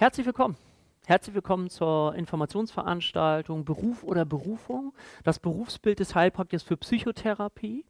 Herzlich 0.00 0.24
willkommen. 0.24 0.56
Herzlich 1.04 1.34
willkommen 1.34 1.68
zur 1.68 2.14
Informationsveranstaltung 2.14 3.66
Beruf 3.66 4.02
oder 4.02 4.24
Berufung, 4.24 4.94
das 5.24 5.38
Berufsbild 5.38 5.98
des 6.00 6.14
Heilpraktikers 6.14 6.62
für 6.62 6.78
Psychotherapie. 6.78 7.84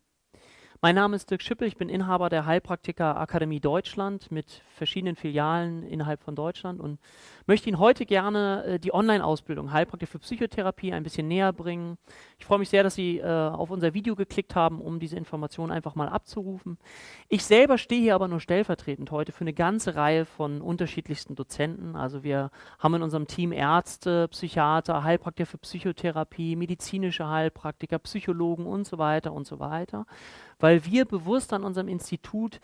Mein 0.83 0.95
Name 0.95 1.15
ist 1.15 1.31
Dirk 1.31 1.43
Schippel, 1.43 1.69
ich 1.69 1.77
bin 1.77 1.91
Inhaber 1.91 2.31
der 2.31 2.47
Heilpraktiker 2.47 3.19
Akademie 3.19 3.61
Deutschland 3.61 4.31
mit 4.31 4.63
verschiedenen 4.77 5.15
Filialen 5.15 5.83
innerhalb 5.83 6.23
von 6.23 6.35
Deutschland 6.35 6.81
und 6.81 6.99
möchte 7.47 7.69
Ihnen 7.69 7.79
heute 7.79 8.07
gerne 8.07 8.65
äh, 8.65 8.79
die 8.79 8.95
Online-Ausbildung 8.95 9.75
Heilpraktiker 9.75 10.11
für 10.11 10.21
Psychotherapie 10.21 10.95
ein 10.95 11.03
bisschen 11.03 11.29
näher 11.29 11.53
bringen. 11.53 11.99
Ich 12.39 12.47
freue 12.47 12.61
mich 12.61 12.71
sehr, 12.71 12.83
dass 12.83 12.95
Sie 12.95 13.19
äh, 13.19 13.27
auf 13.27 13.71
unser 13.71 13.93
Video 13.93 14.17
geklickt 14.17 14.55
haben, 14.55 14.81
um 14.81 15.01
diese 15.01 15.17
Informationen 15.17 15.71
einfach 15.71 15.97
mal 15.97 16.09
abzurufen. 16.09 16.79
Ich 17.29 17.45
selber 17.45 17.77
stehe 17.77 18.01
hier 18.01 18.15
aber 18.15 18.29
nur 18.29 18.41
stellvertretend 18.41 19.11
heute 19.11 19.33
für 19.33 19.43
eine 19.43 19.53
ganze 19.53 19.97
Reihe 19.97 20.25
von 20.25 20.63
unterschiedlichsten 20.63 21.35
Dozenten. 21.35 21.95
Also 21.95 22.23
wir 22.23 22.51
haben 22.79 22.95
in 22.95 23.03
unserem 23.03 23.27
Team 23.27 23.53
Ärzte, 23.53 24.29
Psychiater, 24.29 25.05
Heilpraktiker 25.05 25.45
für 25.45 25.59
Psychotherapie, 25.59 26.57
medizinische 26.57 27.29
Heilpraktiker, 27.29 27.99
Psychologen 27.99 28.65
und 28.65 28.87
so 28.87 28.97
weiter 28.97 29.35
und 29.35 29.47
so 29.47 29.61
weiter 29.61 30.07
weil 30.61 30.85
wir 30.85 31.05
bewusst 31.05 31.53
an 31.53 31.65
unserem 31.65 31.89
Institut 31.89 32.61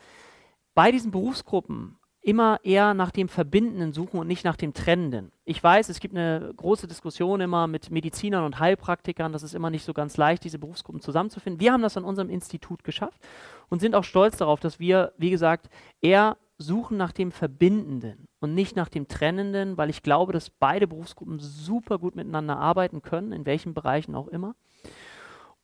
bei 0.73 0.91
diesen 0.91 1.11
Berufsgruppen 1.11 1.97
immer 2.27 2.59
eher 2.63 2.93
nach 2.93 3.11
dem 3.11 3.29
Verbindenden 3.29 3.93
suchen 3.93 4.19
und 4.19 4.27
nicht 4.27 4.43
nach 4.43 4.57
dem 4.57 4.73
Trennenden. 4.73 5.31
Ich 5.45 5.63
weiß, 5.63 5.87
es 5.87 6.01
gibt 6.01 6.13
eine 6.13 6.53
große 6.57 6.85
Diskussion 6.85 7.39
immer 7.39 7.67
mit 7.67 7.89
Medizinern 7.89 8.43
und 8.43 8.59
Heilpraktikern, 8.59 9.31
das 9.31 9.43
ist 9.43 9.55
immer 9.55 9.69
nicht 9.69 9.85
so 9.85 9.93
ganz 9.93 10.17
leicht, 10.17 10.43
diese 10.43 10.59
Berufsgruppen 10.59 11.01
zusammenzufinden. 11.01 11.61
Wir 11.61 11.71
haben 11.71 11.81
das 11.81 11.95
an 11.95 12.03
unserem 12.03 12.29
Institut 12.29 12.83
geschafft 12.83 13.21
und 13.69 13.79
sind 13.79 13.95
auch 13.95 14.03
stolz 14.03 14.35
darauf, 14.35 14.59
dass 14.59 14.77
wir, 14.77 15.13
wie 15.17 15.29
gesagt, 15.29 15.69
eher 16.01 16.35
suchen 16.57 16.97
nach 16.97 17.13
dem 17.13 17.31
Verbindenden 17.31 18.27
und 18.41 18.53
nicht 18.53 18.75
nach 18.75 18.89
dem 18.89 19.07
Trennenden, 19.07 19.77
weil 19.77 19.89
ich 19.89 20.03
glaube, 20.03 20.33
dass 20.33 20.49
beide 20.49 20.85
Berufsgruppen 20.85 21.39
super 21.39 21.97
gut 21.97 22.17
miteinander 22.17 22.57
arbeiten 22.57 23.01
können, 23.01 23.31
in 23.31 23.45
welchen 23.45 23.73
Bereichen 23.73 24.15
auch 24.15 24.27
immer 24.27 24.53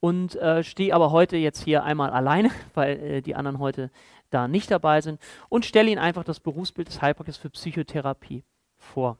und 0.03 0.35
äh, 0.35 0.65
stehe 0.65 0.93
aber 0.93 1.11
heute 1.13 1.37
jetzt 1.37 1.63
hier 1.63 1.85
einmal 1.85 2.09
alleine, 2.09 2.51
weil 2.73 2.99
äh, 2.99 3.21
die 3.21 3.35
anderen 3.35 3.59
heute 3.59 3.89
da 4.31 4.49
nicht 4.49 4.69
dabei 4.69 4.99
sind 4.99 5.17
und 5.47 5.63
stelle 5.63 5.89
Ihnen 5.89 5.99
einfach 5.99 6.25
das 6.25 6.41
Berufsbild 6.41 6.89
des 6.89 7.01
Heilpraktikers 7.01 7.37
für 7.37 7.49
Psychotherapie 7.49 8.43
vor. 8.75 9.17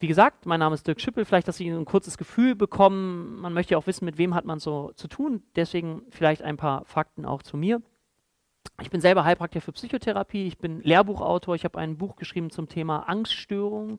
Wie 0.00 0.06
gesagt, 0.06 0.46
mein 0.46 0.60
Name 0.60 0.74
ist 0.74 0.86
Dirk 0.86 1.02
Schippel, 1.02 1.26
vielleicht, 1.26 1.48
dass 1.48 1.58
Sie 1.58 1.68
ein 1.68 1.84
kurzes 1.84 2.16
Gefühl 2.16 2.54
bekommen. 2.54 3.42
Man 3.42 3.52
möchte 3.52 3.72
ja 3.72 3.78
auch 3.78 3.86
wissen, 3.86 4.06
mit 4.06 4.16
wem 4.16 4.34
hat 4.34 4.46
man 4.46 4.58
so 4.58 4.92
zu 4.94 5.06
tun. 5.06 5.42
Deswegen 5.54 6.00
vielleicht 6.08 6.40
ein 6.40 6.56
paar 6.56 6.86
Fakten 6.86 7.26
auch 7.26 7.42
zu 7.42 7.58
mir. 7.58 7.82
Ich 8.80 8.88
bin 8.88 9.02
selber 9.02 9.24
Heilpraktiker 9.24 9.60
für 9.62 9.72
Psychotherapie. 9.72 10.46
Ich 10.46 10.56
bin 10.56 10.80
Lehrbuchautor. 10.80 11.54
Ich 11.56 11.64
habe 11.64 11.78
ein 11.78 11.98
Buch 11.98 12.16
geschrieben 12.16 12.48
zum 12.48 12.70
Thema 12.70 13.00
Angststörungen 13.00 13.98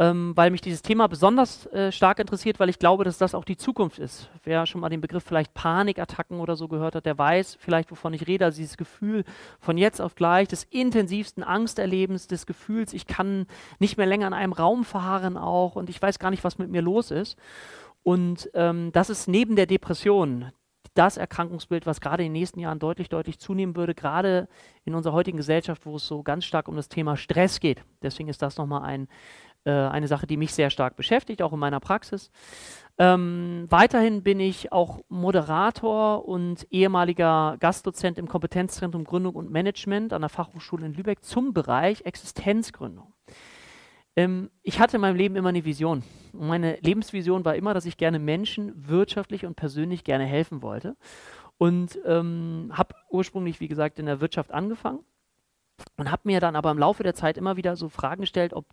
ähm, 0.00 0.32
weil 0.34 0.50
mich 0.50 0.62
dieses 0.62 0.80
Thema 0.80 1.08
besonders 1.08 1.66
äh, 1.66 1.92
stark 1.92 2.20
interessiert, 2.20 2.58
weil 2.58 2.70
ich 2.70 2.78
glaube, 2.78 3.04
dass 3.04 3.18
das 3.18 3.34
auch 3.34 3.44
die 3.44 3.58
Zukunft 3.58 3.98
ist. 3.98 4.30
Wer 4.44 4.64
schon 4.64 4.80
mal 4.80 4.88
den 4.88 5.02
Begriff 5.02 5.22
vielleicht 5.22 5.52
Panikattacken 5.52 6.40
oder 6.40 6.56
so 6.56 6.68
gehört 6.68 6.94
hat, 6.94 7.04
der 7.04 7.18
weiß 7.18 7.58
vielleicht, 7.60 7.90
wovon 7.90 8.14
ich 8.14 8.26
rede. 8.26 8.46
Also 8.46 8.56
dieses 8.56 8.78
Gefühl 8.78 9.24
von 9.60 9.76
jetzt 9.76 10.00
auf 10.00 10.14
gleich, 10.14 10.48
des 10.48 10.64
intensivsten 10.64 11.44
Angsterlebens, 11.44 12.28
des 12.28 12.46
Gefühls, 12.46 12.94
ich 12.94 13.06
kann 13.06 13.46
nicht 13.78 13.98
mehr 13.98 14.06
länger 14.06 14.28
in 14.28 14.32
einem 14.32 14.54
Raum 14.54 14.84
verharren 14.84 15.36
auch 15.36 15.76
und 15.76 15.90
ich 15.90 16.00
weiß 16.00 16.18
gar 16.18 16.30
nicht, 16.30 16.44
was 16.44 16.56
mit 16.56 16.70
mir 16.70 16.80
los 16.80 17.10
ist. 17.10 17.36
Und 18.02 18.50
ähm, 18.54 18.92
das 18.92 19.10
ist 19.10 19.28
neben 19.28 19.54
der 19.54 19.66
Depression 19.66 20.50
das 20.94 21.16
Erkrankungsbild, 21.16 21.86
was 21.86 22.00
gerade 22.00 22.24
in 22.24 22.32
den 22.32 22.40
nächsten 22.40 22.58
Jahren 22.58 22.78
deutlich, 22.78 23.08
deutlich 23.08 23.38
zunehmen 23.38 23.76
würde, 23.76 23.94
gerade 23.94 24.48
in 24.84 24.94
unserer 24.94 25.12
heutigen 25.12 25.36
Gesellschaft, 25.36 25.86
wo 25.86 25.96
es 25.96 26.06
so 26.06 26.22
ganz 26.22 26.44
stark 26.44 26.68
um 26.68 26.76
das 26.76 26.88
Thema 26.88 27.16
Stress 27.16 27.60
geht. 27.60 27.84
Deswegen 28.02 28.28
ist 28.28 28.42
das 28.42 28.56
nochmal 28.56 28.82
ein 28.82 29.08
äh, 29.64 29.70
eine 29.70 30.08
Sache, 30.08 30.26
die 30.26 30.36
mich 30.36 30.54
sehr 30.54 30.70
stark 30.70 30.96
beschäftigt, 30.96 31.42
auch 31.42 31.52
in 31.52 31.58
meiner 31.58 31.80
Praxis. 31.80 32.30
Ähm, 32.98 33.66
weiterhin 33.70 34.22
bin 34.22 34.40
ich 34.40 34.72
auch 34.72 35.00
Moderator 35.08 36.26
und 36.26 36.66
ehemaliger 36.70 37.56
Gastdozent 37.60 38.18
im 38.18 38.28
Kompetenzzentrum 38.28 39.04
Gründung 39.04 39.34
und 39.34 39.50
Management 39.50 40.12
an 40.12 40.22
der 40.22 40.28
Fachhochschule 40.28 40.86
in 40.86 40.94
Lübeck 40.94 41.24
zum 41.24 41.54
Bereich 41.54 42.02
Existenzgründung. 42.02 43.12
Ähm, 44.16 44.50
ich 44.62 44.80
hatte 44.80 44.96
in 44.96 45.00
meinem 45.00 45.16
Leben 45.16 45.36
immer 45.36 45.48
eine 45.50 45.64
Vision. 45.64 46.02
Meine 46.32 46.76
Lebensvision 46.80 47.44
war 47.44 47.54
immer, 47.54 47.74
dass 47.74 47.86
ich 47.86 47.96
gerne 47.96 48.18
Menschen 48.18 48.72
wirtschaftlich 48.88 49.46
und 49.46 49.56
persönlich 49.56 50.04
gerne 50.04 50.24
helfen 50.24 50.62
wollte. 50.62 50.96
Und 51.58 51.98
ähm, 52.06 52.70
habe 52.72 52.94
ursprünglich, 53.10 53.60
wie 53.60 53.68
gesagt, 53.68 53.98
in 53.98 54.06
der 54.06 54.20
Wirtschaft 54.20 54.50
angefangen 54.50 55.00
und 55.96 56.10
habe 56.10 56.22
mir 56.24 56.40
dann 56.40 56.56
aber 56.56 56.70
im 56.70 56.78
Laufe 56.78 57.02
der 57.02 57.14
Zeit 57.14 57.36
immer 57.38 57.56
wieder 57.56 57.76
so 57.76 57.88
Fragen 57.88 58.22
gestellt, 58.22 58.52
ob 58.52 58.66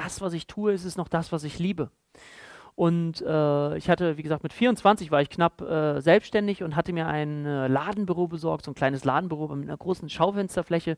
das, 0.00 0.20
was 0.20 0.32
ich 0.32 0.46
tue, 0.46 0.72
ist 0.72 0.84
es 0.84 0.96
noch 0.96 1.08
das, 1.08 1.32
was 1.32 1.44
ich 1.44 1.58
liebe. 1.58 1.90
Und 2.74 3.20
äh, 3.20 3.76
ich 3.76 3.90
hatte, 3.90 4.16
wie 4.16 4.22
gesagt, 4.22 4.42
mit 4.42 4.54
24 4.54 5.10
war 5.10 5.20
ich 5.20 5.28
knapp 5.28 5.60
äh, 5.60 6.00
selbstständig 6.00 6.62
und 6.62 6.76
hatte 6.76 6.92
mir 6.92 7.06
ein 7.06 7.44
äh, 7.44 7.68
Ladenbüro 7.68 8.26
besorgt, 8.26 8.64
so 8.64 8.70
ein 8.70 8.74
kleines 8.74 9.04
Ladenbüro 9.04 9.54
mit 9.54 9.68
einer 9.68 9.76
großen 9.76 10.08
Schaufensterfläche, 10.08 10.96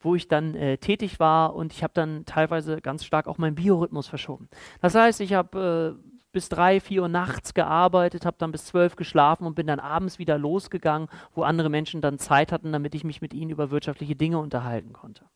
wo 0.00 0.14
ich 0.14 0.28
dann 0.28 0.54
äh, 0.54 0.78
tätig 0.78 1.20
war 1.20 1.54
und 1.54 1.72
ich 1.72 1.82
habe 1.82 1.92
dann 1.94 2.24
teilweise 2.24 2.80
ganz 2.80 3.04
stark 3.04 3.26
auch 3.26 3.36
meinen 3.36 3.54
Biorhythmus 3.54 4.08
verschoben. 4.08 4.48
Das 4.80 4.94
heißt, 4.94 5.20
ich 5.20 5.34
habe 5.34 5.98
äh, 6.00 6.12
bis 6.32 6.48
drei, 6.48 6.80
vier 6.80 7.02
Uhr 7.02 7.08
nachts 7.08 7.52
gearbeitet, 7.52 8.24
habe 8.24 8.38
dann 8.38 8.52
bis 8.52 8.64
zwölf 8.64 8.96
geschlafen 8.96 9.46
und 9.46 9.54
bin 9.54 9.66
dann 9.66 9.80
abends 9.80 10.18
wieder 10.18 10.38
losgegangen, 10.38 11.08
wo 11.34 11.42
andere 11.42 11.68
Menschen 11.68 12.00
dann 12.00 12.18
Zeit 12.18 12.52
hatten, 12.52 12.72
damit 12.72 12.94
ich 12.94 13.04
mich 13.04 13.20
mit 13.20 13.34
ihnen 13.34 13.50
über 13.50 13.70
wirtschaftliche 13.70 14.16
Dinge 14.16 14.38
unterhalten 14.38 14.94
konnte. 14.94 15.26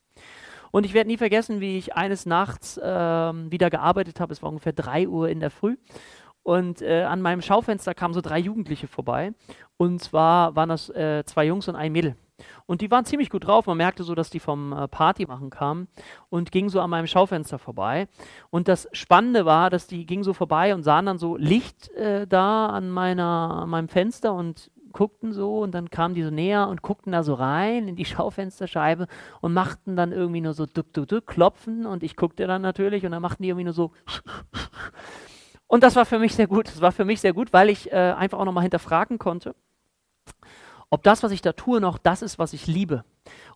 Und 0.77 0.85
ich 0.85 0.93
werde 0.93 1.09
nie 1.09 1.17
vergessen, 1.17 1.63
wie 1.63 1.79
ich 1.79 1.97
eines 1.97 2.27
Nachts 2.27 2.79
ähm, 2.83 3.51
wieder 3.51 3.71
gearbeitet 3.71 4.21
habe. 4.21 4.35
Es 4.35 4.43
war 4.43 4.51
ungefähr 4.51 4.75
3 4.75 5.09
Uhr 5.09 5.31
in 5.31 5.41
der 5.41 5.51
Früh. 5.51 5.79
Und 6.43 6.83
äh, 6.83 7.05
an 7.05 7.23
meinem 7.23 7.41
Schaufenster 7.41 7.95
kamen 7.95 8.13
so 8.13 8.21
drei 8.21 8.39
Jugendliche 8.39 8.87
vorbei. 8.87 9.33
Und 9.79 10.03
zwar 10.03 10.55
waren 10.55 10.69
das 10.69 10.91
äh, 10.91 11.25
zwei 11.25 11.47
Jungs 11.47 11.67
und 11.69 11.77
ein 11.77 11.93
Mädel. 11.93 12.15
Und 12.67 12.83
die 12.83 12.91
waren 12.91 13.07
ziemlich 13.07 13.31
gut 13.31 13.47
drauf. 13.47 13.65
Man 13.65 13.79
merkte 13.79 14.05
so, 14.05 14.15
dass 14.15 14.29
die 14.29 14.39
vom 14.39 14.75
äh, 14.75 14.87
Party 14.87 15.25
machen 15.25 15.49
kamen 15.49 15.89
und 16.29 16.53
gingen 16.53 16.69
so 16.69 16.83
an 16.83 16.91
meinem 16.91 17.07
Schaufenster 17.07 17.59
vorbei. 17.59 18.07
Und 18.51 18.69
das 18.69 18.87
Spannende 18.93 19.47
war, 19.47 19.71
dass 19.71 19.87
die 19.87 20.05
gingen 20.05 20.25
so 20.25 20.35
vorbei 20.35 20.75
und 20.75 20.83
sahen 20.83 21.07
dann 21.07 21.17
so 21.17 21.39
Licht 21.39 21.89
äh, 21.93 22.27
da 22.27 22.67
an, 22.67 22.91
meiner, 22.91 23.63
an 23.63 23.71
meinem 23.71 23.89
Fenster 23.89 24.35
und 24.35 24.71
guckten 24.97 25.33
so 25.33 25.59
und 25.59 25.73
dann 25.75 25.91
kamen 25.91 26.15
die 26.15 26.23
so 26.23 26.31
näher 26.31 26.69
und 26.69 26.81
guckten 26.81 27.13
da 27.13 27.23
so 27.23 27.35
rein 27.35 27.87
in 27.87 27.97
die 27.97 28.07
Schaufensterscheibe 28.07 29.07
und 29.43 29.53
machten 29.53 29.95
dann 29.95 30.11
irgendwie 30.11 30.41
nur 30.41 30.55
so 30.55 30.65
duck, 30.65 30.93
duck, 30.95 31.07
duck, 31.09 31.27
klopfen 31.27 31.85
und 31.85 32.03
ich 32.03 32.17
guckte 32.17 32.47
dann 32.47 32.63
natürlich 32.63 33.05
und 33.05 33.13
dann 33.13 33.21
machten 33.21 33.43
die 33.43 33.51
irgendwie 33.51 33.65
nur 33.65 33.75
so 33.75 33.93
und 35.69 35.83
das 35.83 35.97
war 35.97 36.07
für 36.07 36.19
mich 36.19 36.35
sehr 36.35 36.47
gut. 36.47 36.69
Das 36.69 36.81
war 36.81 36.93
für 36.93 37.05
mich 37.05 37.21
sehr 37.21 37.33
gut, 37.33 37.53
weil 37.53 37.69
ich 37.69 37.93
äh, 37.93 37.97
einfach 37.97 38.39
auch 38.39 38.45
nochmal 38.45 38.63
hinterfragen 38.63 39.19
konnte, 39.19 39.55
ob 40.91 41.03
das, 41.03 41.23
was 41.23 41.33
ich 41.33 41.43
da 41.43 41.53
tue, 41.53 41.81
noch 41.81 41.99
das 41.99 42.23
ist, 42.23 42.39
was 42.39 42.53
ich 42.53 42.67
liebe. 42.67 43.05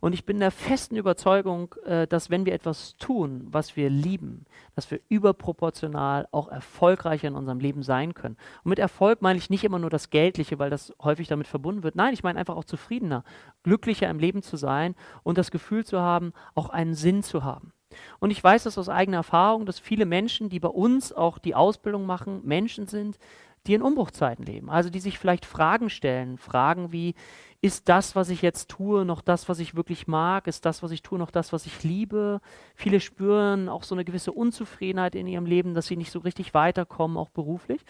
Und 0.01 0.15
ich 0.15 0.25
bin 0.25 0.41
der 0.41 0.51
festen 0.51 0.97
Überzeugung, 0.97 1.75
äh, 1.85 2.07
dass 2.09 2.29
wenn 2.29 2.45
wir 2.45 2.55
etwas 2.55 2.97
tun, 2.97 3.47
was 3.51 3.77
wir 3.77 3.89
lieben, 3.89 4.47
dass 4.75 4.91
wir 4.91 5.01
überproportional 5.09 6.27
auch 6.33 6.49
erfolgreicher 6.49 7.29
in 7.29 7.37
unserem 7.37 7.61
Leben 7.61 7.83
sein 7.83 8.15
können. 8.15 8.37
Und 8.65 8.71
mit 8.71 8.81
Erfolg 8.81 9.23
meine 9.23 9.39
ich 9.39 9.49
nicht 9.49 9.63
immer 9.63 9.79
nur 9.79 9.91
das 9.91 10.11
Geldliche, 10.11 10.59
weil 10.59 10.71
das 10.71 10.93
häufig 11.01 11.29
damit 11.29 11.47
verbunden 11.47 11.85
wird. 11.85 11.95
Nein, 11.95 12.15
ich 12.15 12.25
meine 12.25 12.39
einfach 12.39 12.57
auch 12.57 12.65
zufriedener, 12.65 13.23
glücklicher 13.63 14.11
im 14.11 14.19
Leben 14.19 14.43
zu 14.43 14.57
sein 14.57 14.97
und 15.23 15.39
das 15.39 15.53
Gefühl 15.53 15.85
zu 15.85 16.01
haben, 16.01 16.33
auch 16.55 16.69
einen 16.69 16.95
Sinn 16.95 17.23
zu 17.23 17.45
haben. 17.45 17.73
Und 18.21 18.31
ich 18.31 18.43
weiß 18.43 18.65
das 18.65 18.79
aus 18.79 18.89
eigener 18.89 19.19
Erfahrung, 19.19 19.67
dass 19.67 19.79
viele 19.79 20.07
Menschen, 20.07 20.49
die 20.49 20.61
bei 20.61 20.69
uns 20.69 21.13
auch 21.13 21.39
die 21.39 21.55
Ausbildung 21.55 22.07
machen, 22.07 22.41
Menschen 22.45 22.87
sind, 22.87 23.19
die 23.67 23.75
in 23.75 23.83
Umbruchzeiten 23.83 24.45
leben. 24.45 24.71
Also 24.71 24.91
die 24.91 25.01
sich 25.01 25.19
vielleicht 25.19 25.45
Fragen 25.45 25.91
stellen, 25.91 26.39
Fragen 26.39 26.93
wie, 26.93 27.15
ist 27.61 27.89
das, 27.91 28.17
was 28.17 28.31
ich 28.31 28.41
jetzt 28.41 28.71
tue, 28.71 29.05
noch 29.05 29.21
das, 29.21 29.49
was 29.49 29.59
ich 29.59 29.75
wirklich 29.75 30.07
mag? 30.07 30.47
Ist 30.47 30.65
das, 30.65 30.83
was 30.83 30.93
ich 30.93 31.03
tue, 31.03 31.19
noch 31.19 31.31
das, 31.31 31.53
was 31.53 31.67
ich 31.67 31.83
liebe? 31.83 32.41
Viele 32.75 33.01
spüren 33.01 33.69
auch 33.69 33.83
so 33.83 33.95
eine 33.95 34.05
gewisse 34.05 34.33
Unzufriedenheit 34.33 35.15
in 35.15 35.27
ihrem 35.27 35.45
Leben, 35.45 35.75
dass 35.75 35.87
sie 35.87 35.97
nicht 35.97 36.11
so 36.11 36.21
richtig 36.21 36.55
weiterkommen, 36.55 37.19
auch 37.19 37.29
beruflich. 37.29 37.85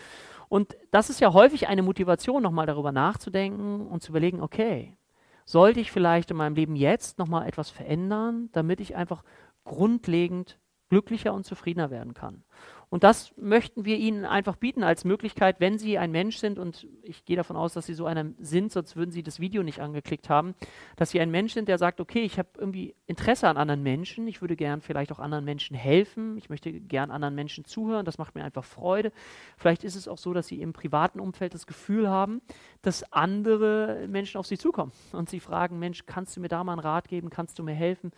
Und 0.48 0.76
das 0.90 1.08
ist 1.08 1.20
ja 1.20 1.32
häufig 1.32 1.68
eine 1.68 1.82
Motivation, 1.82 2.42
nochmal 2.42 2.66
darüber 2.66 2.90
nachzudenken 2.90 3.86
und 3.86 4.02
zu 4.02 4.10
überlegen, 4.10 4.40
okay, 4.40 4.96
sollte 5.44 5.78
ich 5.78 5.92
vielleicht 5.92 6.32
in 6.32 6.36
meinem 6.36 6.56
Leben 6.56 6.74
jetzt 6.74 7.18
nochmal 7.18 7.46
etwas 7.46 7.70
verändern, 7.70 8.48
damit 8.52 8.80
ich 8.80 8.96
einfach 8.96 9.22
grundlegend 9.64 10.58
glücklicher 10.88 11.32
und 11.32 11.46
zufriedener 11.46 11.90
werden 11.90 12.14
kann. 12.14 12.42
Und 12.90 13.04
das 13.04 13.32
möchten 13.36 13.84
wir 13.84 13.96
Ihnen 13.98 14.24
einfach 14.24 14.56
bieten 14.56 14.82
als 14.82 15.04
Möglichkeit, 15.04 15.60
wenn 15.60 15.78
Sie 15.78 15.96
ein 15.96 16.10
Mensch 16.10 16.38
sind, 16.38 16.58
und 16.58 16.88
ich 17.02 17.24
gehe 17.24 17.36
davon 17.36 17.56
aus, 17.56 17.72
dass 17.72 17.86
Sie 17.86 17.94
so 17.94 18.04
einer 18.04 18.26
sind, 18.40 18.72
sonst 18.72 18.96
würden 18.96 19.12
Sie 19.12 19.22
das 19.22 19.38
Video 19.38 19.62
nicht 19.62 19.80
angeklickt 19.80 20.28
haben, 20.28 20.56
dass 20.96 21.10
Sie 21.10 21.20
ein 21.20 21.30
Mensch 21.30 21.54
sind, 21.54 21.68
der 21.68 21.78
sagt, 21.78 22.00
okay, 22.00 22.22
ich 22.22 22.36
habe 22.36 22.48
irgendwie 22.58 22.96
Interesse 23.06 23.46
an 23.46 23.56
anderen 23.56 23.84
Menschen, 23.84 24.26
ich 24.26 24.40
würde 24.40 24.56
gern 24.56 24.80
vielleicht 24.80 25.12
auch 25.12 25.20
anderen 25.20 25.44
Menschen 25.44 25.76
helfen, 25.76 26.36
ich 26.36 26.50
möchte 26.50 26.72
gern 26.72 27.12
anderen 27.12 27.36
Menschen 27.36 27.64
zuhören, 27.64 28.04
das 28.04 28.18
macht 28.18 28.34
mir 28.34 28.42
einfach 28.42 28.64
Freude. 28.64 29.12
Vielleicht 29.56 29.84
ist 29.84 29.94
es 29.94 30.08
auch 30.08 30.18
so, 30.18 30.34
dass 30.34 30.48
Sie 30.48 30.60
im 30.60 30.72
privaten 30.72 31.20
Umfeld 31.20 31.54
das 31.54 31.68
Gefühl 31.68 32.08
haben, 32.08 32.42
dass 32.82 33.12
andere 33.12 34.06
Menschen 34.08 34.36
auf 34.36 34.46
Sie 34.46 34.58
zukommen 34.58 34.90
und 35.12 35.30
Sie 35.30 35.38
fragen, 35.38 35.78
Mensch, 35.78 36.06
kannst 36.06 36.36
du 36.36 36.40
mir 36.40 36.48
da 36.48 36.64
mal 36.64 36.72
einen 36.72 36.80
Rat 36.80 37.06
geben, 37.06 37.30
kannst 37.30 37.56
du 37.60 37.62
mir 37.62 37.74
helfen? 37.74 38.10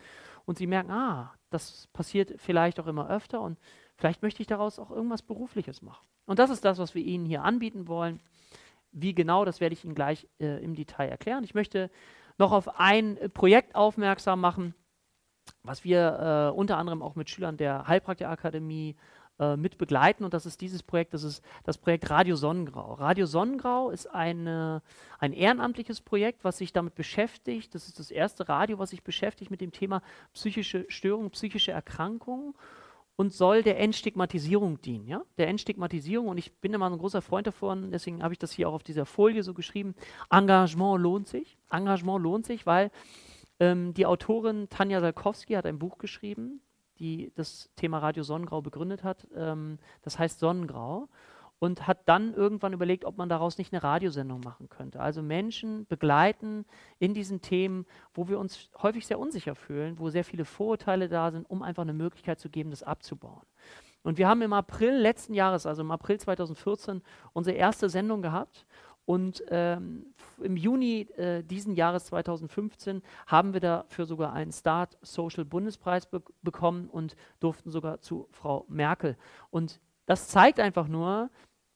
Und 0.45 0.57
Sie 0.57 0.65
merken, 0.67 0.89
ah, 0.89 1.31
das 1.51 1.87
passiert 1.93 2.33
vielleicht 2.37 2.79
auch 2.79 2.87
immer 2.87 3.09
öfter 3.09 3.39
und 3.39 3.59
vielleicht 3.97 4.21
möchte 4.21 4.41
ich 4.41 4.47
daraus 4.47 4.79
auch 4.79 4.91
irgendwas 4.91 5.21
Berufliches 5.21 5.81
machen. 5.81 6.05
Und 6.25 6.39
das 6.39 6.49
ist 6.49 6.65
das, 6.65 6.77
was 6.77 6.95
wir 6.95 7.03
Ihnen 7.03 7.25
hier 7.25 7.43
anbieten 7.43 7.87
wollen. 7.87 8.19
Wie 8.91 9.13
genau, 9.13 9.45
das 9.45 9.59
werde 9.59 9.73
ich 9.73 9.83
Ihnen 9.83 9.95
gleich 9.95 10.27
äh, 10.39 10.63
im 10.63 10.75
Detail 10.75 11.09
erklären. 11.09 11.43
Ich 11.43 11.53
möchte 11.53 11.89
noch 12.37 12.51
auf 12.51 12.79
ein 12.79 13.17
äh, 13.17 13.29
Projekt 13.29 13.75
aufmerksam 13.75 14.39
machen, 14.39 14.75
was 15.63 15.83
wir 15.83 16.51
äh, 16.53 16.57
unter 16.57 16.77
anderem 16.77 17.01
auch 17.01 17.15
mit 17.15 17.29
Schülern 17.29 17.57
der 17.57 17.87
Heilpraktikerakademie 17.87 18.95
äh, 19.39 19.57
mit 19.57 19.77
begleiten. 19.77 20.23
Und 20.23 20.33
das 20.33 20.45
ist 20.45 20.61
dieses 20.61 20.83
Projekt, 20.83 21.13
das 21.13 21.23
ist 21.23 21.43
das 21.63 21.77
Projekt 21.77 22.09
Radio 22.09 22.35
Sonnengrau. 22.35 22.93
Radio 22.93 23.25
Sonnengrau 23.25 23.89
ist 23.89 24.05
eine, 24.07 24.81
ein 25.19 25.33
ehrenamtliches 25.33 26.01
Projekt, 26.01 26.43
was 26.43 26.59
sich 26.59 26.71
damit 26.71 26.95
beschäftigt. 26.95 27.73
Das 27.73 27.87
ist 27.87 27.97
das 27.97 28.11
erste 28.11 28.47
Radio, 28.47 28.77
was 28.77 28.91
sich 28.91 29.03
beschäftigt 29.03 29.49
mit 29.49 29.59
dem 29.59 29.71
Thema 29.71 30.01
psychische 30.33 30.85
Störungen, 30.87 31.31
psychische 31.31 31.71
Erkrankungen 31.71 32.53
und 33.15 33.33
soll 33.33 33.61
der 33.63 33.79
Entstigmatisierung 33.79 34.81
dienen, 34.81 35.07
ja? 35.07 35.21
Der 35.37 35.47
Entstigmatisierung 35.47 36.27
und 36.27 36.37
ich 36.37 36.53
bin 36.59 36.73
immer 36.73 36.89
ein 36.89 36.97
großer 36.97 37.21
Freund 37.21 37.47
davon, 37.47 37.91
deswegen 37.91 38.23
habe 38.23 38.33
ich 38.33 38.39
das 38.39 38.51
hier 38.51 38.69
auch 38.69 38.73
auf 38.73 38.83
dieser 38.83 39.05
Folie 39.05 39.43
so 39.43 39.53
geschrieben. 39.53 39.95
Engagement 40.31 41.01
lohnt 41.01 41.27
sich. 41.27 41.57
Engagement 41.69 42.23
lohnt 42.23 42.45
sich, 42.45 42.65
weil 42.65 42.91
ähm, 43.59 43.93
die 43.93 44.05
Autorin 44.05 44.67
Tanja 44.69 44.99
Salkowski 44.99 45.53
hat 45.53 45.65
ein 45.65 45.79
Buch 45.79 45.97
geschrieben, 45.99 46.61
die 46.99 47.31
das 47.35 47.69
Thema 47.75 47.99
Radio 47.99 48.23
Sonnengrau 48.23 48.61
begründet 48.61 49.03
hat. 49.03 49.27
Ähm, 49.35 49.77
das 50.01 50.17
heißt 50.17 50.39
Sonnengrau 50.39 51.07
und 51.63 51.87
hat 51.87 52.09
dann 52.09 52.33
irgendwann 52.33 52.73
überlegt, 52.73 53.05
ob 53.05 53.17
man 53.17 53.29
daraus 53.29 53.57
nicht 53.57 53.71
eine 53.71 53.81
Radiosendung 53.81 54.41
machen 54.41 54.67
könnte. 54.67 54.99
Also 54.99 55.21
Menschen 55.21 55.85
begleiten 55.85 56.65
in 56.99 57.13
diesen 57.13 57.39
Themen, 57.39 57.85
wo 58.13 58.27
wir 58.27 58.37
uns 58.37 58.69
häufig 58.81 59.07
sehr 59.07 59.17
unsicher 59.17 59.55
fühlen, 59.55 59.97
wo 59.97 60.09
sehr 60.09 60.25
viele 60.25 60.43
Vorurteile 60.43 61.07
da 61.07 61.31
sind, 61.31 61.49
um 61.49 61.63
einfach 61.63 61.83
eine 61.83 61.93
Möglichkeit 61.93 62.37
zu 62.41 62.49
geben, 62.49 62.71
das 62.71 62.83
abzubauen. 62.83 63.43
Und 64.01 64.17
wir 64.17 64.27
haben 64.27 64.41
im 64.41 64.51
April 64.51 64.97
letzten 64.97 65.33
Jahres, 65.33 65.65
also 65.65 65.83
im 65.83 65.91
April 65.91 66.19
2014, 66.19 67.01
unsere 67.31 67.55
erste 67.55 67.87
Sendung 67.87 68.21
gehabt. 68.21 68.65
Und 69.05 69.41
ähm, 69.47 70.07
im 70.41 70.57
Juni 70.57 71.07
äh, 71.15 71.43
diesen 71.43 71.75
Jahres 71.75 72.07
2015 72.07 73.01
haben 73.25 73.53
wir 73.53 73.61
dafür 73.61 74.05
sogar 74.05 74.33
einen 74.33 74.51
Start 74.51 74.97
Social 75.01 75.45
Bundespreis 75.45 76.07
be 76.07 76.21
bekommen 76.41 76.89
und 76.89 77.15
durften 77.39 77.71
sogar 77.71 78.01
zu 78.01 78.27
Frau 78.31 78.65
Merkel. 78.67 79.15
Und 79.49 79.79
das 80.05 80.27
zeigt 80.27 80.59
einfach 80.59 80.89
nur, 80.89 81.29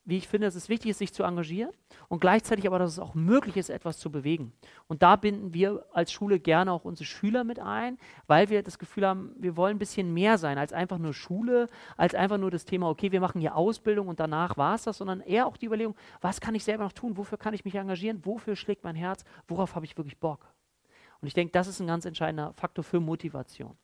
wie 0.08 0.18
ich 0.18 0.28
finde, 0.30 0.48
dass 0.48 0.56
es 0.56 0.70
wichtig 0.70 0.92
ist, 0.92 1.00
sich 1.00 1.14
zu 1.14 1.24
engagieren 1.24 1.72
und 2.08 2.22
gleichzeitig 2.22 2.66
aber, 2.66 2.80
dass 2.80 2.94
es 2.94 3.00
auch 3.00 3.14
möglich 3.14 3.58
ist, 3.58 3.70
etwas 3.70 4.00
zu 4.00 4.10
bewegen. 4.10 4.54
Und 4.88 5.04
da 5.04 5.18
binden 5.18 5.54
wir 5.54 5.86
als 5.92 6.14
Schule 6.14 6.40
gerne 6.40 6.72
auch 6.72 6.86
unsere 6.86 7.06
Schüler 7.06 7.44
mit 7.44 7.60
ein, 7.60 7.98
weil 8.26 8.50
wir 8.50 8.64
das 8.64 8.80
Gefühl 8.80 9.06
haben, 9.06 9.36
wir 9.38 9.58
wollen 9.58 9.76
ein 9.76 9.80
bisschen 9.80 10.14
mehr 10.14 10.38
sein 10.38 10.58
als 10.58 10.72
einfach 10.72 10.98
nur 10.98 11.14
Schule, 11.14 11.68
als 11.98 12.16
einfach 12.16 12.38
nur 12.38 12.52
das 12.52 12.64
Thema, 12.64 12.90
okay, 12.90 13.12
wir 13.12 13.20
machen 13.20 13.42
hier 13.42 13.58
Ausbildung 13.58 14.08
und 14.08 14.22
danach 14.22 14.56
war 14.56 14.76
es 14.76 14.84
das, 14.84 14.98
sondern 14.98 15.20
eher 15.20 15.46
auch 15.46 15.58
die 15.58 15.66
Überlegung, 15.66 15.96
was 16.22 16.40
kann 16.40 16.56
ich 16.56 16.64
selber 16.64 16.86
noch 16.86 16.94
tun, 16.94 17.18
wofür 17.18 17.38
kann 17.38 17.54
ich 17.54 17.66
mich 17.66 17.76
engagieren, 17.76 18.26
wofür 18.26 18.56
schlägt 18.56 18.86
mein 18.86 18.96
Herz, 18.96 19.26
worauf 19.50 19.76
habe 19.76 19.86
ich 19.86 19.98
wirklich 19.98 20.18
Bock. 20.18 20.48
Und 21.20 21.28
ich 21.28 21.34
denke, 21.34 21.52
das 21.52 21.68
ist 21.68 21.82
ein 21.82 21.88
ganz 21.88 22.06
entscheidender 22.06 22.54
Faktor 22.54 22.86
für 22.86 23.02
Motivation. 23.02 23.76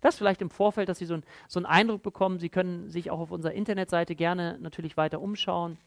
Das 0.00 0.16
vielleicht 0.18 0.42
im 0.42 0.50
Vorfeld, 0.50 0.88
dass 0.88 0.98
Sie 0.98 1.06
so, 1.06 1.14
ein, 1.14 1.24
so 1.48 1.58
einen 1.58 1.66
Eindruck 1.66 2.02
bekommen. 2.02 2.38
Sie 2.38 2.48
können 2.48 2.88
sich 2.88 3.10
auch 3.10 3.20
auf 3.20 3.30
unserer 3.30 3.52
Internetseite 3.52 4.14
gerne 4.14 4.58
natürlich 4.60 4.96
weiter 4.96 5.20
umschauen, 5.20 5.78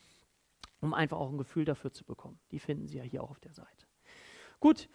um 0.82 0.94
einfach 0.94 1.18
auch 1.18 1.30
ein 1.30 1.38
Gefühl 1.38 1.66
dafür 1.66 1.92
zu 1.92 2.04
bekommen. 2.04 2.40
Die 2.52 2.60
finden 2.60 2.88
Sie 2.88 2.98
ja 2.98 3.04
hier 3.04 3.24
auch 3.24 3.32
auf 3.32 3.40
der 3.40 3.54
Seite. 3.54 3.86
Gut, 4.60 4.90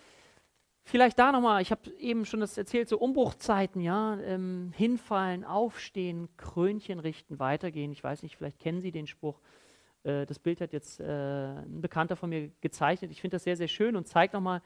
vielleicht 0.83 1.19
da 1.19 1.33
nochmal, 1.33 1.63
ich 1.63 1.71
habe 1.71 1.91
eben 1.99 2.27
schon 2.27 2.41
das 2.41 2.59
erzählt, 2.59 2.89
so 2.89 2.99
Umbruchzeiten, 2.99 3.81
ja, 3.81 4.19
ähm, 4.21 4.73
hinfallen, 4.77 5.45
aufstehen, 5.45 6.29
Krönchen 6.37 7.01
richten, 7.01 7.39
weitergehen. 7.39 7.93
Ich 7.93 8.05
weiß 8.05 8.23
nicht, 8.23 8.37
vielleicht 8.37 8.59
kennen 8.59 8.81
Sie 8.81 8.93
den 8.93 9.07
Spruch. 9.07 9.41
Äh, 10.05 10.27
das 10.27 10.39
Bild 10.39 10.61
hat 10.61 10.73
jetzt 10.73 11.01
äh, 11.01 11.05
ein 11.05 11.81
Bekannter 11.81 12.17
von 12.17 12.31
mir 12.31 12.51
gezeichnet. 12.61 13.11
Ich 13.11 13.21
finde 13.21 13.37
das 13.37 13.45
sehr, 13.45 13.57
sehr 13.57 13.69
schön 13.69 13.97
und 13.97 14.07
zeigt 14.07 14.35
nochmal, 14.35 14.63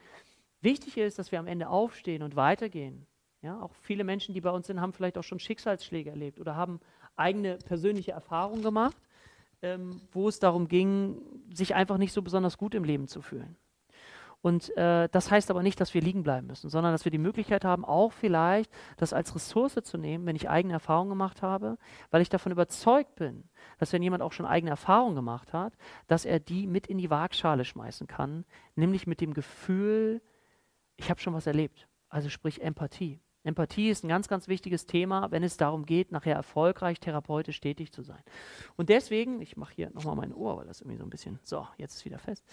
wichtig 0.60 0.98
ist, 0.98 1.18
dass 1.18 1.32
wir 1.32 1.38
am 1.38 1.46
Ende 1.46 1.68
aufstehen 1.68 2.22
und 2.22 2.36
weitergehen. 2.36 3.06
Ja, 3.40 3.60
auch 3.60 3.72
viele 3.82 4.02
Menschen, 4.02 4.34
die 4.34 4.40
bei 4.40 4.50
uns 4.50 4.66
sind, 4.66 4.80
haben 4.80 4.92
vielleicht 4.92 5.16
auch 5.16 5.22
schon 5.22 5.38
Schicksalsschläge 5.38 6.10
erlebt 6.10 6.40
oder 6.40 6.56
haben 6.56 6.80
eigene 7.16 7.56
persönliche 7.58 8.12
Erfahrungen 8.12 8.62
gemacht, 8.62 8.96
ähm, 9.62 10.00
wo 10.12 10.28
es 10.28 10.40
darum 10.40 10.66
ging, 10.68 11.20
sich 11.52 11.74
einfach 11.74 11.98
nicht 11.98 12.12
so 12.12 12.22
besonders 12.22 12.58
gut 12.58 12.74
im 12.74 12.84
Leben 12.84 13.06
zu 13.06 13.22
fühlen. 13.22 13.56
Und 14.40 14.76
äh, 14.76 15.08
das 15.10 15.30
heißt 15.30 15.50
aber 15.50 15.62
nicht, 15.62 15.80
dass 15.80 15.94
wir 15.94 16.00
liegen 16.00 16.22
bleiben 16.22 16.46
müssen, 16.46 16.70
sondern 16.70 16.92
dass 16.92 17.04
wir 17.04 17.10
die 17.10 17.18
Möglichkeit 17.18 17.64
haben, 17.64 17.84
auch 17.84 18.12
vielleicht 18.12 18.70
das 18.96 19.12
als 19.12 19.34
Ressource 19.34 19.78
zu 19.82 19.98
nehmen, 19.98 20.26
wenn 20.26 20.36
ich 20.36 20.48
eigene 20.48 20.74
Erfahrungen 20.74 21.10
gemacht 21.10 21.42
habe, 21.42 21.76
weil 22.10 22.22
ich 22.22 22.28
davon 22.28 22.52
überzeugt 22.52 23.16
bin, 23.16 23.48
dass 23.78 23.92
wenn 23.92 24.02
jemand 24.02 24.22
auch 24.22 24.32
schon 24.32 24.46
eigene 24.46 24.70
Erfahrungen 24.70 25.16
gemacht 25.16 25.52
hat, 25.52 25.74
dass 26.06 26.24
er 26.24 26.38
die 26.38 26.68
mit 26.68 26.86
in 26.86 26.98
die 26.98 27.10
Waagschale 27.10 27.64
schmeißen 27.64 28.06
kann, 28.06 28.44
nämlich 28.76 29.08
mit 29.08 29.20
dem 29.20 29.34
Gefühl, 29.34 30.22
ich 30.96 31.10
habe 31.10 31.20
schon 31.20 31.34
was 31.34 31.48
erlebt, 31.48 31.88
also 32.08 32.28
sprich 32.28 32.62
Empathie. 32.62 33.20
Empathie 33.48 33.88
ist 33.88 34.04
ein 34.04 34.08
ganz, 34.08 34.28
ganz 34.28 34.48
wichtiges 34.48 34.86
Thema, 34.86 35.30
wenn 35.30 35.42
es 35.42 35.56
darum 35.56 35.84
geht, 35.84 36.12
nachher 36.12 36.36
erfolgreich 36.36 37.00
therapeutisch 37.00 37.60
tätig 37.60 37.92
zu 37.92 38.02
sein. 38.02 38.22
Und 38.76 38.88
deswegen, 38.88 39.40
ich 39.40 39.56
mache 39.56 39.74
hier 39.74 39.90
nochmal 39.90 40.16
mein 40.16 40.32
Ohr, 40.32 40.58
weil 40.58 40.66
das 40.66 40.80
irgendwie 40.80 40.98
so 40.98 41.04
ein 41.04 41.10
bisschen, 41.10 41.38
so, 41.42 41.66
jetzt 41.76 41.96
ist 41.96 42.04
wieder 42.04 42.18
fest. 42.18 42.44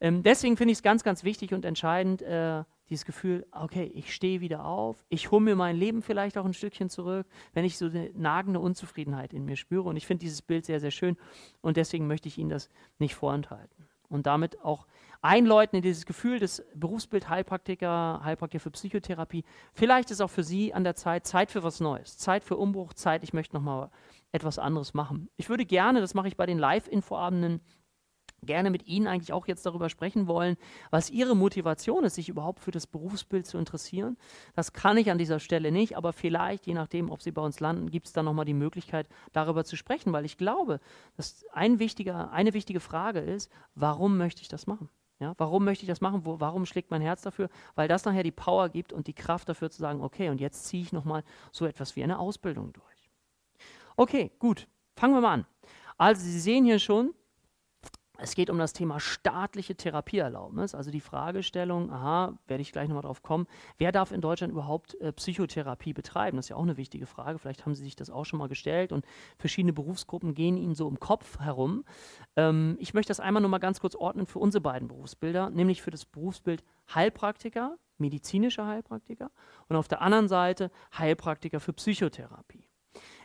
Ähm, 0.00 0.22
deswegen 0.22 0.56
finde 0.56 0.72
ich 0.72 0.78
es 0.78 0.82
ganz, 0.82 1.04
ganz 1.04 1.24
wichtig 1.24 1.54
und 1.54 1.64
entscheidend, 1.64 2.22
äh, 2.22 2.64
dieses 2.90 3.04
Gefühl, 3.04 3.46
okay, 3.52 3.84
ich 3.94 4.14
stehe 4.14 4.40
wieder 4.40 4.64
auf, 4.64 5.04
ich 5.08 5.30
hole 5.30 5.42
mir 5.42 5.56
mein 5.56 5.76
Leben 5.76 6.02
vielleicht 6.02 6.38
auch 6.38 6.44
ein 6.44 6.54
Stückchen 6.54 6.88
zurück, 6.88 7.26
wenn 7.52 7.64
ich 7.64 7.76
so 7.76 7.86
eine 7.86 8.10
nagende 8.14 8.60
Unzufriedenheit 8.60 9.34
in 9.34 9.44
mir 9.44 9.56
spüre. 9.56 9.88
Und 9.88 9.96
ich 9.96 10.06
finde 10.06 10.20
dieses 10.20 10.42
Bild 10.42 10.64
sehr, 10.64 10.80
sehr 10.80 10.90
schön 10.90 11.16
und 11.60 11.76
deswegen 11.76 12.06
möchte 12.06 12.28
ich 12.28 12.38
Ihnen 12.38 12.50
das 12.50 12.70
nicht 12.98 13.14
vorenthalten. 13.14 13.77
Und 14.08 14.26
damit 14.26 14.62
auch 14.62 14.86
einläuten 15.20 15.76
in 15.76 15.82
dieses 15.82 16.06
Gefühl 16.06 16.38
des 16.38 16.64
Berufsbild 16.74 17.28
Heilpraktiker, 17.28 18.20
Heilpraktiker 18.24 18.62
für 18.62 18.70
Psychotherapie. 18.70 19.44
Vielleicht 19.74 20.10
ist 20.10 20.20
auch 20.20 20.30
für 20.30 20.44
Sie 20.44 20.72
an 20.72 20.84
der 20.84 20.94
Zeit 20.94 21.26
Zeit 21.26 21.50
für 21.50 21.62
was 21.62 21.80
Neues, 21.80 22.18
Zeit 22.18 22.44
für 22.44 22.56
Umbruch, 22.56 22.94
Zeit, 22.94 23.22
ich 23.22 23.32
möchte 23.32 23.56
nochmal 23.56 23.90
etwas 24.32 24.58
anderes 24.58 24.94
machen. 24.94 25.28
Ich 25.36 25.48
würde 25.48 25.64
gerne, 25.64 26.00
das 26.00 26.14
mache 26.14 26.28
ich 26.28 26.36
bei 26.36 26.46
den 26.46 26.58
Live-Infoabenden, 26.58 27.60
gerne 28.42 28.70
mit 28.70 28.86
Ihnen 28.86 29.06
eigentlich 29.06 29.32
auch 29.32 29.46
jetzt 29.46 29.66
darüber 29.66 29.88
sprechen 29.88 30.26
wollen, 30.26 30.56
was 30.90 31.10
Ihre 31.10 31.36
Motivation 31.36 32.04
ist, 32.04 32.14
sich 32.14 32.28
überhaupt 32.28 32.60
für 32.60 32.70
das 32.70 32.86
Berufsbild 32.86 33.46
zu 33.46 33.58
interessieren. 33.58 34.16
Das 34.54 34.72
kann 34.72 34.96
ich 34.96 35.10
an 35.10 35.18
dieser 35.18 35.40
Stelle 35.40 35.72
nicht, 35.72 35.96
aber 35.96 36.12
vielleicht, 36.12 36.66
je 36.66 36.74
nachdem, 36.74 37.10
ob 37.10 37.22
Sie 37.22 37.32
bei 37.32 37.42
uns 37.42 37.60
landen, 37.60 37.90
gibt 37.90 38.06
es 38.06 38.12
dann 38.12 38.24
nochmal 38.24 38.44
die 38.44 38.54
Möglichkeit, 38.54 39.08
darüber 39.32 39.64
zu 39.64 39.76
sprechen, 39.76 40.12
weil 40.12 40.24
ich 40.24 40.36
glaube, 40.36 40.80
dass 41.16 41.44
ein 41.52 41.78
wichtiger, 41.78 42.30
eine 42.32 42.54
wichtige 42.54 42.80
Frage 42.80 43.20
ist, 43.20 43.50
warum 43.74 44.16
möchte 44.16 44.42
ich 44.42 44.48
das 44.48 44.66
machen? 44.66 44.88
Ja, 45.20 45.34
warum 45.36 45.64
möchte 45.64 45.82
ich 45.82 45.88
das 45.88 46.00
machen? 46.00 46.24
Wo, 46.24 46.38
warum 46.38 46.64
schlägt 46.64 46.92
mein 46.92 47.02
Herz 47.02 47.22
dafür? 47.22 47.48
Weil 47.74 47.88
das 47.88 48.04
nachher 48.04 48.22
die 48.22 48.30
Power 48.30 48.68
gibt 48.68 48.92
und 48.92 49.08
die 49.08 49.14
Kraft 49.14 49.48
dafür 49.48 49.68
zu 49.68 49.78
sagen, 49.78 50.00
okay, 50.00 50.28
und 50.28 50.40
jetzt 50.40 50.66
ziehe 50.66 50.82
ich 50.82 50.92
nochmal 50.92 51.24
so 51.50 51.66
etwas 51.66 51.96
wie 51.96 52.04
eine 52.04 52.20
Ausbildung 52.20 52.72
durch. 52.72 53.10
Okay, 53.96 54.30
gut, 54.38 54.68
fangen 54.94 55.14
wir 55.14 55.20
mal 55.20 55.32
an. 55.34 55.46
Also 55.96 56.22
Sie 56.22 56.38
sehen 56.38 56.64
hier 56.64 56.78
schon, 56.78 57.14
es 58.20 58.34
geht 58.34 58.50
um 58.50 58.58
das 58.58 58.72
Thema 58.72 58.98
staatliche 58.98 59.76
Therapieerlaubnis, 59.76 60.74
also 60.74 60.90
die 60.90 61.00
Fragestellung, 61.00 61.92
aha, 61.92 62.36
werde 62.48 62.62
ich 62.62 62.72
gleich 62.72 62.88
nochmal 62.88 63.04
drauf 63.04 63.22
kommen, 63.22 63.46
wer 63.78 63.92
darf 63.92 64.10
in 64.10 64.20
Deutschland 64.20 64.52
überhaupt 64.52 64.94
äh, 65.00 65.12
Psychotherapie 65.12 65.92
betreiben? 65.92 66.36
Das 66.36 66.46
ist 66.46 66.50
ja 66.50 66.56
auch 66.56 66.62
eine 66.62 66.76
wichtige 66.76 67.06
Frage, 67.06 67.38
vielleicht 67.38 67.64
haben 67.64 67.76
Sie 67.76 67.84
sich 67.84 67.94
das 67.94 68.10
auch 68.10 68.24
schon 68.24 68.40
mal 68.40 68.48
gestellt 68.48 68.92
und 68.92 69.06
verschiedene 69.38 69.72
Berufsgruppen 69.72 70.34
gehen 70.34 70.56
Ihnen 70.56 70.74
so 70.74 70.88
im 70.88 70.98
Kopf 70.98 71.38
herum. 71.38 71.84
Ähm, 72.34 72.76
ich 72.80 72.92
möchte 72.92 73.10
das 73.10 73.20
einmal 73.20 73.40
nur 73.40 73.50
mal 73.50 73.58
ganz 73.58 73.78
kurz 73.80 73.94
ordnen 73.94 74.26
für 74.26 74.40
unsere 74.40 74.62
beiden 74.62 74.88
Berufsbilder, 74.88 75.50
nämlich 75.50 75.80
für 75.80 75.92
das 75.92 76.04
Berufsbild 76.04 76.64
Heilpraktiker, 76.92 77.76
medizinischer 77.98 78.66
Heilpraktiker 78.66 79.30
und 79.68 79.76
auf 79.76 79.86
der 79.86 80.02
anderen 80.02 80.26
Seite 80.26 80.72
Heilpraktiker 80.96 81.60
für 81.60 81.72
Psychotherapie. 81.72 82.67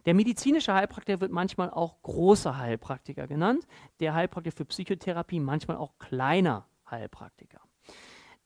Der 0.05 0.13
medizinische 0.13 0.74
Heilpraktiker 0.74 1.22
wird 1.22 1.31
manchmal 1.31 1.69
auch 1.69 2.01
großer 2.01 2.57
Heilpraktiker 2.57 3.27
genannt, 3.27 3.65
der 4.00 4.13
Heilpraktiker 4.13 4.57
für 4.57 4.65
Psychotherapie 4.65 5.39
manchmal 5.39 5.77
auch 5.77 5.98
kleiner 5.98 6.67
Heilpraktiker. 6.89 7.62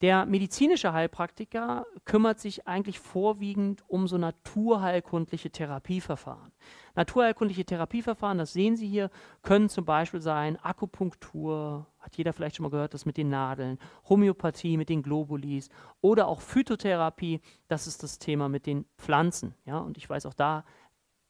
Der 0.01 0.27
medizinische 0.27 0.93
Heilpraktiker 0.93 1.87
kümmert 2.05 2.39
sich 2.39 2.67
eigentlich 2.67 2.99
vorwiegend 2.99 3.83
um 3.87 4.07
so 4.07 4.19
naturheilkundliche 4.19 5.49
Therapieverfahren. 5.49 6.51
Naturheilkundliche 6.93 7.65
Therapieverfahren, 7.65 8.37
das 8.37 8.53
sehen 8.53 8.75
Sie 8.75 8.87
hier, 8.87 9.09
können 9.41 9.69
zum 9.69 9.85
Beispiel 9.85 10.21
sein 10.21 10.57
Akupunktur, 10.57 11.87
hat 11.97 12.15
jeder 12.15 12.31
vielleicht 12.31 12.57
schon 12.57 12.63
mal 12.65 12.69
gehört, 12.69 12.93
das 12.93 13.07
mit 13.07 13.17
den 13.17 13.29
Nadeln, 13.29 13.79
Homöopathie 14.07 14.77
mit 14.77 14.89
den 14.89 15.01
Globulis 15.01 15.69
oder 15.99 16.27
auch 16.27 16.41
Phytotherapie, 16.41 17.41
das 17.67 17.87
ist 17.87 18.03
das 18.03 18.19
Thema 18.19 18.49
mit 18.49 18.67
den 18.67 18.85
Pflanzen. 18.99 19.55
Ja, 19.65 19.79
und 19.79 19.97
ich 19.97 20.07
weiß 20.07 20.27
auch 20.27 20.35
da 20.35 20.63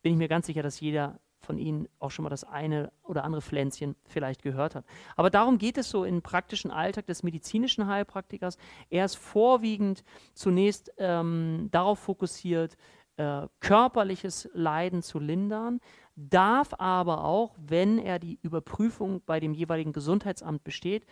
bin 0.07 0.13
ich 0.13 0.19
mir 0.19 0.29
ganz 0.29 0.45
sicher, 0.45 0.63
dass 0.63 0.79
jeder 0.79 1.19
von 1.41 1.57
Ihnen 1.57 1.89
auch 1.99 2.11
schon 2.11 2.23
mal 2.23 2.29
das 2.29 2.45
eine 2.45 2.93
oder 3.03 3.25
andere 3.25 3.41
Pflänzchen 3.41 3.97
vielleicht 4.05 4.41
gehört 4.41 4.73
hat. 4.73 4.85
Aber 5.17 5.29
darum 5.29 5.57
geht 5.57 5.77
es 5.77 5.89
so 5.89 6.05
im 6.05 6.21
praktischen 6.21 6.71
Alltag 6.71 7.07
des 7.07 7.23
medizinischen 7.23 7.87
Heilpraktikers. 7.87 8.57
Er 8.89 9.03
ist 9.03 9.15
vorwiegend 9.15 10.05
zunächst 10.33 10.93
ähm, 10.97 11.67
darauf 11.71 11.99
fokussiert, 11.99 12.77
äh, 13.17 13.49
körperliches 13.59 14.49
Leiden 14.53 15.01
zu 15.01 15.19
lindern, 15.19 15.81
darf 16.15 16.73
aber 16.77 17.25
auch, 17.25 17.53
wenn 17.59 17.97
er 17.97 18.19
die 18.19 18.39
Überprüfung 18.41 19.21
bei 19.25 19.41
dem 19.41 19.53
jeweiligen 19.53 19.91
Gesundheitsamt 19.91 20.63
besteht, 20.63 21.05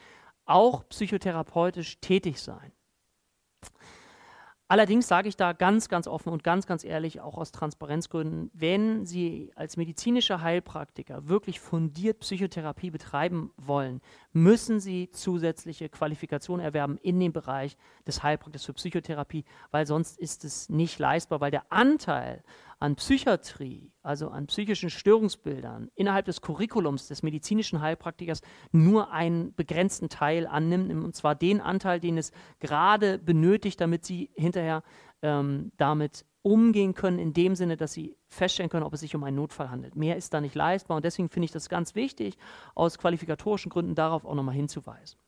auch 0.46 0.88
psychotherapeutisch 0.88 2.00
tätig 2.00 2.40
sein. 2.40 2.72
Allerdings 4.68 5.08
sage 5.08 5.30
ich 5.30 5.38
da 5.38 5.54
ganz, 5.54 5.90
ganz 5.90 6.08
offen 6.08 6.34
und 6.34 6.44
ganz, 6.44 6.66
ganz 6.66 6.84
ehrlich, 6.84 7.22
auch 7.22 7.38
aus 7.38 7.52
Transparenzgründen, 7.52 8.50
wenn 8.54 9.06
Sie 9.06 9.52
als 9.56 9.78
medizinischer 9.78 10.42
Heilpraktiker 10.42 11.28
wirklich 11.28 11.60
fundiert 11.60 12.22
Psychotherapie 12.22 12.90
betreiben 12.90 13.52
wollen, 13.58 14.02
müssen 14.34 14.80
Sie 14.80 15.12
zusätzliche 15.12 15.88
Qualifikationen 15.88 16.66
erwerben 16.66 16.98
in 17.04 17.20
dem 17.20 17.32
Bereich 17.32 17.78
des 18.08 18.24
Heilpraktikers 18.24 18.66
für 18.66 18.74
Psychotherapie, 18.74 19.46
weil 19.70 19.86
sonst 19.86 20.18
ist 20.18 20.44
es 20.44 20.68
nicht 20.68 20.98
leistbar, 20.98 21.42
weil 21.42 21.52
der 21.52 21.72
Anteil 21.72 22.44
an 22.80 22.96
Psychiatrie, 22.96 23.92
also 24.02 24.30
an 24.30 24.48
psychischen 24.48 24.90
Störungsbildern 24.90 25.90
innerhalb 25.96 26.26
des 26.26 26.42
Curriculums 26.42 27.08
des 27.08 27.24
medizinischen 27.24 27.82
Heilpraktikers 27.82 28.42
nur 28.72 29.12
einen 29.12 29.54
begrenzten 29.56 30.10
Teil 30.10 30.48
annimmt, 30.48 30.92
und 30.92 31.16
zwar 31.16 31.36
den 31.36 31.62
Anteil, 31.62 32.00
den 32.00 32.18
es 32.18 32.32
gerade 32.60 33.18
benötigt, 33.18 33.80
damit 33.82 34.06
sie 34.06 34.30
hinterher 34.36 34.84
ähm, 35.22 35.72
damit 35.78 36.26
umgehen 36.42 36.94
können, 36.94 37.18
in 37.18 37.34
dem 37.34 37.56
Sinne, 37.56 37.76
dass 37.76 37.94
sie 37.94 38.18
feststellen 38.28 38.70
können, 38.70 38.86
ob 38.86 38.94
es 38.94 39.00
sich 39.00 39.16
um 39.16 39.24
einen 39.24 39.38
Notfall 39.38 39.72
handelt. 39.72 39.96
Mehr 39.96 40.16
ist 40.16 40.34
da 40.34 40.42
nicht 40.42 40.54
leistbar 40.54 40.98
und 40.98 41.06
deswegen 41.06 41.30
finde 41.30 41.46
ich 41.46 41.52
das 41.52 41.70
ganz 41.70 41.96
wichtig, 41.96 42.38
aus 42.76 43.00
qualifikatorischen 43.00 43.72
Gründen 43.72 43.96
darauf 43.96 44.26
auch 44.26 44.36
nochmal 44.36 44.54
hinzuweisen. 44.54 45.20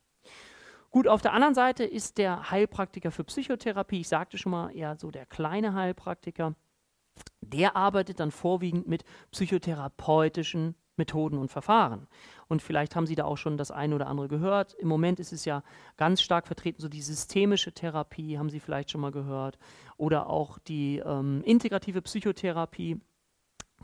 Gut, 0.92 1.08
auf 1.08 1.22
der 1.22 1.34
anderen 1.34 1.56
Seite 1.56 1.84
ist 1.84 2.18
der 2.18 2.52
Heilpraktiker 2.52 3.12
für 3.12 3.24
Psychotherapie, 3.24 4.02
ich 4.02 4.08
sagte 4.08 4.38
schon 4.38 4.52
mal 4.52 4.70
eher 4.70 4.96
so 4.96 5.10
der 5.10 5.26
kleine 5.26 5.74
Heilpraktiker, 5.74 6.56
der 7.54 7.76
arbeitet 7.76 8.20
dann 8.20 8.32
vorwiegend 8.32 8.88
mit 8.88 9.04
psychotherapeutischen 9.32 10.76
Methoden 10.98 11.38
und 11.38 11.50
Verfahren. 11.50 12.08
Und 12.48 12.62
vielleicht 12.62 12.96
haben 12.96 13.06
Sie 13.06 13.16
da 13.16 13.26
auch 13.26 13.38
schon 13.38 13.58
das 13.58 13.72
eine 13.72 13.96
oder 13.96 14.08
andere 14.08 14.28
gehört. 14.28 14.74
Im 14.74 14.88
Moment 14.88 15.20
ist 15.20 15.32
es 15.32 15.46
ja 15.46 15.64
ganz 15.96 16.22
stark 16.22 16.48
vertreten, 16.48 16.82
so 16.82 16.90
die 16.90 17.02
systemische 17.02 17.72
Therapie, 17.72 18.38
haben 18.38 18.50
Sie 18.50 18.60
vielleicht 18.60 18.92
schon 18.92 19.02
mal 19.02 19.12
gehört. 19.12 19.58
Oder 19.98 20.30
auch 20.30 20.58
die 20.60 20.98
ähm, 21.06 21.44
integrative 21.46 22.02
Psychotherapie, 22.02 23.00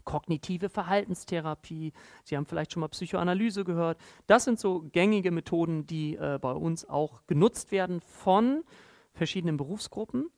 kognitive 0.04 0.70
Verhaltenstherapie. 0.70 1.94
Sie 2.24 2.36
haben 2.36 2.46
vielleicht 2.46 2.74
schon 2.74 2.82
mal 2.82 2.90
Psychoanalyse 2.90 3.64
gehört. 3.64 4.00
Das 4.28 4.44
sind 4.44 4.60
so 4.60 4.82
gängige 4.92 5.32
Methoden, 5.32 5.86
die 5.86 6.16
äh, 6.16 6.40
bei 6.42 6.52
uns 6.52 6.90
auch 6.90 7.26
genutzt 7.28 7.72
werden 7.72 8.02
von 8.02 8.64
verschiedenen 9.14 9.58
Berufsgruppen 9.58 10.30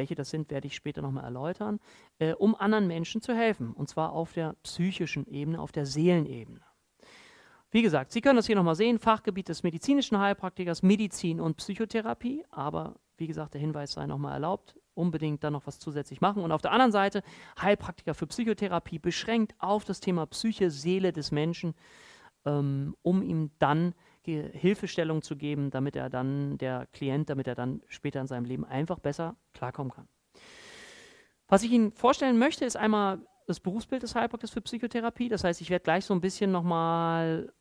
welche 0.00 0.14
das 0.14 0.30
sind, 0.30 0.50
werde 0.50 0.66
ich 0.66 0.74
später 0.74 1.02
nochmal 1.02 1.24
erläutern, 1.24 1.78
äh, 2.18 2.32
um 2.32 2.54
anderen 2.54 2.86
Menschen 2.86 3.20
zu 3.20 3.34
helfen. 3.34 3.72
Und 3.74 3.90
zwar 3.90 4.12
auf 4.12 4.32
der 4.32 4.54
psychischen 4.62 5.26
Ebene, 5.26 5.60
auf 5.60 5.72
der 5.72 5.84
Seelenebene. 5.84 6.62
Wie 7.70 7.82
gesagt, 7.82 8.10
Sie 8.10 8.22
können 8.22 8.36
das 8.36 8.46
hier 8.46 8.56
nochmal 8.56 8.76
sehen, 8.76 8.98
Fachgebiet 8.98 9.50
des 9.50 9.62
medizinischen 9.62 10.18
Heilpraktikers, 10.18 10.82
Medizin 10.82 11.38
und 11.38 11.58
Psychotherapie. 11.58 12.44
Aber 12.50 12.94
wie 13.18 13.26
gesagt, 13.26 13.52
der 13.52 13.60
Hinweis 13.60 13.92
sei 13.92 14.06
nochmal 14.06 14.32
erlaubt, 14.32 14.74
unbedingt 14.94 15.44
dann 15.44 15.52
noch 15.52 15.66
was 15.66 15.78
zusätzlich 15.78 16.22
machen. 16.22 16.42
Und 16.42 16.50
auf 16.50 16.62
der 16.62 16.72
anderen 16.72 16.92
Seite 16.92 17.22
Heilpraktiker 17.60 18.14
für 18.14 18.26
Psychotherapie, 18.26 18.98
beschränkt 18.98 19.54
auf 19.58 19.84
das 19.84 20.00
Thema 20.00 20.24
Psyche, 20.26 20.70
Seele 20.70 21.12
des 21.12 21.30
Menschen, 21.30 21.74
ähm, 22.46 22.96
um 23.02 23.22
ihm 23.22 23.50
dann 23.58 23.94
Hilfestellung 24.26 25.22
zu 25.22 25.36
geben, 25.36 25.70
damit 25.70 25.96
er 25.96 26.10
dann, 26.10 26.58
der 26.58 26.86
Klient, 26.92 27.30
damit 27.30 27.46
er 27.46 27.54
dann 27.54 27.82
später 27.88 28.20
in 28.20 28.26
seinem 28.26 28.44
Leben 28.44 28.64
einfach 28.64 28.98
besser 28.98 29.36
klarkommen 29.54 29.92
kann. 29.92 30.08
Was 31.48 31.62
ich 31.62 31.72
Ihnen 31.72 31.90
vorstellen 31.90 32.38
möchte, 32.38 32.64
ist 32.64 32.76
einmal 32.76 33.20
das 33.46 33.60
Berufsbild 33.60 34.02
des 34.02 34.14
Heilpraktikers 34.14 34.52
für 34.52 34.60
Psychotherapie. 34.60 35.28
Das 35.28 35.42
heißt, 35.42 35.60
ich 35.60 35.70
werde 35.70 35.82
gleich 35.82 36.04
so 36.04 36.14
ein 36.14 36.20
bisschen 36.20 36.52
nochmal 36.52 37.52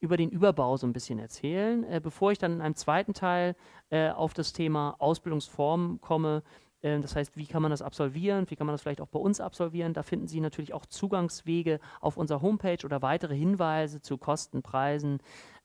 über 0.00 0.16
den 0.16 0.30
Überbau 0.30 0.76
so 0.76 0.86
ein 0.86 0.92
bisschen 0.92 1.18
erzählen, 1.18 1.84
äh, 1.84 2.00
bevor 2.02 2.32
ich 2.32 2.38
dann 2.38 2.52
in 2.54 2.60
einem 2.60 2.76
zweiten 2.76 3.14
Teil 3.14 3.56
äh, 3.90 4.10
auf 4.10 4.32
das 4.32 4.52
Thema 4.52 4.94
Ausbildungsformen 4.98 6.00
komme, 6.00 6.42
ähm, 6.82 7.02
das 7.02 7.16
heißt, 7.16 7.36
wie 7.36 7.46
kann 7.46 7.62
man 7.62 7.70
das 7.70 7.82
absolvieren? 7.82 8.48
Wie 8.48 8.56
kann 8.56 8.66
man 8.66 8.74
das 8.74 8.82
vielleicht 8.82 9.00
auch 9.00 9.08
bei 9.08 9.18
uns 9.18 9.40
absolvieren? 9.40 9.94
Da 9.94 10.02
finden 10.02 10.28
Sie 10.28 10.40
natürlich 10.40 10.74
auch 10.74 10.86
Zugangswege 10.86 11.80
auf 12.00 12.16
unserer 12.16 12.42
Homepage 12.42 12.84
oder 12.84 13.02
weitere 13.02 13.34
Hinweise 13.34 14.00
zu 14.00 14.18
Kosten, 14.18 14.62
Preisen, 14.62 15.18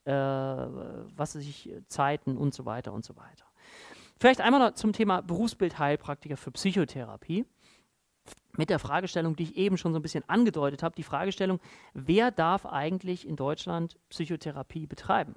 äh, 0.05 0.11
was 0.11 1.33
sich 1.33 1.71
Zeiten 1.87 2.37
und 2.37 2.53
so 2.53 2.65
weiter 2.65 2.93
und 2.93 3.05
so 3.05 3.15
weiter. 3.15 3.45
Vielleicht 4.19 4.41
einmal 4.41 4.59
noch 4.59 4.75
zum 4.75 4.93
Thema 4.93 5.21
Berufsbild 5.21 5.79
Heilpraktiker 5.79 6.37
für 6.37 6.51
Psychotherapie. 6.51 7.45
Mit 8.55 8.69
der 8.69 8.79
Fragestellung, 8.79 9.35
die 9.35 9.43
ich 9.43 9.57
eben 9.57 9.77
schon 9.77 9.93
so 9.93 9.99
ein 9.99 10.03
bisschen 10.03 10.27
angedeutet 10.29 10.83
habe, 10.83 10.95
die 10.95 11.03
Fragestellung, 11.03 11.59
wer 11.93 12.31
darf 12.31 12.65
eigentlich 12.65 13.27
in 13.27 13.35
Deutschland 13.35 13.97
Psychotherapie 14.09 14.85
betreiben? 14.85 15.35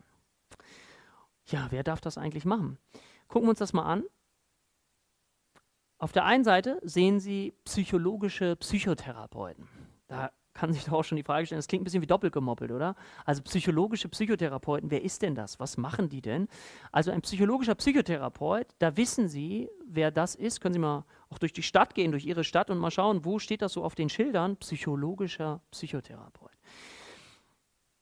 Ja, 1.47 1.69
wer 1.71 1.83
darf 1.83 2.01
das 2.01 2.19
eigentlich 2.19 2.45
machen? 2.45 2.79
Gucken 3.29 3.47
wir 3.47 3.51
uns 3.51 3.59
das 3.59 3.73
mal 3.73 3.85
an. 3.85 4.05
Auf 5.99 6.13
der 6.13 6.25
einen 6.25 6.45
Seite 6.45 6.79
sehen 6.83 7.21
Sie 7.21 7.55
psychologische 7.65 8.55
Psychotherapeuten. 8.57 9.67
Da 10.09 10.31
kann 10.57 10.73
sich 10.73 10.85
doch 10.85 10.95
auch 10.95 11.05
schon 11.05 11.17
die 11.17 11.23
Frage 11.23 11.47
stellen, 11.47 11.59
das 11.59 11.69
klingt 11.69 11.83
ein 11.83 11.85
bisschen 11.85 12.03
wie 12.03 12.07
doppelt 12.07 12.33
gemoppelt, 12.33 12.73
oder? 12.73 12.97
Also 13.25 13.43
psychologische 13.43 14.09
Psychotherapeuten, 14.09 14.91
wer 14.91 15.03
ist 15.03 15.23
denn 15.23 15.35
das? 15.35 15.61
Was 15.61 15.77
machen 15.77 16.09
die 16.09 16.23
denn? 16.23 16.49
Also 16.93 17.11
ein 17.11 17.21
psychologischer 17.21 17.75
Psychotherapeut, 17.75 18.67
da 18.79 18.97
wissen 18.97 19.29
Sie, 19.29 19.69
wer 19.87 20.11
das 20.11 20.35
ist. 20.35 20.61
Können 20.61 20.73
Sie 20.73 20.81
mal 20.81 21.05
auch 21.29 21.39
durch 21.39 21.53
die 21.53 21.63
Stadt 21.63 21.95
gehen, 21.95 22.11
durch 22.11 22.25
Ihre 22.25 22.43
Stadt 22.43 22.71
und 22.71 22.79
mal 22.79 22.91
schauen, 22.91 23.25
wo 23.25 23.39
steht 23.39 23.61
das 23.63 23.75
so 23.75 23.85
auf 23.85 23.95
den 23.95 24.09
Schildern? 24.09 24.57
Psychologischer 24.57 25.61
Psychotherapeut. 25.71 26.57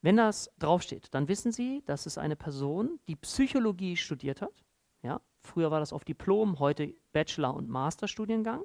Wenn 0.01 0.17
das 0.17 0.51
draufsteht, 0.59 1.13
dann 1.13 1.27
wissen 1.27 1.51
Sie, 1.51 1.83
das 1.85 2.05
ist 2.05 2.17
eine 2.17 2.35
Person, 2.35 2.99
die 3.07 3.15
Psychologie 3.15 3.97
studiert 3.97 4.41
hat. 4.41 4.63
Ja, 5.01 5.19
früher 5.41 5.71
war 5.71 5.79
das 5.79 5.91
auf 5.91 6.05
Diplom, 6.05 6.59
heute 6.59 6.93
Bachelor- 7.11 7.55
und 7.55 7.67
Masterstudiengang. 7.67 8.63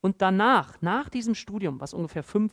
Und 0.00 0.20
danach, 0.22 0.80
nach 0.80 1.08
diesem 1.08 1.34
Studium, 1.34 1.80
was 1.80 1.94
ungefähr 1.94 2.22
fünf, 2.22 2.52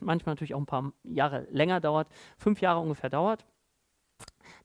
manchmal 0.00 0.34
natürlich 0.34 0.54
auch 0.54 0.60
ein 0.60 0.66
paar 0.66 0.92
Jahre 1.04 1.46
länger 1.50 1.80
dauert, 1.80 2.08
fünf 2.36 2.60
Jahre 2.60 2.80
ungefähr 2.80 3.10
dauert, 3.10 3.44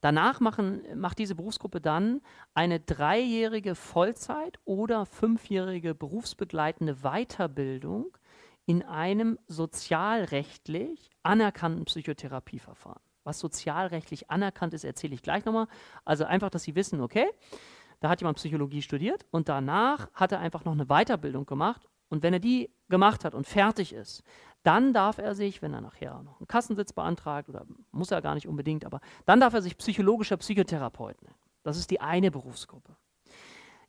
Danach 0.01 0.39
machen, 0.39 0.81
macht 0.95 1.19
diese 1.19 1.35
Berufsgruppe 1.35 1.79
dann 1.79 2.21
eine 2.53 2.79
dreijährige 2.79 3.75
Vollzeit- 3.75 4.59
oder 4.65 5.05
fünfjährige 5.05 5.95
berufsbegleitende 5.95 6.97
Weiterbildung 7.03 8.17
in 8.65 8.83
einem 8.83 9.39
sozialrechtlich 9.47 11.09
anerkannten 11.23 11.85
Psychotherapieverfahren. 11.85 13.01
Was 13.23 13.39
sozialrechtlich 13.39 14.29
anerkannt 14.29 14.73
ist, 14.73 14.83
erzähle 14.83 15.15
ich 15.15 15.21
gleich 15.21 15.45
nochmal. 15.45 15.67
Also 16.03 16.25
einfach, 16.25 16.49
dass 16.49 16.63
Sie 16.63 16.75
wissen, 16.75 16.99
okay, 17.01 17.27
da 18.01 18.09
hat 18.09 18.19
jemand 18.19 18.37
Psychologie 18.37 18.81
studiert 18.81 19.25
und 19.31 19.47
danach 19.47 20.11
hat 20.13 20.33
er 20.33 20.39
einfach 20.39 20.65
noch 20.65 20.73
eine 20.73 20.87
Weiterbildung 20.87 21.45
gemacht. 21.45 21.87
Und 22.09 22.21
wenn 22.21 22.33
er 22.33 22.39
die 22.39 22.69
gemacht 22.89 23.23
hat 23.23 23.33
und 23.33 23.47
fertig 23.47 23.93
ist, 23.93 24.23
dann 24.63 24.93
darf 24.93 25.17
er 25.17 25.35
sich, 25.35 25.61
wenn 25.61 25.73
er 25.73 25.81
nachher 25.81 26.23
noch 26.23 26.39
einen 26.39 26.47
Kassensitz 26.47 26.93
beantragt, 26.93 27.49
oder 27.49 27.65
muss 27.91 28.11
er 28.11 28.21
gar 28.21 28.35
nicht 28.35 28.47
unbedingt, 28.47 28.85
aber 28.85 29.01
dann 29.25 29.39
darf 29.39 29.53
er 29.53 29.61
sich 29.61 29.77
psychologischer 29.77 30.37
Psychotherapeut 30.37 31.21
nennen. 31.21 31.35
Das 31.63 31.77
ist 31.77 31.91
die 31.91 32.01
eine 32.01 32.31
Berufsgruppe. 32.31 32.95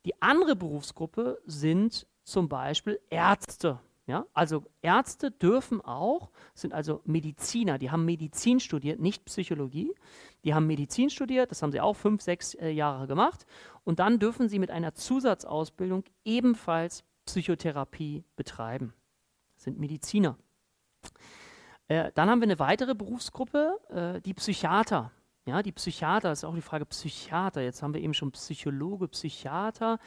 Die 0.05 0.21
andere 0.21 0.55
Berufsgruppe 0.55 1.41
sind 1.47 2.07
zum 2.25 2.49
Beispiel 2.49 3.01
Ärzte. 3.11 3.81
Ja? 4.07 4.27
Also 4.35 4.65
Ärzte 4.83 5.31
dürfen 5.31 5.81
auch, 5.81 6.31
sind 6.55 6.75
also 6.75 7.01
Mediziner, 7.05 7.79
die 7.79 7.91
haben 7.91 8.05
Medizin 8.05 8.61
studiert, 8.61 9.01
nicht 9.01 9.25
Psychologie. 9.25 9.95
Die 10.45 10.55
haben 10.55 10.67
Medizin 10.67 11.09
studiert, 11.09 11.51
das 11.51 11.63
haben 11.63 11.73
sie 11.73 11.81
auch 11.81 11.95
fünf, 11.95 12.21
sechs 12.21 12.55
äh, 12.55 12.69
Jahre 12.69 13.07
gemacht. 13.07 13.47
Und 13.85 13.99
dann 13.99 14.19
dürfen 14.19 14.49
sie 14.49 14.59
mit 14.59 14.71
einer 14.71 14.95
Zusatzausbildung 14.95 16.05
ebenfalls 16.25 17.05
Psychotherapie 17.25 18.25
betreiben. 18.37 18.93
Das 19.55 19.65
sind 19.65 19.79
Mediziner. 19.79 20.37
Äh, 21.89 22.11
dann 22.15 22.31
haben 22.31 22.41
wir 22.41 22.47
eine 22.47 22.59
weitere 22.59 22.95
Berufsgruppe, 22.95 23.79
äh, 23.91 24.21
die 24.21 24.35
Psychiater. 24.35 25.11
Ja, 25.47 25.63
die 25.63 25.73
Psychiater, 25.73 26.31
das 26.31 26.39
ist 26.39 26.45
auch 26.45 26.55
die 26.55 26.63
Frage 26.63 26.87
Psychiater. 26.87 27.61
Jetzt 27.61 27.83
haben 27.83 27.93
wir 27.93 28.01
eben 28.01 28.15
schon 28.15 28.33
Psychologe, 28.33 29.09
Psychiater. 29.09 29.99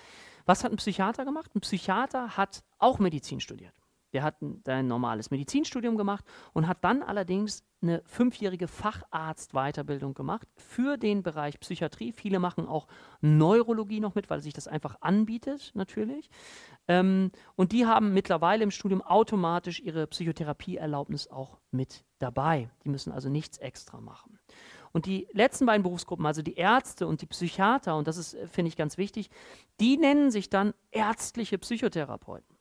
Was 0.45 0.63
hat 0.63 0.71
ein 0.71 0.77
Psychiater 0.77 1.25
gemacht? 1.25 1.51
Ein 1.53 1.61
Psychiater 1.61 2.37
hat 2.37 2.63
auch 2.79 2.97
Medizin 2.97 3.39
studiert. 3.39 3.75
Der 4.13 4.23
hat 4.23 4.41
ein, 4.41 4.87
normales 4.87 5.31
Medizinstudium 5.31 5.97
gemacht 5.97 6.25
und 6.53 6.67
hat 6.67 6.83
dann 6.83 7.03
allerdings 7.03 7.63
eine 7.81 8.01
fünfjährige 8.05 8.67
Facharztweiterbildung 8.67 10.13
gemacht 10.13 10.47
für 10.55 10.97
den 10.97 11.21
Bereich 11.23 11.59
Psychiatrie. 11.59 12.11
Viele 12.11 12.39
machen 12.39 12.67
auch 12.67 12.87
Neurologie 13.21 13.99
noch 13.99 14.15
mit, 14.15 14.29
weil 14.29 14.41
sich 14.41 14.53
das 14.53 14.67
einfach 14.67 14.95
anbietet, 15.01 15.71
natürlich. 15.75 16.29
Ähm, 16.87 17.31
und 17.55 17.71
die 17.71 17.85
haben 17.85 18.13
mittlerweile 18.13 18.63
im 18.63 18.71
Studium 18.71 19.01
automatisch 19.01 19.79
ihre 19.79 20.07
Psychotherapieerlaubnis 20.07 21.27
auch 21.27 21.59
mit 21.71 22.03
dabei. 22.19 22.69
Die 22.83 22.89
müssen 22.89 23.11
also 23.11 23.29
nichts 23.29 23.57
extra 23.59 24.01
machen. 24.01 24.39
Und 24.91 25.05
die 25.05 25.27
letzten 25.31 25.67
beiden 25.67 25.83
Berufsgruppen, 25.83 26.25
also 26.25 26.41
die 26.41 26.55
Ärzte 26.55 27.05
und 27.05 27.21
die 27.21 27.27
Psychiater, 27.27 27.95
und 27.95 28.07
das 28.07 28.17
ist, 28.17 28.33
äh, 28.33 28.47
finde 28.47 28.69
ich, 28.69 28.77
ganz 28.77 28.97
wichtig, 28.97 29.29
die 29.79 29.97
nennen 29.97 30.31
sich 30.31 30.49
dann 30.49 30.73
ärztliche 30.91 31.59
Psychotherapeuten. 31.59 32.56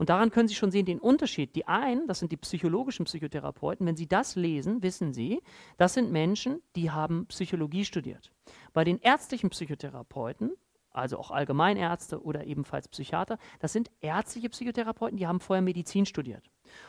Und 0.00 0.08
daran 0.08 0.30
können 0.30 0.48
Sie 0.48 0.54
schon 0.54 0.70
sehen 0.70 0.86
den 0.86 0.98
Unterschied. 0.98 1.54
Die 1.54 1.68
einen, 1.68 2.06
das 2.06 2.20
sind 2.20 2.32
die 2.32 2.38
psychologischen 2.38 3.04
Psychotherapeuten, 3.04 3.86
wenn 3.86 3.96
Sie 3.96 4.08
das 4.08 4.34
lesen, 4.34 4.82
wissen 4.82 5.12
Sie, 5.12 5.42
das 5.76 5.92
sind 5.92 6.10
Menschen, 6.10 6.62
die 6.74 6.90
haben 6.90 7.26
Psychologie 7.26 7.84
studiert. 7.84 8.32
Bei 8.72 8.82
den 8.82 8.98
ärztlichen 9.00 9.50
Psychotherapeuten, 9.50 10.52
also 10.90 11.18
auch 11.18 11.30
Allgemeinärzte 11.30 12.24
oder 12.24 12.46
ebenfalls 12.46 12.88
Psychiater, 12.88 13.36
das 13.58 13.74
sind 13.74 13.90
ärztliche 14.00 14.48
Psychotherapeuten, 14.48 15.18
die 15.18 15.26
haben 15.26 15.38
vorher 15.38 15.60
Medizin 15.60 16.06
studiert. 16.06 16.48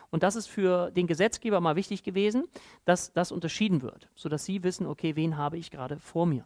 Und 0.09 0.23
das 0.23 0.37
ist 0.37 0.47
für 0.47 0.89
den 0.91 1.05
Gesetzgeber 1.05 1.59
mal 1.59 1.75
wichtig 1.75 2.03
gewesen, 2.03 2.45
dass 2.85 3.11
das 3.11 3.33
unterschieden 3.33 3.81
wird, 3.81 4.07
sodass 4.15 4.45
Sie 4.45 4.63
wissen, 4.63 4.87
okay, 4.87 5.17
wen 5.17 5.35
habe 5.35 5.57
ich 5.57 5.69
gerade 5.69 5.99
vor 5.99 6.25
mir. 6.25 6.45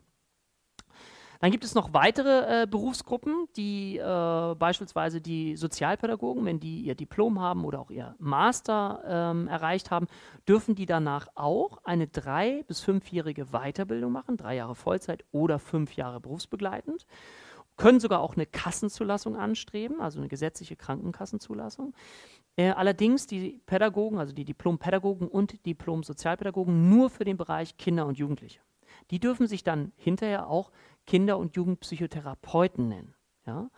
Dann 1.40 1.52
gibt 1.52 1.64
es 1.64 1.76
noch 1.76 1.94
weitere 1.94 2.64
äh, 2.64 2.68
Berufsgruppen, 2.68 3.48
die 3.56 3.98
äh, 3.98 4.56
beispielsweise 4.56 5.22
die 5.22 5.56
Sozialpädagogen, 5.56 6.46
wenn 6.46 6.60
die 6.60 6.82
ihr 6.82 6.96
Diplom 6.96 7.40
haben 7.40 7.66
oder 7.66 7.80
auch 7.80 7.92
ihr 7.92 8.16
Master 8.20 9.04
ähm, 9.06 9.48
erreicht 9.48 9.92
haben, 9.92 10.08
dürfen 10.48 10.76
die 10.76 10.86
danach 10.86 11.28
auch 11.36 11.80
eine 11.84 12.08
drei- 12.08 12.64
bis 12.64 12.82
fünfjährige 12.82 13.48
Weiterbildung 13.48 14.12
machen, 14.12 14.38
drei 14.38 14.56
Jahre 14.56 14.76
Vollzeit 14.76 15.26
oder 15.32 15.60
fünf 15.60 15.96
Jahre 15.96 16.20
berufsbegleitend. 16.20 17.06
Können 17.78 18.00
sogar 18.00 18.22
auch 18.22 18.36
eine 18.36 18.46
Kassenzulassung 18.46 19.36
anstreben, 19.36 20.00
also 20.00 20.20
eine 20.20 20.30
gesetzliche 20.30 20.78
Krankenkassenzulassung. 20.78 21.94
Äh, 22.56 22.70
allerdings 22.70 23.28
die 23.28 23.62
Pädagogen, 23.66 24.18
also 24.18 24.34
die 24.34 24.46
Diplom-Pädagogen 24.46 25.28
und 25.28 25.66
Diplom-Sozialpädagogen 25.66 26.90
nur 26.90 27.10
für 27.10 27.26
den 27.26 27.36
Bereich 27.36 27.78
Kinder 27.78 28.06
und 28.06 28.18
Jugendliche. 28.18 28.62
Die 29.12 29.20
dürfen 29.20 29.48
sich 29.48 29.64
dann 29.64 29.92
hinterher 29.98 30.48
auch 30.48 30.72
Kinder- 31.06 31.38
und 31.38 31.56
Jugendpsychotherapeuten 31.56 32.88
nennen. 32.88 33.16
Ja? 33.46 33.70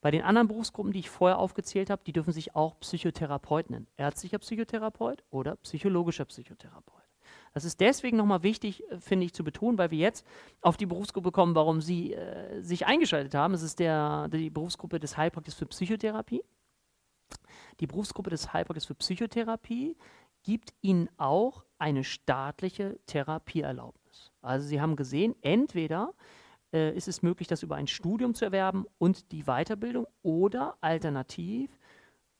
Bei 0.00 0.10
den 0.10 0.22
anderen 0.22 0.48
Berufsgruppen, 0.48 0.92
die 0.92 0.98
ich 0.98 1.10
vorher 1.10 1.38
aufgezählt 1.38 1.88
habe, 1.88 2.02
die 2.04 2.12
dürfen 2.12 2.32
sich 2.32 2.54
auch 2.54 2.78
Psychotherapeut 2.80 3.70
nennen. 3.70 3.86
Ärztlicher 3.96 4.38
Psychotherapeut 4.38 5.24
oder 5.30 5.56
psychologischer 5.56 6.26
Psychotherapeut. 6.26 7.04
Das 7.54 7.64
ist 7.64 7.80
deswegen 7.80 8.16
nochmal 8.16 8.42
wichtig, 8.42 8.82
äh, 8.90 9.00
finde 9.00 9.26
ich, 9.26 9.32
zu 9.32 9.44
betonen, 9.44 9.78
weil 9.78 9.90
wir 9.90 9.98
jetzt 9.98 10.26
auf 10.60 10.76
die 10.76 10.86
Berufsgruppe 10.86 11.32
kommen, 11.32 11.54
warum 11.54 11.80
Sie 11.80 12.12
äh, 12.12 12.60
sich 12.60 12.86
eingeschaltet 12.86 13.34
haben. 13.34 13.54
Es 13.54 13.62
ist 13.62 13.78
der, 13.78 14.28
die 14.28 14.50
Berufsgruppe 14.50 15.00
des 15.00 15.16
Heilpraktikers 15.16 15.58
für 15.58 15.66
Psychotherapie. 15.66 16.42
Die 17.80 17.86
Berufsgruppe 17.86 18.30
des 18.30 18.52
Heilpraktikers 18.52 18.86
für 18.86 18.94
Psychotherapie 18.96 19.96
gibt 20.42 20.74
Ihnen 20.82 21.08
auch 21.16 21.64
eine 21.78 22.04
staatliche 22.04 22.98
Therapieerlaubnis. 23.06 24.32
Also 24.42 24.66
Sie 24.66 24.80
haben 24.80 24.96
gesehen, 24.96 25.34
entweder 25.42 26.12
äh, 26.74 26.94
ist 26.94 27.08
es 27.08 27.22
möglich, 27.22 27.48
das 27.48 27.62
über 27.62 27.76
ein 27.76 27.86
Studium 27.86 28.34
zu 28.34 28.44
erwerben 28.44 28.84
und 28.98 29.32
die 29.32 29.44
Weiterbildung 29.44 30.06
oder 30.22 30.76
alternativ 30.80 31.70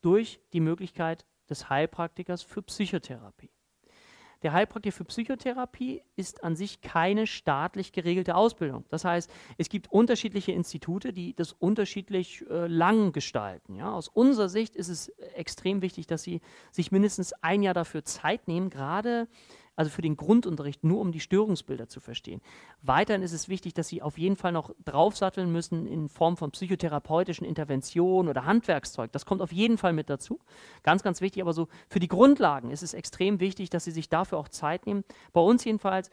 durch 0.03 0.41
die 0.53 0.61
Möglichkeit 0.61 1.25
des 1.49 1.71
Heilpraktikers 1.71 2.43
für 2.43 2.61
Psychotherapie. 2.61 3.51
Der 4.43 4.53
Heilpraktiker 4.53 4.95
für 4.95 5.05
Psychotherapie 5.05 6.03
ist 6.17 6.45
an 6.45 6.55
sich 6.55 6.83
keine 6.83 7.27
staatlich 7.27 7.93
geregelte 7.93 8.35
Ausbildung. 8.35 8.85
Das 8.91 9.05
heißt, 9.05 9.31
es 9.57 9.71
gibt 9.71 9.91
unterschiedliche 9.91 10.53
Institute, 10.53 11.15
die 11.15 11.35
das 11.35 11.53
unterschiedlich 11.53 12.45
äh, 12.51 12.67
lang 12.67 13.13
gestalten. 13.13 13.75
Ja? 13.75 13.95
Aus 13.95 14.09
unserer 14.09 14.51
Sicht 14.51 14.77
ist 14.77 14.89
es 14.89 15.09
extrem 15.35 15.81
wichtig, 15.81 16.07
dass 16.09 16.25
sie 16.25 16.43
sich 16.73 16.93
mindestens 16.93 17.33
ein 17.43 17.63
Jahr 17.63 17.73
dafür 17.73 18.05
Zeit 18.05 18.47
nehmen, 18.47 18.69
gerade 18.69 19.29
also 19.77 19.91
für 19.91 20.03
den 20.03 20.17
Grundunterricht, 20.17 20.85
nur 20.85 21.01
um 21.01 21.13
die 21.13 21.21
Störungsbilder 21.21 21.89
zu 21.89 22.01
verstehen. 22.01 22.41
Weiterhin 22.83 23.23
ist 23.23 23.33
es 23.33 23.49
wichtig, 23.49 23.75
dass 23.75 23.89
Sie 23.89 24.03
auf 24.03 24.19
jeden 24.19 24.37
Fall 24.37 24.53
noch 24.53 24.75
draufsatteln 24.85 25.51
müssen 25.51 25.87
in 25.87 26.09
Form 26.09 26.37
von 26.37 26.51
psychotherapeutischen 26.51 27.47
Interventionen 27.47 28.29
oder 28.29 28.45
Handwerkszeug. 28.45 29.13
Das 29.13 29.27
kommt 29.27 29.43
auf 29.43 29.53
jeden 29.53 29.79
Fall 29.79 29.93
mit 29.93 30.11
dazu. 30.11 30.39
Ganz, 30.83 31.03
ganz 31.03 31.21
wichtig. 31.21 31.43
Aber 31.43 31.53
so 31.53 31.69
für 31.89 32.01
die 32.01 32.09
Grundlagen 32.09 32.71
ist 32.71 32.83
es 32.83 32.95
extrem 32.95 33.41
wichtig, 33.41 33.71
dass 33.71 33.85
Sie 33.85 33.91
sich 33.91 34.09
dafür 34.09 34.39
auch 34.39 34.49
Zeit 34.49 34.87
nehmen. 34.87 35.05
Bei 35.33 35.41
uns 35.41 35.65
jedenfalls 35.65 36.11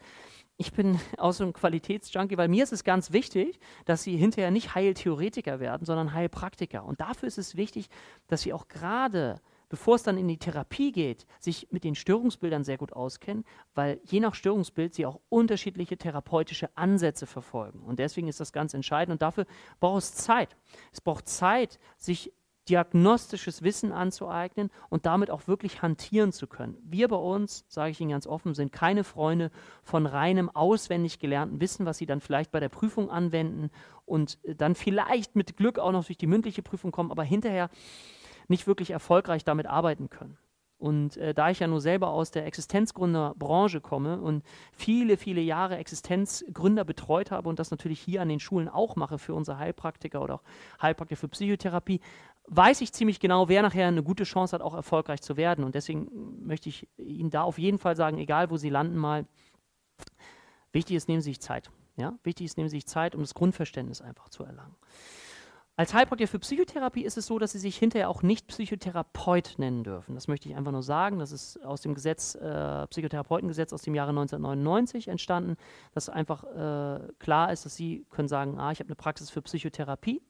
ich 0.62 0.72
bin 0.72 0.98
auch 1.18 1.32
so 1.32 1.44
ein 1.44 1.52
Qualitätsjunkie, 1.52 2.36
weil 2.36 2.48
mir 2.48 2.62
ist 2.62 2.72
es 2.72 2.84
ganz 2.84 3.12
wichtig, 3.12 3.58
dass 3.84 4.02
sie 4.02 4.16
hinterher 4.16 4.50
nicht 4.50 4.74
Heiltheoretiker 4.74 5.60
werden, 5.60 5.84
sondern 5.84 6.12
Heilpraktiker. 6.14 6.84
Und 6.84 7.00
dafür 7.00 7.26
ist 7.26 7.38
es 7.38 7.56
wichtig, 7.56 7.88
dass 8.28 8.42
sie 8.42 8.52
auch 8.52 8.68
gerade 8.68 9.40
bevor 9.72 9.94
es 9.94 10.02
dann 10.02 10.18
in 10.18 10.28
die 10.28 10.36
Therapie 10.36 10.92
geht, 10.92 11.26
sich 11.40 11.68
mit 11.70 11.82
den 11.82 11.94
Störungsbildern 11.94 12.62
sehr 12.62 12.76
gut 12.76 12.92
auskennen, 12.92 13.42
weil 13.74 14.02
je 14.04 14.20
nach 14.20 14.34
Störungsbild 14.34 14.92
sie 14.92 15.06
auch 15.06 15.18
unterschiedliche 15.30 15.96
therapeutische 15.96 16.68
Ansätze 16.76 17.26
verfolgen. 17.26 17.80
Und 17.80 17.98
deswegen 17.98 18.28
ist 18.28 18.38
das 18.38 18.52
ganz 18.52 18.74
entscheidend 18.74 19.14
und 19.14 19.22
dafür 19.22 19.46
braucht 19.80 20.02
es 20.02 20.14
Zeit. 20.14 20.58
Es 20.92 21.00
braucht 21.00 21.26
Zeit, 21.26 21.78
sich 21.96 22.34
diagnostisches 22.68 23.62
Wissen 23.62 23.92
anzueignen 23.92 24.70
und 24.90 25.06
damit 25.06 25.30
auch 25.30 25.48
wirklich 25.48 25.80
hantieren 25.80 26.32
zu 26.32 26.48
können. 26.48 26.76
Wir 26.84 27.08
bei 27.08 27.16
uns, 27.16 27.64
sage 27.66 27.92
ich 27.92 28.00
Ihnen 28.02 28.10
ganz 28.10 28.26
offen, 28.26 28.52
sind 28.52 28.72
keine 28.72 29.04
Freunde 29.04 29.50
von 29.82 30.04
reinem 30.04 30.50
auswendig 30.50 31.18
gelernten 31.18 31.62
Wissen, 31.62 31.86
was 31.86 31.96
Sie 31.96 32.06
dann 32.06 32.20
vielleicht 32.20 32.52
bei 32.52 32.60
der 32.60 32.68
Prüfung 32.68 33.08
anwenden 33.08 33.70
und 34.04 34.38
dann 34.44 34.74
vielleicht 34.74 35.34
mit 35.34 35.56
Glück 35.56 35.78
auch 35.78 35.92
noch 35.92 36.04
durch 36.04 36.18
die 36.18 36.26
mündliche 36.26 36.62
Prüfung 36.62 36.92
kommen, 36.92 37.10
aber 37.10 37.24
hinterher 37.24 37.70
nicht 38.48 38.66
wirklich 38.66 38.90
erfolgreich 38.90 39.44
damit 39.44 39.66
arbeiten 39.66 40.10
können. 40.10 40.38
Und 40.82 41.16
äh, 41.16 41.32
da 41.32 41.48
ich 41.48 41.60
ja 41.60 41.68
nur 41.68 41.80
selber 41.80 42.08
aus 42.08 42.32
der 42.32 42.44
Existenzgründerbranche 42.44 43.80
komme 43.80 44.20
und 44.20 44.42
viele, 44.72 45.16
viele 45.16 45.40
Jahre 45.40 45.76
Existenzgründer 45.76 46.84
betreut 46.84 47.30
habe 47.30 47.48
und 47.48 47.60
das 47.60 47.70
natürlich 47.70 48.00
hier 48.00 48.20
an 48.20 48.28
den 48.28 48.40
Schulen 48.40 48.68
auch 48.68 48.96
mache 48.96 49.18
für 49.18 49.32
unsere 49.32 49.58
Heilpraktiker 49.58 50.20
oder 50.20 50.34
auch 50.34 50.42
Heilpraktiker 50.82 51.20
für 51.20 51.28
Psychotherapie, 51.28 52.00
weiß 52.48 52.80
ich 52.80 52.92
ziemlich 52.92 53.20
genau, 53.20 53.48
wer 53.48 53.62
nachher 53.62 53.86
eine 53.86 54.02
gute 54.02 54.24
Chance 54.24 54.56
hat, 54.56 54.60
auch 54.60 54.74
erfolgreich 54.74 55.22
zu 55.22 55.36
werden. 55.36 55.62
Und 55.64 55.76
deswegen 55.76 56.44
möchte 56.44 56.68
ich 56.68 56.88
Ihnen 56.96 57.30
da 57.30 57.42
auf 57.42 57.58
jeden 57.58 57.78
Fall 57.78 57.94
sagen, 57.94 58.18
egal 58.18 58.50
wo 58.50 58.56
Sie 58.56 58.68
landen 58.68 58.96
mal, 58.96 59.24
wichtig 60.72 60.96
ist, 60.96 61.06
nehmen 61.06 61.20
Sie 61.20 61.30
sich 61.30 61.40
Zeit. 61.40 61.70
Ja? 61.96 62.18
Wichtig 62.24 62.46
ist, 62.46 62.56
nehmen 62.56 62.68
Sie 62.68 62.78
sich 62.78 62.86
Zeit, 62.86 63.14
um 63.14 63.20
das 63.20 63.34
Grundverständnis 63.34 64.00
einfach 64.00 64.30
zu 64.30 64.42
erlangen. 64.42 64.74
Als 65.74 65.94
Heilpraktiker 65.94 66.28
für 66.28 66.38
Psychotherapie 66.38 67.02
ist 67.02 67.16
es 67.16 67.26
so, 67.26 67.38
dass 67.38 67.52
sie 67.52 67.58
sich 67.58 67.78
hinterher 67.78 68.10
auch 68.10 68.22
nicht 68.22 68.46
Psychotherapeut 68.46 69.54
nennen 69.56 69.84
dürfen. 69.84 70.14
Das 70.14 70.28
möchte 70.28 70.46
ich 70.48 70.54
einfach 70.54 70.70
nur 70.70 70.82
sagen. 70.82 71.18
Das 71.18 71.32
ist 71.32 71.64
aus 71.64 71.80
dem 71.80 71.94
Gesetz, 71.94 72.34
äh, 72.34 72.86
Psychotherapeutengesetz 72.88 73.72
aus 73.72 73.80
dem 73.80 73.94
Jahre 73.94 74.10
1999 74.10 75.08
entstanden, 75.08 75.56
dass 75.94 76.10
einfach 76.10 76.44
äh, 76.44 77.08
klar 77.18 77.52
ist, 77.52 77.64
dass 77.64 77.74
sie 77.74 78.04
können 78.10 78.28
sagen, 78.28 78.58
ah, 78.58 78.70
ich 78.70 78.80
habe 78.80 78.88
eine 78.88 78.96
Praxis 78.96 79.30
für 79.30 79.40
Psychotherapie, 79.40 80.20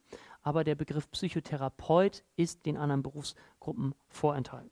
aber 0.43 0.63
der 0.63 0.77
Begriff 0.77 1.11
Psychotherapeut 1.11 2.23
ist 2.37 2.65
den 2.65 2.77
anderen 2.77 3.03
Berufsgruppen 3.03 3.97
vorenthalten. 4.11 4.71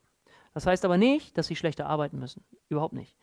Das 0.53 0.65
heißt 0.65 0.85
aber 0.85 0.97
nicht, 0.97 1.37
dass 1.37 1.47
sie 1.47 1.57
schlechter 1.57 1.87
arbeiten 1.87 2.17
müssen. 2.17 2.45
Überhaupt 2.69 2.93
nicht. 2.93 3.17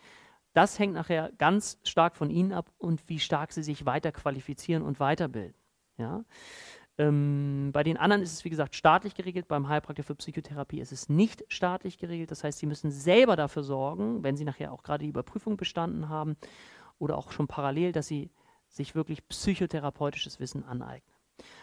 Das 0.53 0.79
hängt 0.79 0.95
nachher 0.95 1.33
ganz 1.39 1.79
stark 1.85 2.17
von 2.17 2.31
Ihnen 2.31 2.53
ab 2.53 2.71
und 2.79 3.09
wie 3.09 3.21
stark 3.21 3.53
Sie 3.53 3.63
sich 3.63 3.87
weiter 3.87 4.13
qualifizieren 4.13 4.83
und 4.83 4.99
weiterbilden. 4.99 5.55
Ja? 5.99 6.25
Ähm, 6.99 7.71
bei 7.73 7.85
den 7.85 7.97
anderen 7.97 8.23
ist 8.23 8.33
es, 8.33 8.45
wie 8.45 8.51
gesagt, 8.51 8.75
staatlich 8.75 9.15
geregelt. 9.15 9.47
Beim 9.47 9.69
Heilpraktiker 9.69 10.07
für 10.07 10.17
Psychotherapie 10.17 10.81
ist 10.81 10.93
es 10.93 11.09
nicht 11.09 11.45
staatlich 11.49 11.97
geregelt. 11.97 12.31
Das 12.33 12.43
heißt, 12.43 12.59
Sie 12.59 12.67
müssen 12.67 12.91
selber 12.91 13.37
dafür 13.37 13.63
sorgen, 13.63 14.25
wenn 14.25 14.37
Sie 14.37 14.45
nachher 14.45 14.73
auch 14.73 14.83
gerade 14.83 15.05
die 15.05 15.11
Überprüfung 15.11 15.57
bestanden 15.57 16.09
haben 16.09 16.37
oder 16.99 17.17
auch 17.17 17.31
schon 17.31 17.47
parallel, 17.47 17.93
dass 17.93 18.09
Sie 18.09 18.31
sich 18.69 18.97
wirklich 18.97 19.27
psychotherapeutisches 19.29 20.41
Wissen 20.41 20.65
aneignen. 20.65 21.15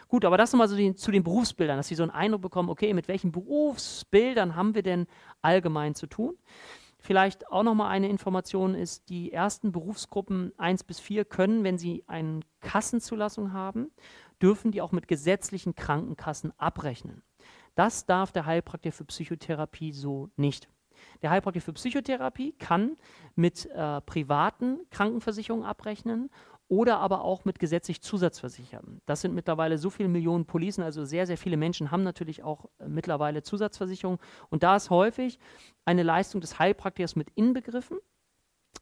Gut, 0.08 0.24
aber 0.24 0.38
das 0.38 0.54
nochmal 0.54 0.70
so 0.70 0.78
die, 0.78 0.96
zu 0.96 1.12
den 1.12 1.24
Berufsbildern, 1.24 1.78
dass 1.78 1.90
Sie 1.90 1.96
so 1.96 2.04
einen 2.04 2.12
Eindruck 2.12 2.42
bekommen, 2.42 2.70
okay, 2.70 2.94
mit 2.94 3.10
welchen 3.10 3.34
Berufsbildern 3.34 4.56
haben 4.56 4.74
wir 4.74 4.84
denn 4.84 5.06
allgemein 5.42 5.96
zu 5.96 6.08
tun? 6.08 6.38
Vielleicht 6.98 7.52
auch 7.52 7.64
nochmal 7.64 7.92
eine 7.92 8.10
Information 8.10 8.74
ist, 8.74 9.10
die 9.10 9.32
ersten 9.32 9.72
Berufsgruppen 9.72 10.54
1 10.58 10.86
bis 10.86 11.00
4 11.00 11.26
können, 11.26 11.64
wenn 11.64 11.78
sie 11.78 12.04
eine 12.08 12.40
Kassenzulassung 12.62 13.54
haben, 13.54 13.92
dürfen 14.42 14.72
die 14.72 14.82
auch 14.82 14.92
mit 14.92 15.08
gesetzlichen 15.08 15.76
Krankenkassen 15.76 16.54
abrechnen. 16.58 17.24
Das 17.76 18.06
darf 18.06 18.32
der 18.32 18.46
Heilpraktiker 18.46 18.94
für 18.96 19.06
Psychotherapie 19.06 19.92
so 19.92 20.30
nicht. 20.38 20.70
Der 21.22 21.30
Heilpraktiker 21.30 21.66
für 21.66 21.74
Psychotherapie 21.74 22.54
kann 22.54 22.96
mit 23.36 23.66
äh, 23.66 24.02
privaten 24.02 24.80
Krankenversicherungen 24.92 25.66
abrechnen 25.66 26.30
oder 26.68 27.00
aber 27.00 27.22
auch 27.22 27.46
mit 27.46 27.60
gesetzlich 27.60 28.02
Zusatzversicherten. 28.02 29.02
Das 29.06 29.22
sind 29.22 29.36
mittlerweile 29.36 29.78
so 29.78 29.90
viele 29.90 30.10
Millionen 30.10 30.46
Policen, 30.46 30.84
also 30.84 31.06
sehr, 31.06 31.28
sehr 31.28 31.38
viele 31.38 31.58
Menschen 31.58 31.92
haben 31.92 32.04
natürlich 32.04 32.44
auch 32.44 32.66
äh, 32.80 32.88
mittlerweile 32.88 33.44
Zusatzversicherungen. 33.44 34.20
Und 34.50 34.64
da 34.64 34.76
ist 34.76 34.90
häufig 34.90 35.40
eine 35.86 36.04
Leistung 36.04 36.42
des 36.42 36.58
Heilpraktikers 36.58 37.16
mit 37.16 37.30
inbegriffen. 37.36 38.00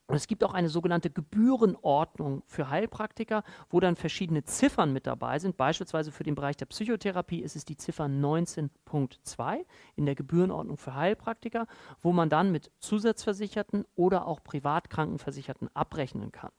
Und 0.08 0.16
es 0.16 0.28
gibt 0.28 0.44
auch 0.44 0.54
eine 0.54 0.68
sogenannte 0.68 1.10
Gebührenordnung 1.10 2.44
für 2.46 2.70
Heilpraktiker, 2.70 3.44
wo 3.70 3.80
dann 3.80 3.96
verschiedene 3.96 4.44
Ziffern 4.44 4.92
mit 4.92 5.08
dabei 5.08 5.40
sind. 5.40 5.56
Beispielsweise 5.56 6.12
für 6.12 6.24
den 6.24 6.36
Bereich 6.36 6.58
der 6.58 6.66
Psychotherapie 6.66 7.42
ist 7.42 7.56
es 7.56 7.64
die 7.64 7.78
Ziffer 7.78 8.06
19.2 8.06 9.66
in 9.96 10.06
der 10.06 10.16
Gebührenordnung 10.16 10.78
für 10.78 10.94
Heilpraktiker, 10.94 11.68
wo 12.02 12.12
man 12.12 12.30
dann 12.30 12.52
mit 12.52 12.70
Zusatzversicherten 12.80 13.86
oder 13.96 14.28
auch 14.28 14.44
Privatkrankenversicherten 14.44 15.70
abrechnen 15.74 16.34
kann. 16.34 16.52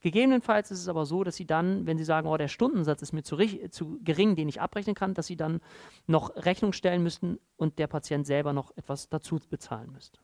Gegebenenfalls 0.00 0.70
ist 0.70 0.80
es 0.80 0.88
aber 0.88 1.06
so, 1.06 1.24
dass 1.24 1.36
Sie 1.36 1.46
dann, 1.46 1.86
wenn 1.86 1.96
Sie 1.96 2.04
sagen, 2.04 2.28
oh, 2.28 2.36
der 2.36 2.48
Stundensatz 2.48 3.00
ist 3.00 3.12
mir 3.12 3.22
zu, 3.22 3.38
zu 3.70 3.98
gering, 4.04 4.36
den 4.36 4.48
ich 4.48 4.60
abrechnen 4.60 4.94
kann, 4.94 5.14
dass 5.14 5.26
Sie 5.26 5.36
dann 5.36 5.60
noch 6.06 6.36
Rechnung 6.36 6.72
stellen 6.72 7.02
müssten 7.02 7.38
und 7.56 7.78
der 7.78 7.86
Patient 7.86 8.26
selber 8.26 8.52
noch 8.52 8.76
etwas 8.76 9.08
dazu 9.08 9.40
bezahlen 9.48 9.90
müsste. 9.92 10.20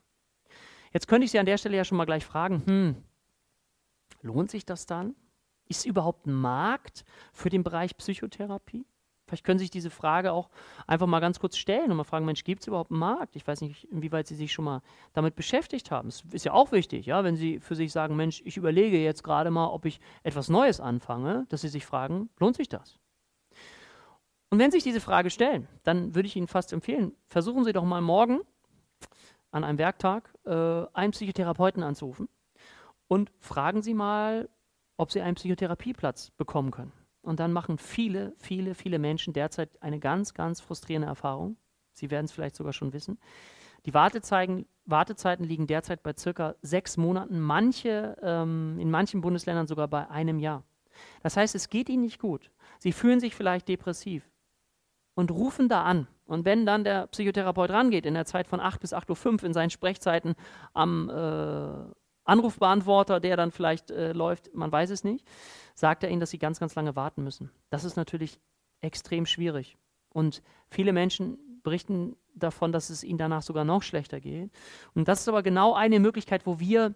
Jetzt 0.92 1.09
könnte 1.09 1.24
ich 1.24 1.31
Sie 1.31 1.38
an 1.38 1.46
der 1.46 1.59
Stelle 1.59 1.76
ja 1.76 1.85
schon 1.85 1.98
mal 1.98 2.05
gleich 2.05 2.24
fragen, 2.24 2.62
hm, 2.66 2.96
lohnt 4.20 4.50
sich 4.50 4.64
das 4.64 4.87
dann? 4.87 5.14
Ist 5.68 5.87
überhaupt 5.87 6.26
ein 6.26 6.35
Markt 6.35 7.05
für 7.33 7.48
den 7.48 7.62
Bereich 7.62 7.96
Psychotherapie? 7.96 8.85
Vielleicht 9.26 9.44
können 9.44 9.59
Sie 9.59 9.64
sich 9.64 9.70
diese 9.70 9.88
Frage 9.88 10.33
auch 10.33 10.50
einfach 10.87 11.07
mal 11.07 11.20
ganz 11.20 11.40
kurz 11.40 11.57
stellen 11.57 11.90
und 11.90 11.96
mal 11.96 12.05
fragen, 12.05 12.26
Mensch, 12.26 12.44
gibt 12.44 12.61
es 12.61 12.66
überhaupt 12.66 12.90
einen 12.90 13.00
Markt? 13.00 13.35
Ich 13.37 13.46
weiß 13.46 13.62
nicht, 13.62 13.85
inwieweit 13.85 14.26
Sie 14.26 14.35
sich 14.35 14.52
schon 14.52 14.66
mal 14.66 14.83
damit 15.14 15.37
beschäftigt 15.37 15.90
haben. 15.90 16.09
Es 16.09 16.22
ist 16.33 16.44
ja 16.44 16.52
auch 16.52 16.72
wichtig, 16.72 17.07
ja, 17.07 17.24
wenn 17.24 17.37
Sie 17.37 17.59
für 17.59 17.74
sich 17.74 17.92
sagen, 17.92 18.14
Mensch, 18.14 18.42
ich 18.44 18.59
überlege 18.59 18.98
jetzt 18.98 19.24
gerade 19.24 19.50
mal, 19.50 19.68
ob 19.68 19.87
ich 19.87 20.00
etwas 20.22 20.50
Neues 20.50 20.81
anfange, 20.81 21.46
dass 21.48 21.62
Sie 21.62 21.68
sich 21.68 21.87
fragen, 21.87 22.28
lohnt 22.38 22.57
sich 22.57 22.68
das? 22.68 22.98
Und 24.50 24.59
wenn 24.59 24.70
Sie 24.70 24.76
sich 24.76 24.85
diese 24.85 25.00
Frage 25.00 25.31
stellen, 25.31 25.66
dann 25.83 26.14
würde 26.14 26.26
ich 26.26 26.37
Ihnen 26.37 26.48
fast 26.48 26.74
empfehlen, 26.74 27.16
versuchen 27.26 27.64
Sie 27.64 27.72
doch 27.72 27.85
mal 27.85 28.02
morgen 28.02 28.40
an 29.53 29.65
einem 29.65 29.79
Werktag 29.79 30.35
äh, 30.45 30.85
einen 30.93 31.12
Psychotherapeuten 31.12 31.83
anzurufen 31.83 32.29
und 33.07 33.31
fragen 33.38 33.83
Sie 33.83 33.95
mal, 33.95 34.49
ob 34.97 35.12
Sie 35.12 35.21
einen 35.21 35.37
Psychotherapieplatz 35.37 36.31
bekommen 36.33 36.71
können. 36.73 36.93
Und 37.21 37.38
dann 37.38 37.53
machen 37.53 37.79
viele, 37.79 38.35
viele, 38.38 38.75
viele 38.75 38.99
Menschen 38.99 39.33
derzeit 39.33 39.81
eine 39.81 40.01
ganz, 40.01 40.35
ganz 40.35 40.61
frustrierende 40.61 41.07
Erfahrung. 41.07 41.57
Sie 41.93 42.11
werden 42.11 42.25
es 42.25 42.33
vielleicht 42.33 42.57
sogar 42.57 42.73
schon 42.73 42.93
wissen. 42.93 43.19
Die 43.85 43.95
Wartezeiten, 43.95 44.67
Wartezeiten 44.87 45.45
liegen 45.45 45.67
derzeit 45.67 46.03
bei 46.03 46.15
circa 46.17 46.57
sechs 46.62 46.97
Monaten, 46.97 47.41
manche, 47.41 48.17
ähm, 48.23 48.79
in 48.81 48.91
manchen 48.91 49.21
Bundesländern 49.21 49.67
sogar 49.67 49.88
bei 49.88 50.09
einem 50.09 50.38
Jahr. 50.38 50.65
Das 51.23 51.37
heißt, 51.37 51.55
es 51.55 51.69
geht 51.69 51.88
ihnen 51.88 52.03
nicht 52.03 52.19
gut. 52.19 52.51
Sie 52.79 52.93
fühlen 52.93 53.21
sich 53.21 53.35
vielleicht 53.35 53.69
depressiv 53.69 54.29
und 55.15 55.31
rufen 55.31 55.69
da 55.69 55.83
an. 55.85 56.09
Und 56.33 56.45
wenn 56.45 56.66
dann 56.66 56.85
der 56.85 57.07
Psychotherapeut 57.09 57.71
rangeht, 57.71 58.07
in 58.07 58.14
der 58.14 58.25
Zeit 58.25 58.49
von 58.49 58.61
8 58.61 58.81
bis 58.81 58.95
8.05 58.95 59.27
Uhr 59.27 59.45
in 59.45 59.53
seinen 59.53 59.71
Sprechzeiten 59.71 60.35
am 60.73 61.11
äh, 61.11 61.95
Anrufbeantworter, 62.25 63.21
der 63.21 63.37
dann 63.37 63.51
vielleicht 63.51 63.90
äh, 63.90 64.12
läuft, 64.12 64.55
man 64.55 64.73
weiß 64.73 64.90
es 64.90 65.05
nicht, 65.05 65.27
sagt 65.75 66.05
er 66.05 66.11
ihnen, 66.11 66.21
dass 66.21 66.31
sie 66.31 66.38
ganz, 66.38 66.61
ganz 66.61 66.75
lange 66.75 66.97
warten 66.97 67.23
müssen. 67.23 67.51
Das 67.71 67.85
ist 67.85 67.97
natürlich 67.97 68.40
extrem 68.81 69.27
schwierig. 69.27 69.77
Und 70.09 70.42
viele 70.68 70.92
Menschen 70.92 71.38
berichten 71.62 72.16
davon, 72.35 72.73
dass 72.73 72.90
es 72.90 73.05
ihnen 73.05 73.18
danach 73.18 73.42
sogar 73.42 73.64
noch 73.64 73.83
schlechter 73.83 74.21
geht. 74.21 74.51
Und 74.95 75.09
das 75.09 75.21
ist 75.21 75.29
aber 75.29 75.42
genau 75.42 75.75
eine 75.75 76.01
Möglichkeit, 76.01 76.47
wo 76.47 76.59
wir 76.59 76.95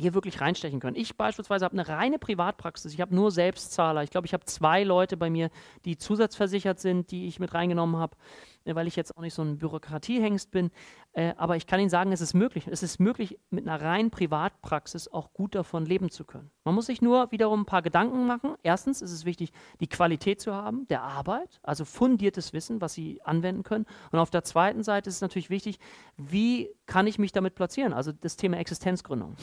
hier 0.00 0.14
wirklich 0.14 0.40
reinstechen 0.40 0.80
können. 0.80 0.96
Ich 0.96 1.16
beispielsweise 1.16 1.64
habe 1.64 1.78
eine 1.78 1.88
reine 1.88 2.18
Privatpraxis. 2.18 2.92
Ich 2.92 3.00
habe 3.00 3.14
nur 3.14 3.30
Selbstzahler. 3.30 4.02
Ich 4.02 4.10
glaube, 4.10 4.26
ich 4.26 4.32
habe 4.32 4.44
zwei 4.44 4.82
Leute 4.84 5.16
bei 5.16 5.30
mir, 5.30 5.50
die 5.84 5.96
zusatzversichert 5.96 6.80
sind, 6.80 7.10
die 7.10 7.26
ich 7.26 7.38
mit 7.38 7.54
reingenommen 7.54 7.96
habe, 7.96 8.16
äh, 8.64 8.74
weil 8.74 8.86
ich 8.86 8.96
jetzt 8.96 9.16
auch 9.16 9.22
nicht 9.22 9.34
so 9.34 9.42
ein 9.42 9.58
Bürokratiehengst 9.58 10.50
bin. 10.50 10.70
Äh, 11.12 11.34
aber 11.36 11.56
ich 11.56 11.66
kann 11.66 11.80
Ihnen 11.80 11.90
sagen, 11.90 12.12
es 12.12 12.20
ist 12.20 12.34
möglich. 12.34 12.66
Es 12.68 12.82
ist 12.82 13.00
möglich, 13.00 13.38
mit 13.50 13.66
einer 13.66 13.80
reinen 13.80 14.10
Privatpraxis 14.10 15.08
auch 15.08 15.32
gut 15.32 15.54
davon 15.54 15.84
leben 15.84 16.10
zu 16.10 16.24
können. 16.24 16.50
Man 16.64 16.74
muss 16.74 16.86
sich 16.86 17.02
nur 17.02 17.32
wiederum 17.32 17.62
ein 17.62 17.66
paar 17.66 17.82
Gedanken 17.82 18.26
machen. 18.26 18.54
Erstens 18.62 19.02
ist 19.02 19.12
es 19.12 19.24
wichtig, 19.24 19.52
die 19.80 19.88
Qualität 19.88 20.40
zu 20.40 20.54
haben, 20.54 20.86
der 20.88 21.02
Arbeit, 21.02 21.60
also 21.62 21.84
fundiertes 21.84 22.52
Wissen, 22.52 22.80
was 22.80 22.94
Sie 22.94 23.20
anwenden 23.22 23.62
können. 23.64 23.86
Und 24.12 24.18
auf 24.18 24.30
der 24.30 24.44
zweiten 24.44 24.82
Seite 24.82 25.08
ist 25.08 25.16
es 25.16 25.22
natürlich 25.22 25.50
wichtig, 25.50 25.78
wie 26.16 26.70
kann 26.86 27.06
ich 27.06 27.18
mich 27.18 27.32
damit 27.32 27.54
platzieren? 27.54 27.92
Also 27.92 28.12
das 28.12 28.36
Thema 28.36 28.58
Existenzgründung 28.58 29.36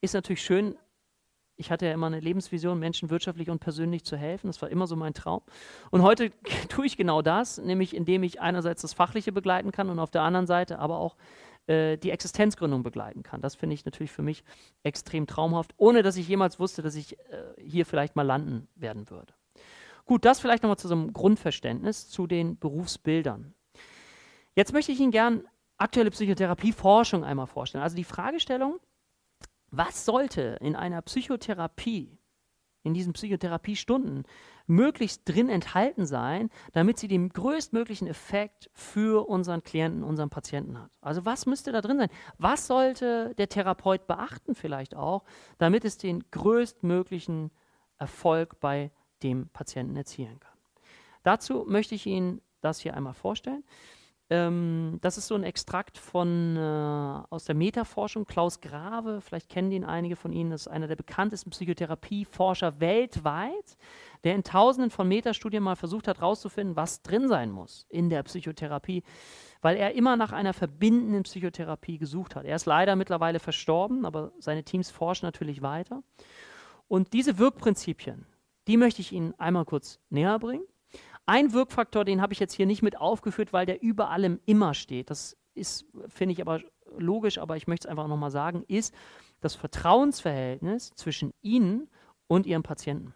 ist 0.00 0.14
natürlich 0.14 0.42
schön. 0.42 0.76
Ich 1.56 1.70
hatte 1.72 1.86
ja 1.86 1.92
immer 1.92 2.06
eine 2.06 2.20
Lebensvision, 2.20 2.78
Menschen 2.78 3.10
wirtschaftlich 3.10 3.50
und 3.50 3.58
persönlich 3.58 4.04
zu 4.04 4.16
helfen. 4.16 4.46
Das 4.46 4.62
war 4.62 4.68
immer 4.68 4.86
so 4.86 4.94
mein 4.94 5.12
Traum. 5.12 5.42
Und 5.90 6.02
heute 6.02 6.30
tue 6.68 6.86
ich 6.86 6.96
genau 6.96 7.20
das, 7.22 7.58
nämlich 7.58 7.94
indem 7.94 8.22
ich 8.22 8.40
einerseits 8.40 8.82
das 8.82 8.92
Fachliche 8.92 9.32
begleiten 9.32 9.72
kann 9.72 9.90
und 9.90 9.98
auf 9.98 10.10
der 10.10 10.22
anderen 10.22 10.46
Seite 10.46 10.78
aber 10.78 10.98
auch 10.98 11.16
äh, 11.66 11.98
die 11.98 12.10
Existenzgründung 12.10 12.82
begleiten 12.82 13.22
kann. 13.22 13.40
Das 13.40 13.56
finde 13.56 13.74
ich 13.74 13.84
natürlich 13.84 14.12
für 14.12 14.22
mich 14.22 14.44
extrem 14.84 15.26
traumhaft, 15.26 15.74
ohne 15.76 16.02
dass 16.02 16.16
ich 16.16 16.28
jemals 16.28 16.58
wusste, 16.60 16.82
dass 16.82 16.94
ich 16.94 17.18
äh, 17.18 17.54
hier 17.58 17.84
vielleicht 17.84 18.16
mal 18.16 18.22
landen 18.22 18.68
werden 18.74 19.10
würde. 19.10 19.34
Gut, 20.04 20.24
das 20.24 20.40
vielleicht 20.40 20.62
nochmal 20.62 20.78
zu 20.78 20.88
so 20.88 20.94
einem 20.94 21.12
Grundverständnis 21.12 22.08
zu 22.08 22.26
den 22.26 22.58
Berufsbildern. 22.58 23.52
Jetzt 24.54 24.72
möchte 24.72 24.92
ich 24.92 25.00
Ihnen 25.00 25.10
gern 25.10 25.44
aktuelle 25.76 26.10
Psychotherapieforschung 26.10 27.24
einmal 27.24 27.46
vorstellen. 27.46 27.84
Also 27.84 27.96
die 27.96 28.04
Fragestellung, 28.04 28.80
was 29.70 30.04
sollte 30.04 30.58
in 30.60 30.76
einer 30.76 31.02
Psychotherapie, 31.02 32.18
in 32.82 32.94
diesen 32.94 33.12
Psychotherapiestunden, 33.12 34.24
möglichst 34.66 35.22
drin 35.28 35.48
enthalten 35.48 36.06
sein, 36.06 36.50
damit 36.72 36.98
sie 36.98 37.08
den 37.08 37.30
größtmöglichen 37.30 38.06
Effekt 38.06 38.70
für 38.72 39.28
unseren 39.28 39.62
Klienten, 39.62 40.04
unseren 40.04 40.30
Patienten 40.30 40.78
hat? 40.78 40.90
Also 41.00 41.24
was 41.24 41.46
müsste 41.46 41.72
da 41.72 41.80
drin 41.80 41.98
sein? 41.98 42.10
Was 42.38 42.66
sollte 42.66 43.34
der 43.36 43.48
Therapeut 43.48 44.06
beachten 44.06 44.54
vielleicht 44.54 44.94
auch, 44.94 45.24
damit 45.58 45.84
es 45.84 45.98
den 45.98 46.24
größtmöglichen 46.30 47.50
Erfolg 47.98 48.60
bei 48.60 48.90
dem 49.22 49.48
Patienten 49.48 49.96
erzielen 49.96 50.38
kann? 50.38 50.56
Dazu 51.22 51.64
möchte 51.66 51.94
ich 51.94 52.06
Ihnen 52.06 52.40
das 52.60 52.80
hier 52.80 52.94
einmal 52.94 53.14
vorstellen. 53.14 53.64
Ähm, 54.30 54.98
das 55.00 55.16
ist 55.16 55.28
so 55.28 55.34
ein 55.34 55.42
Extrakt 55.42 55.96
von, 55.96 56.56
äh, 56.56 56.60
aus 57.30 57.44
der 57.44 57.54
Metaforschung. 57.54 58.26
Klaus 58.26 58.60
Grave, 58.60 59.20
vielleicht 59.22 59.48
kennen 59.48 59.72
ihn 59.72 59.84
einige 59.84 60.16
von 60.16 60.32
Ihnen, 60.32 60.52
ist 60.52 60.68
einer 60.68 60.86
der 60.86 60.96
bekanntesten 60.96 61.50
Psychotherapieforscher 61.50 62.78
weltweit, 62.78 63.78
der 64.24 64.34
in 64.34 64.44
tausenden 64.44 64.90
von 64.90 65.08
Metastudien 65.08 65.62
mal 65.62 65.76
versucht 65.76 66.08
hat 66.08 66.18
herauszufinden, 66.18 66.76
was 66.76 67.02
drin 67.02 67.28
sein 67.28 67.50
muss 67.50 67.86
in 67.88 68.10
der 68.10 68.22
Psychotherapie, 68.22 69.02
weil 69.62 69.76
er 69.76 69.94
immer 69.94 70.16
nach 70.16 70.32
einer 70.32 70.52
verbindenden 70.52 71.22
Psychotherapie 71.22 71.96
gesucht 71.96 72.36
hat. 72.36 72.44
Er 72.44 72.56
ist 72.56 72.66
leider 72.66 72.96
mittlerweile 72.96 73.40
verstorben, 73.40 74.04
aber 74.04 74.32
seine 74.38 74.62
Teams 74.62 74.90
forschen 74.90 75.24
natürlich 75.24 75.62
weiter. 75.62 76.02
Und 76.86 77.14
diese 77.14 77.38
Wirkprinzipien, 77.38 78.26
die 78.66 78.76
möchte 78.76 79.00
ich 79.00 79.12
Ihnen 79.12 79.32
einmal 79.38 79.64
kurz 79.64 80.00
näher 80.10 80.38
bringen. 80.38 80.64
Ein 81.28 81.52
Wirkfaktor, 81.52 82.06
den 82.06 82.22
habe 82.22 82.32
ich 82.32 82.40
jetzt 82.40 82.54
hier 82.54 82.64
nicht 82.64 82.80
mit 82.80 82.98
aufgeführt, 82.98 83.52
weil 83.52 83.66
der 83.66 83.82
über 83.82 84.08
allem 84.08 84.40
immer 84.46 84.72
steht. 84.72 85.10
Das 85.10 85.36
ist, 85.54 85.84
finde 86.06 86.32
ich 86.32 86.40
aber 86.40 86.62
logisch, 86.96 87.36
aber 87.36 87.54
ich 87.58 87.66
möchte 87.66 87.86
es 87.86 87.90
einfach 87.90 88.08
nochmal 88.08 88.30
sagen, 88.30 88.64
ist 88.66 88.94
das 89.42 89.54
Vertrauensverhältnis 89.54 90.90
zwischen 90.94 91.34
Ihnen 91.42 91.90
und 92.28 92.46
Ihrem 92.46 92.62
Patienten. 92.62 93.12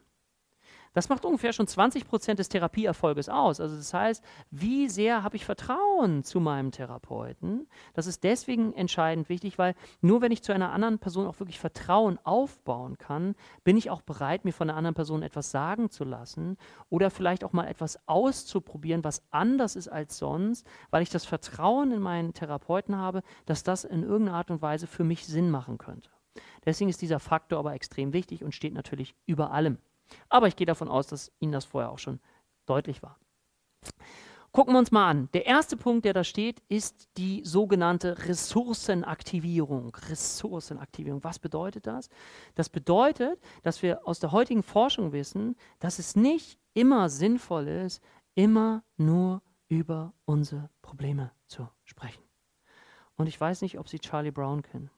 Das 0.92 1.08
macht 1.08 1.24
ungefähr 1.24 1.52
schon 1.52 1.66
20 1.66 2.06
Prozent 2.06 2.38
des 2.38 2.48
Therapieerfolges 2.48 3.28
aus. 3.28 3.60
Also 3.60 3.76
das 3.76 3.94
heißt, 3.94 4.22
wie 4.50 4.88
sehr 4.88 5.22
habe 5.22 5.36
ich 5.36 5.44
Vertrauen 5.44 6.22
zu 6.22 6.38
meinem 6.38 6.70
Therapeuten? 6.70 7.66
Das 7.94 8.06
ist 8.06 8.24
deswegen 8.24 8.74
entscheidend 8.74 9.28
wichtig, 9.28 9.58
weil 9.58 9.74
nur 10.00 10.20
wenn 10.20 10.32
ich 10.32 10.42
zu 10.42 10.52
einer 10.52 10.72
anderen 10.72 10.98
Person 10.98 11.26
auch 11.26 11.40
wirklich 11.40 11.58
Vertrauen 11.58 12.18
aufbauen 12.24 12.98
kann, 12.98 13.34
bin 13.64 13.76
ich 13.76 13.90
auch 13.90 14.02
bereit, 14.02 14.44
mir 14.44 14.52
von 14.52 14.68
einer 14.68 14.76
anderen 14.76 14.94
Person 14.94 15.22
etwas 15.22 15.50
sagen 15.50 15.90
zu 15.90 16.04
lassen 16.04 16.58
oder 16.90 17.10
vielleicht 17.10 17.44
auch 17.44 17.52
mal 17.52 17.68
etwas 17.68 17.98
auszuprobieren, 18.06 19.04
was 19.04 19.22
anders 19.30 19.76
ist 19.76 19.88
als 19.88 20.18
sonst, 20.18 20.66
weil 20.90 21.02
ich 21.02 21.10
das 21.10 21.24
Vertrauen 21.24 21.92
in 21.92 22.00
meinen 22.00 22.34
Therapeuten 22.34 22.96
habe, 22.96 23.22
dass 23.46 23.62
das 23.62 23.84
in 23.84 24.02
irgendeiner 24.02 24.38
Art 24.38 24.50
und 24.50 24.60
Weise 24.60 24.86
für 24.86 25.04
mich 25.04 25.26
Sinn 25.26 25.50
machen 25.50 25.78
könnte. 25.78 26.10
Deswegen 26.64 26.90
ist 26.90 27.02
dieser 27.02 27.18
Faktor 27.18 27.58
aber 27.58 27.74
extrem 27.74 28.12
wichtig 28.12 28.44
und 28.44 28.54
steht 28.54 28.74
natürlich 28.74 29.14
über 29.26 29.50
allem. 29.50 29.78
Aber 30.28 30.48
ich 30.48 30.56
gehe 30.56 30.66
davon 30.66 30.88
aus, 30.88 31.06
dass 31.06 31.32
Ihnen 31.40 31.52
das 31.52 31.64
vorher 31.64 31.90
auch 31.90 31.98
schon 31.98 32.20
deutlich 32.66 33.02
war. 33.02 33.18
Gucken 34.52 34.74
wir 34.74 34.78
uns 34.78 34.90
mal 34.90 35.08
an. 35.08 35.30
Der 35.32 35.46
erste 35.46 35.78
Punkt, 35.78 36.04
der 36.04 36.12
da 36.12 36.24
steht, 36.24 36.60
ist 36.68 37.08
die 37.16 37.40
sogenannte 37.42 38.26
Ressourcenaktivierung. 38.28 39.96
Ressourcenaktivierung. 40.10 41.24
Was 41.24 41.38
bedeutet 41.38 41.86
das? 41.86 42.10
Das 42.54 42.68
bedeutet, 42.68 43.40
dass 43.62 43.82
wir 43.82 44.06
aus 44.06 44.20
der 44.20 44.30
heutigen 44.30 44.62
Forschung 44.62 45.12
wissen, 45.12 45.56
dass 45.78 45.98
es 45.98 46.16
nicht 46.16 46.58
immer 46.74 47.08
sinnvoll 47.08 47.66
ist, 47.66 48.02
immer 48.34 48.84
nur 48.98 49.40
über 49.68 50.12
unsere 50.26 50.68
Probleme 50.82 51.32
zu 51.46 51.66
sprechen. 51.84 52.22
Und 53.16 53.28
ich 53.28 53.40
weiß 53.40 53.62
nicht, 53.62 53.78
ob 53.78 53.88
Sie 53.88 54.00
Charlie 54.00 54.32
Brown 54.32 54.62
kennen. 54.62 54.90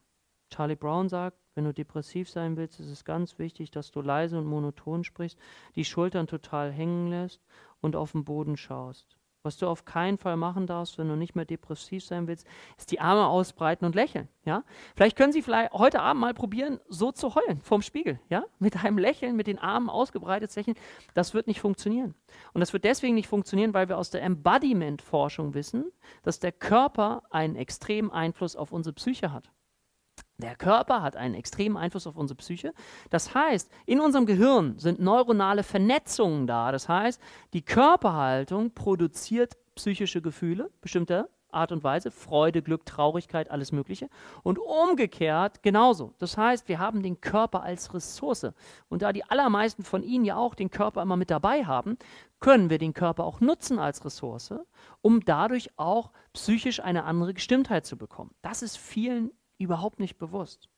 Charlie 0.49 0.75
Brown 0.75 1.09
sagt, 1.09 1.37
wenn 1.55 1.65
du 1.65 1.73
depressiv 1.73 2.29
sein 2.29 2.57
willst, 2.57 2.79
ist 2.79 2.89
es 2.89 3.05
ganz 3.05 3.39
wichtig, 3.39 3.71
dass 3.71 3.91
du 3.91 4.01
leise 4.01 4.37
und 4.37 4.45
monoton 4.45 5.03
sprichst, 5.03 5.39
die 5.75 5.85
Schultern 5.85 6.27
total 6.27 6.71
hängen 6.71 7.07
lässt 7.07 7.41
und 7.81 7.95
auf 7.95 8.11
den 8.11 8.25
Boden 8.25 8.57
schaust. 8.57 9.17
Was 9.45 9.57
du 9.57 9.67
auf 9.67 9.85
keinen 9.85 10.17
Fall 10.17 10.37
machen 10.37 10.65
darfst, 10.65 10.97
wenn 10.97 11.07
du 11.07 11.15
nicht 11.15 11.35
mehr 11.35 11.45
depressiv 11.45 12.03
sein 12.03 12.27
willst, 12.27 12.47
ist 12.79 12.91
die 12.91 12.99
Arme 12.99 13.27
ausbreiten 13.27 13.85
und 13.85 13.93
lächeln. 13.93 14.27
Ja? 14.43 14.63
Vielleicht 14.95 15.15
können 15.15 15.31
Sie 15.31 15.43
vielleicht 15.43 15.71
heute 15.71 16.01
Abend 16.01 16.21
mal 16.21 16.33
probieren, 16.33 16.79
so 16.89 17.11
zu 17.11 17.35
heulen 17.35 17.61
vorm 17.61 17.83
Spiegel. 17.83 18.19
Ja? 18.27 18.45
Mit 18.57 18.83
einem 18.83 18.97
Lächeln, 18.97 19.35
mit 19.35 19.45
den 19.45 19.59
Armen 19.59 19.87
ausgebreitet 19.87 20.51
lächeln. 20.51 20.75
Das 21.13 21.35
wird 21.35 21.45
nicht 21.45 21.59
funktionieren. 21.61 22.15
Und 22.53 22.61
das 22.61 22.73
wird 22.73 22.85
deswegen 22.85 23.13
nicht 23.13 23.27
funktionieren, 23.27 23.75
weil 23.75 23.87
wir 23.87 23.99
aus 23.99 24.09
der 24.09 24.23
Embodiment-Forschung 24.23 25.53
wissen, 25.53 25.91
dass 26.23 26.39
der 26.39 26.51
Körper 26.51 27.21
einen 27.29 27.55
extremen 27.55 28.09
Einfluss 28.09 28.55
auf 28.55 28.71
unsere 28.71 28.93
Psyche 28.93 29.31
hat. 29.31 29.51
Der 30.37 30.55
Körper 30.55 31.01
hat 31.01 31.15
einen 31.15 31.35
extremen 31.35 31.77
Einfluss 31.77 32.07
auf 32.07 32.17
unsere 32.17 32.37
Psyche. 32.37 32.73
Das 33.09 33.33
heißt, 33.33 33.71
in 33.85 34.01
unserem 34.01 34.25
Gehirn 34.25 34.77
sind 34.77 34.99
neuronale 34.99 35.63
Vernetzungen 35.63 36.45
da. 36.45 36.73
Das 36.73 36.89
heißt, 36.89 37.21
die 37.53 37.61
Körperhaltung 37.61 38.71
produziert 38.71 39.55
psychische 39.75 40.21
Gefühle, 40.21 40.71
bestimmte 40.81 41.29
Art 41.51 41.71
und 41.71 41.83
Weise, 41.83 42.11
Freude, 42.11 42.61
Glück, 42.61 42.85
Traurigkeit, 42.85 43.49
alles 43.49 43.71
Mögliche. 43.71 44.09
Und 44.43 44.59
umgekehrt 44.59 45.63
genauso. 45.63 46.13
Das 46.19 46.37
heißt, 46.37 46.67
wir 46.67 46.79
haben 46.79 47.01
den 47.01 47.21
Körper 47.21 47.63
als 47.63 47.93
Ressource. 47.93 48.47
Und 48.89 49.01
da 49.01 49.13
die 49.13 49.23
allermeisten 49.23 49.83
von 49.83 50.03
Ihnen 50.03 50.25
ja 50.25 50.35
auch 50.35 50.53
den 50.53 50.69
Körper 50.69 51.01
immer 51.01 51.15
mit 51.15 51.31
dabei 51.31 51.65
haben, 51.65 51.97
können 52.41 52.69
wir 52.69 52.77
den 52.77 52.93
Körper 52.93 53.23
auch 53.23 53.39
nutzen 53.39 53.79
als 53.79 54.03
Ressource, 54.03 54.53
um 55.01 55.23
dadurch 55.23 55.69
auch 55.77 56.11
psychisch 56.33 56.81
eine 56.81 57.05
andere 57.05 57.33
Gestimmtheit 57.33 57.85
zu 57.85 57.97
bekommen. 57.97 58.35
Das 58.41 58.61
ist 58.61 58.77
vielen 58.77 59.31
überhaupt 59.57 59.99
nicht 59.99 60.17
bewusst. 60.17 60.69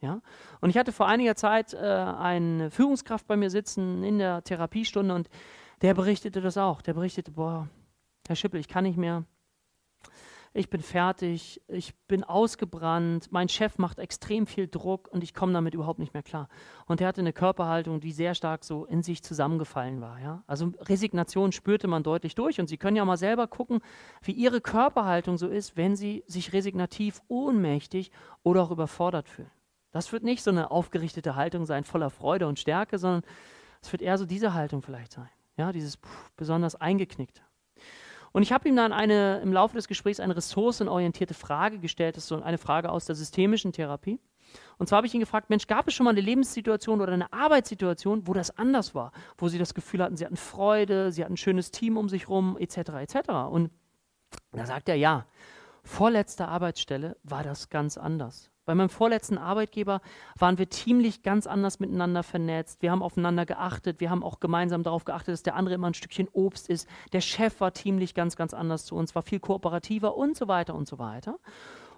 Ja? 0.00 0.22
Und 0.60 0.70
ich 0.70 0.78
hatte 0.78 0.92
vor 0.92 1.08
einiger 1.08 1.34
Zeit 1.34 1.74
äh, 1.74 1.78
eine 1.78 2.70
Führungskraft 2.70 3.26
bei 3.26 3.36
mir 3.36 3.50
sitzen 3.50 4.02
in 4.02 4.18
der 4.18 4.42
Therapiestunde 4.42 5.14
und 5.14 5.28
der 5.82 5.94
berichtete 5.94 6.40
das 6.40 6.56
auch. 6.56 6.82
Der 6.82 6.94
berichtete, 6.94 7.30
boah, 7.30 7.68
Herr 8.26 8.36
Schippel, 8.36 8.60
ich 8.60 8.68
kann 8.68 8.84
nicht 8.84 8.98
mehr, 8.98 9.24
ich 10.52 10.68
bin 10.68 10.80
fertig, 10.80 11.62
ich 11.68 11.94
bin 12.08 12.24
ausgebrannt, 12.24 13.30
mein 13.30 13.48
Chef 13.48 13.78
macht 13.78 14.00
extrem 14.00 14.48
viel 14.48 14.66
Druck 14.66 15.08
und 15.12 15.22
ich 15.22 15.32
komme 15.32 15.52
damit 15.52 15.74
überhaupt 15.74 16.00
nicht 16.00 16.12
mehr 16.12 16.24
klar. 16.24 16.48
Und 16.86 17.00
er 17.00 17.06
hatte 17.06 17.20
eine 17.20 17.32
Körperhaltung, 17.32 18.00
die 18.00 18.10
sehr 18.10 18.34
stark 18.34 18.64
so 18.64 18.84
in 18.84 19.02
sich 19.02 19.22
zusammengefallen 19.22 20.00
war. 20.00 20.18
Ja? 20.18 20.42
Also 20.48 20.72
Resignation 20.80 21.52
spürte 21.52 21.86
man 21.86 22.02
deutlich 22.02 22.34
durch 22.34 22.58
und 22.58 22.68
Sie 22.68 22.78
können 22.78 22.96
ja 22.96 23.04
mal 23.04 23.16
selber 23.16 23.46
gucken, 23.46 23.80
wie 24.22 24.32
Ihre 24.32 24.60
Körperhaltung 24.60 25.38
so 25.38 25.46
ist, 25.46 25.76
wenn 25.76 25.94
Sie 25.94 26.24
sich 26.26 26.52
resignativ, 26.52 27.22
ohnmächtig 27.28 28.10
oder 28.42 28.62
auch 28.62 28.72
überfordert 28.72 29.28
fühlen. 29.28 29.50
Das 29.92 30.12
wird 30.12 30.24
nicht 30.24 30.42
so 30.42 30.50
eine 30.50 30.72
aufgerichtete 30.72 31.36
Haltung 31.36 31.64
sein, 31.64 31.84
voller 31.84 32.10
Freude 32.10 32.48
und 32.48 32.58
Stärke, 32.58 32.98
sondern 32.98 33.22
es 33.82 33.92
wird 33.92 34.02
eher 34.02 34.18
so 34.18 34.26
diese 34.26 34.52
Haltung 34.52 34.82
vielleicht 34.82 35.12
sein. 35.12 35.28
Ja, 35.56 35.72
dieses 35.72 35.98
besonders 36.36 36.74
eingeknickte. 36.74 37.42
Und 38.32 38.42
ich 38.42 38.52
habe 38.52 38.68
ihm 38.68 38.76
dann 38.76 38.92
eine, 38.92 39.40
im 39.40 39.52
Laufe 39.52 39.74
des 39.74 39.88
Gesprächs 39.88 40.20
eine 40.20 40.36
ressourcenorientierte 40.36 41.34
Frage 41.34 41.78
gestellt. 41.78 42.16
Das 42.16 42.24
ist 42.24 42.28
so 42.28 42.40
eine 42.40 42.58
Frage 42.58 42.90
aus 42.90 43.06
der 43.06 43.16
systemischen 43.16 43.72
Therapie. 43.72 44.20
Und 44.78 44.88
zwar 44.88 44.98
habe 44.98 45.06
ich 45.06 45.14
ihn 45.14 45.20
gefragt, 45.20 45.50
Mensch, 45.50 45.66
gab 45.66 45.88
es 45.88 45.94
schon 45.94 46.04
mal 46.04 46.10
eine 46.10 46.20
Lebenssituation 46.20 47.00
oder 47.00 47.12
eine 47.12 47.32
Arbeitssituation, 47.32 48.26
wo 48.26 48.32
das 48.32 48.56
anders 48.56 48.94
war? 48.94 49.12
Wo 49.36 49.48
Sie 49.48 49.58
das 49.58 49.74
Gefühl 49.74 50.02
hatten, 50.02 50.16
Sie 50.16 50.24
hatten 50.24 50.36
Freude, 50.36 51.12
Sie 51.12 51.22
hatten 51.22 51.34
ein 51.34 51.38
schönes 51.38 51.70
Team 51.70 51.96
um 51.96 52.08
sich 52.08 52.28
rum, 52.28 52.56
etc., 52.58 52.76
etc. 53.00 53.28
Und 53.50 53.70
da 54.52 54.66
sagt 54.66 54.88
er, 54.88 54.96
ja, 54.96 55.26
vorletzte 55.84 56.48
Arbeitsstelle 56.48 57.16
war 57.22 57.42
das 57.42 57.68
ganz 57.68 57.98
anders. 57.98 58.50
Bei 58.70 58.76
meinem 58.76 58.88
vorletzten 58.88 59.36
Arbeitgeber 59.36 60.00
waren 60.38 60.56
wir 60.56 60.68
teamlich 60.68 61.24
ganz 61.24 61.48
anders 61.48 61.80
miteinander 61.80 62.22
vernetzt. 62.22 62.82
Wir 62.82 62.92
haben 62.92 63.02
aufeinander 63.02 63.44
geachtet. 63.44 63.98
Wir 63.98 64.10
haben 64.10 64.22
auch 64.22 64.38
gemeinsam 64.38 64.84
darauf 64.84 65.04
geachtet, 65.04 65.32
dass 65.32 65.42
der 65.42 65.56
andere 65.56 65.74
immer 65.74 65.88
ein 65.88 65.94
Stückchen 65.94 66.28
Obst 66.32 66.68
ist. 66.68 66.88
Der 67.12 67.20
Chef 67.20 67.60
war 67.60 67.72
teamlich 67.72 68.14
ganz, 68.14 68.36
ganz 68.36 68.54
anders 68.54 68.84
zu 68.84 68.94
uns, 68.94 69.16
war 69.16 69.22
viel 69.22 69.40
kooperativer 69.40 70.16
und 70.16 70.36
so 70.36 70.46
weiter 70.46 70.76
und 70.76 70.86
so 70.86 71.00
weiter. 71.00 71.40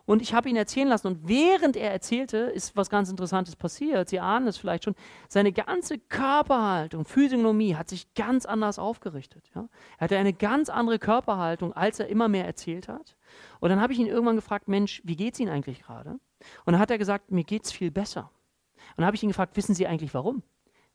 Und 0.06 0.22
ich 0.22 0.32
habe 0.32 0.48
ihn 0.48 0.56
erzählen 0.56 0.88
lassen. 0.88 1.08
Und 1.08 1.28
während 1.28 1.76
er 1.76 1.92
erzählte, 1.92 2.38
ist 2.38 2.74
was 2.74 2.88
ganz 2.88 3.10
Interessantes 3.10 3.54
passiert. 3.54 4.08
Sie 4.08 4.18
ahnen 4.18 4.46
es 4.48 4.56
vielleicht 4.56 4.84
schon. 4.84 4.94
Seine 5.28 5.52
ganze 5.52 5.98
Körperhaltung, 5.98 7.04
Physiognomie 7.04 7.76
hat 7.76 7.90
sich 7.90 8.14
ganz 8.14 8.46
anders 8.46 8.78
aufgerichtet. 8.78 9.50
Ja? 9.54 9.68
Er 9.98 10.04
hatte 10.04 10.16
eine 10.16 10.32
ganz 10.32 10.70
andere 10.70 10.98
Körperhaltung, 10.98 11.74
als 11.74 12.00
er 12.00 12.08
immer 12.08 12.28
mehr 12.28 12.46
erzählt 12.46 12.88
hat. 12.88 13.16
Und 13.60 13.68
dann 13.68 13.80
habe 13.82 13.92
ich 13.92 13.98
ihn 13.98 14.06
irgendwann 14.06 14.36
gefragt, 14.36 14.68
Mensch, 14.68 15.02
wie 15.04 15.16
geht 15.16 15.34
es 15.34 15.40
Ihnen 15.40 15.50
eigentlich 15.50 15.82
gerade? 15.82 16.18
Und 16.64 16.72
dann 16.72 16.80
hat 16.80 16.90
er 16.90 16.98
gesagt, 16.98 17.30
mir 17.30 17.44
geht 17.44 17.64
es 17.64 17.72
viel 17.72 17.90
besser. 17.90 18.30
Und 18.76 18.98
dann 18.98 19.06
habe 19.06 19.16
ich 19.16 19.22
ihn 19.22 19.28
gefragt, 19.28 19.56
wissen 19.56 19.74
Sie 19.74 19.86
eigentlich 19.86 20.14
warum? 20.14 20.42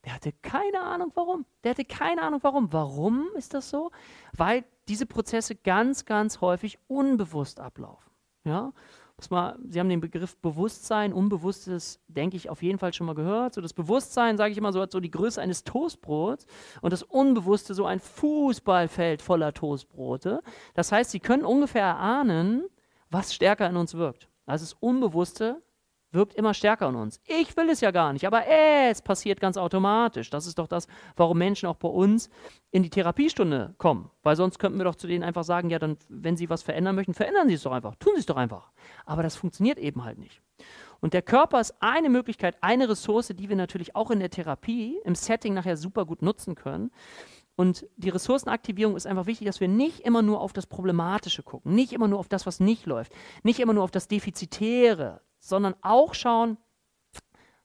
Der 0.06 0.14
hatte 0.14 0.32
keine 0.42 0.80
Ahnung 0.82 1.12
warum. 1.16 1.46
Der 1.64 1.72
hatte 1.72 1.86
keine 1.86 2.22
Ahnung 2.22 2.40
warum. 2.44 2.72
Warum 2.72 3.28
ist 3.36 3.54
das 3.54 3.70
so? 3.70 3.92
Weil 4.36 4.64
diese 4.88 5.06
Prozesse 5.06 5.56
ganz, 5.56 6.06
ganz 6.06 6.40
häufig 6.42 6.80
unbewusst 6.88 7.60
ablaufen. 7.60 8.10
Ja? 8.46 8.72
Mal, 9.32 9.58
Sie 9.68 9.80
haben 9.80 9.90
den 9.90 10.00
Begriff 10.00 10.38
Bewusstsein, 10.38 11.12
Unbewusstes, 11.12 12.00
denke 12.08 12.38
ich, 12.38 12.50
auf 12.52 12.62
jeden 12.62 12.78
Fall 12.78 12.94
schon 12.94 13.08
mal 13.08 13.16
gehört. 13.16 13.56
So 13.56 13.62
das 13.62 13.74
Bewusstsein, 13.74 14.38
sage 14.38 14.52
ich 14.52 14.58
immer 14.60 14.72
so, 14.72 14.80
hat 14.80 14.92
so 14.92 15.00
die 15.00 15.10
Größe 15.10 15.42
eines 15.42 15.64
Toastbrots 15.64 16.46
und 16.82 16.94
das 16.94 17.02
Unbewusste 17.02 17.74
so 17.74 17.86
ein 17.86 18.00
Fußballfeld 18.00 19.24
voller 19.24 19.54
Toastbrote. 19.54 20.44
Das 20.76 20.92
heißt, 20.92 21.10
Sie 21.10 21.20
können 21.20 21.44
ungefähr 21.44 21.84
erahnen, 21.84 22.68
was 23.10 23.34
stärker 23.34 23.68
in 23.68 23.76
uns 23.76 23.96
wirkt. 23.96 24.30
Also 24.48 24.64
das 24.64 24.74
Unbewusste 24.74 25.62
wirkt 26.12 26.34
immer 26.36 26.54
stärker 26.54 26.90
in 26.90 26.96
uns. 26.96 27.22
Ich 27.26 27.56
will 27.58 27.70
es 27.70 27.82
ja 27.82 27.92
gar 27.92 28.14
nicht, 28.14 28.26
aber 28.26 28.48
es 28.48 29.02
passiert 29.02 29.40
ganz 29.40 29.58
automatisch. 29.58 30.30
Das 30.30 30.48
ist 30.48 30.58
doch 30.58 30.68
das, 30.68 30.88
warum 31.16 31.38
Menschen 31.38 31.68
auch 31.68 31.76
bei 31.76 31.90
uns 31.90 32.30
in 32.72 32.82
die 32.82 32.90
Therapiestunde 32.90 33.76
kommen. 33.78 34.10
Weil 34.24 34.36
sonst 34.36 34.58
könnten 34.58 34.78
wir 34.78 34.86
doch 34.86 34.96
zu 34.96 35.08
denen 35.08 35.24
einfach 35.24 35.44
sagen, 35.44 35.70
ja, 35.70 35.80
dann, 35.80 35.98
wenn 36.10 36.38
sie 36.38 36.50
was 36.50 36.64
verändern 36.64 36.96
möchten, 36.96 37.14
verändern 37.14 37.48
sie 37.50 37.56
es 37.56 37.64
doch 37.64 37.74
einfach, 37.74 37.96
tun 37.96 38.14
sie 38.16 38.22
es 38.22 38.26
doch 38.26 38.38
einfach. 38.38 38.72
Aber 39.06 39.22
das 39.22 39.36
funktioniert 39.36 39.78
eben 39.78 40.04
halt 40.04 40.18
nicht. 40.18 40.42
Und 41.00 41.14
der 41.14 41.22
Körper 41.22 41.60
ist 41.60 41.76
eine 41.80 42.10
Möglichkeit, 42.10 42.58
eine 42.62 42.90
Ressource, 42.90 43.28
die 43.28 43.50
wir 43.50 43.56
natürlich 43.56 43.96
auch 43.96 44.10
in 44.10 44.20
der 44.20 44.32
Therapie, 44.32 45.00
im 45.04 45.14
Setting 45.14 45.54
nachher 45.54 45.78
super 45.78 46.06
gut 46.06 46.22
nutzen 46.22 46.56
können. 46.56 46.90
Und 47.58 47.88
die 47.98 48.10
Ressourcenaktivierung 48.10 48.96
ist 48.96 49.08
einfach 49.08 49.26
wichtig, 49.26 49.48
dass 49.48 49.60
wir 49.60 49.68
nicht 49.68 50.02
immer 50.02 50.22
nur 50.22 50.42
auf 50.42 50.54
das 50.54 50.68
Problematische 50.68 51.42
gucken, 51.42 51.74
nicht 51.74 51.92
immer 51.92 52.08
nur 52.08 52.20
auf 52.20 52.30
das, 52.30 52.46
was 52.46 52.60
nicht 52.60 52.86
läuft, 52.86 53.12
nicht 53.42 53.60
immer 53.60 53.74
nur 53.74 53.84
auf 53.84 53.90
das 53.90 54.08
Defizitäre, 54.08 55.22
sondern 55.40 55.74
auch 55.82 56.14
schauen, 56.14 56.58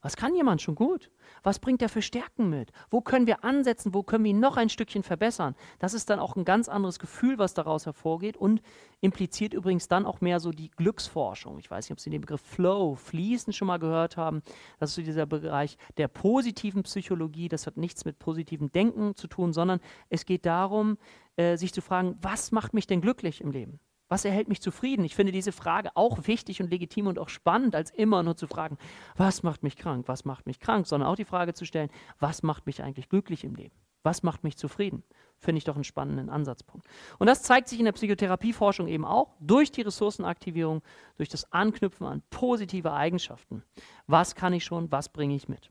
was 0.01 0.17
kann 0.17 0.35
jemand 0.35 0.63
schon 0.63 0.77
gut? 0.77 1.11
Was 1.43 1.59
bringt 1.59 1.83
er 1.83 1.89
für 1.89 2.03
Stärken 2.03 2.49
mit? 2.51 2.73
Wo 2.91 3.01
können 3.01 3.27
wir 3.27 3.45
ansetzen? 3.45 3.95
Wo 3.95 4.03
können 4.03 4.25
wir 4.25 4.31
ihn 4.31 4.41
noch 4.41 4.57
ein 4.57 4.69
Stückchen 4.69 5.03
verbessern? 5.03 5.55
Das 5.79 5.95
ist 5.95 6.11
dann 6.11 6.19
auch 6.19 6.37
ein 6.37 6.45
ganz 6.45 6.69
anderes 6.69 6.99
Gefühl, 6.99 7.39
was 7.39 7.55
daraus 7.55 7.87
hervorgeht 7.87 8.37
und 8.37 8.63
impliziert 9.01 9.55
übrigens 9.55 9.89
dann 9.89 10.07
auch 10.07 10.21
mehr 10.21 10.41
so 10.41 10.51
die 10.51 10.71
Glücksforschung. 10.71 11.59
Ich 11.59 11.71
weiß 11.71 11.87
nicht, 11.87 11.93
ob 11.93 12.01
Sie 12.01 12.11
den 12.11 12.21
Begriff 12.21 12.41
Flow, 12.41 12.95
Fließen 12.95 13.53
schon 13.53 13.69
mal 13.69 13.79
gehört 13.79 14.17
haben. 14.17 14.43
Das 14.79 14.91
ist 14.91 14.97
so 14.97 15.03
dieser 15.03 15.27
Bereich 15.27 15.77
der 15.97 16.09
positiven 16.09 16.85
Psychologie. 16.85 17.49
Das 17.49 17.67
hat 17.67 17.77
nichts 17.77 18.05
mit 18.05 18.19
positivem 18.19 18.71
Denken 18.71 19.17
zu 19.17 19.27
tun, 19.27 19.53
sondern 19.53 19.81
es 20.09 20.25
geht 20.25 20.47
darum, 20.47 20.99
äh, 21.37 21.57
sich 21.57 21.73
zu 21.73 21.81
fragen, 21.81 22.17
was 22.21 22.53
macht 22.53 22.75
mich 22.75 22.87
denn 22.87 23.01
glücklich 23.01 23.41
im 23.41 23.51
Leben? 23.51 23.81
Was 24.13 24.27
erhält 24.27 24.49
mich 24.49 24.61
zufrieden? 24.61 25.07
Ich 25.07 25.15
finde 25.15 25.33
diese 25.33 25.53
Frage 25.53 25.91
auch 25.95 26.27
wichtig 26.27 26.61
und 26.61 26.71
legitim 26.71 27.07
und 27.07 27.19
auch 27.19 27.31
spannend, 27.31 27.75
als 27.75 27.91
immer 27.91 28.23
nur 28.23 28.37
zu 28.37 28.47
fragen, 28.47 28.77
was 29.17 29.43
macht 29.43 29.63
mich 29.63 29.75
krank, 29.75 30.07
was 30.07 30.27
macht 30.27 30.45
mich 30.45 30.61
krank, 30.61 30.87
sondern 30.87 31.09
auch 31.09 31.17
die 31.17 31.25
Frage 31.25 31.55
zu 31.55 31.65
stellen, 31.65 31.89
was 32.21 32.43
macht 32.43 32.67
mich 32.67 32.83
eigentlich 32.83 33.09
glücklich 33.09 33.43
im 33.43 33.55
Leben? 33.55 33.75
Was 34.03 34.23
macht 34.23 34.45
mich 34.45 34.59
zufrieden? 34.59 35.03
Finde 35.39 35.57
ich 35.57 35.65
doch 35.65 35.77
einen 35.77 35.85
spannenden 35.85 36.29
Ansatzpunkt. 36.29 36.87
Und 37.19 37.27
das 37.27 37.43
zeigt 37.43 37.69
sich 37.69 37.79
in 37.79 37.87
der 37.87 37.93
Psychotherapieforschung 37.93 38.87
eben 38.87 39.07
auch 39.07 39.35
durch 39.41 39.73
die 39.73 39.81
Ressourcenaktivierung, 39.81 40.83
durch 41.17 41.31
das 41.31 41.51
Anknüpfen 41.51 42.07
an 42.07 42.23
positive 42.29 42.93
Eigenschaften. 42.93 43.65
Was 44.07 44.35
kann 44.35 44.53
ich 44.53 44.63
schon, 44.63 44.93
was 44.93 45.09
bringe 45.09 45.37
ich 45.37 45.49
mit? 45.49 45.71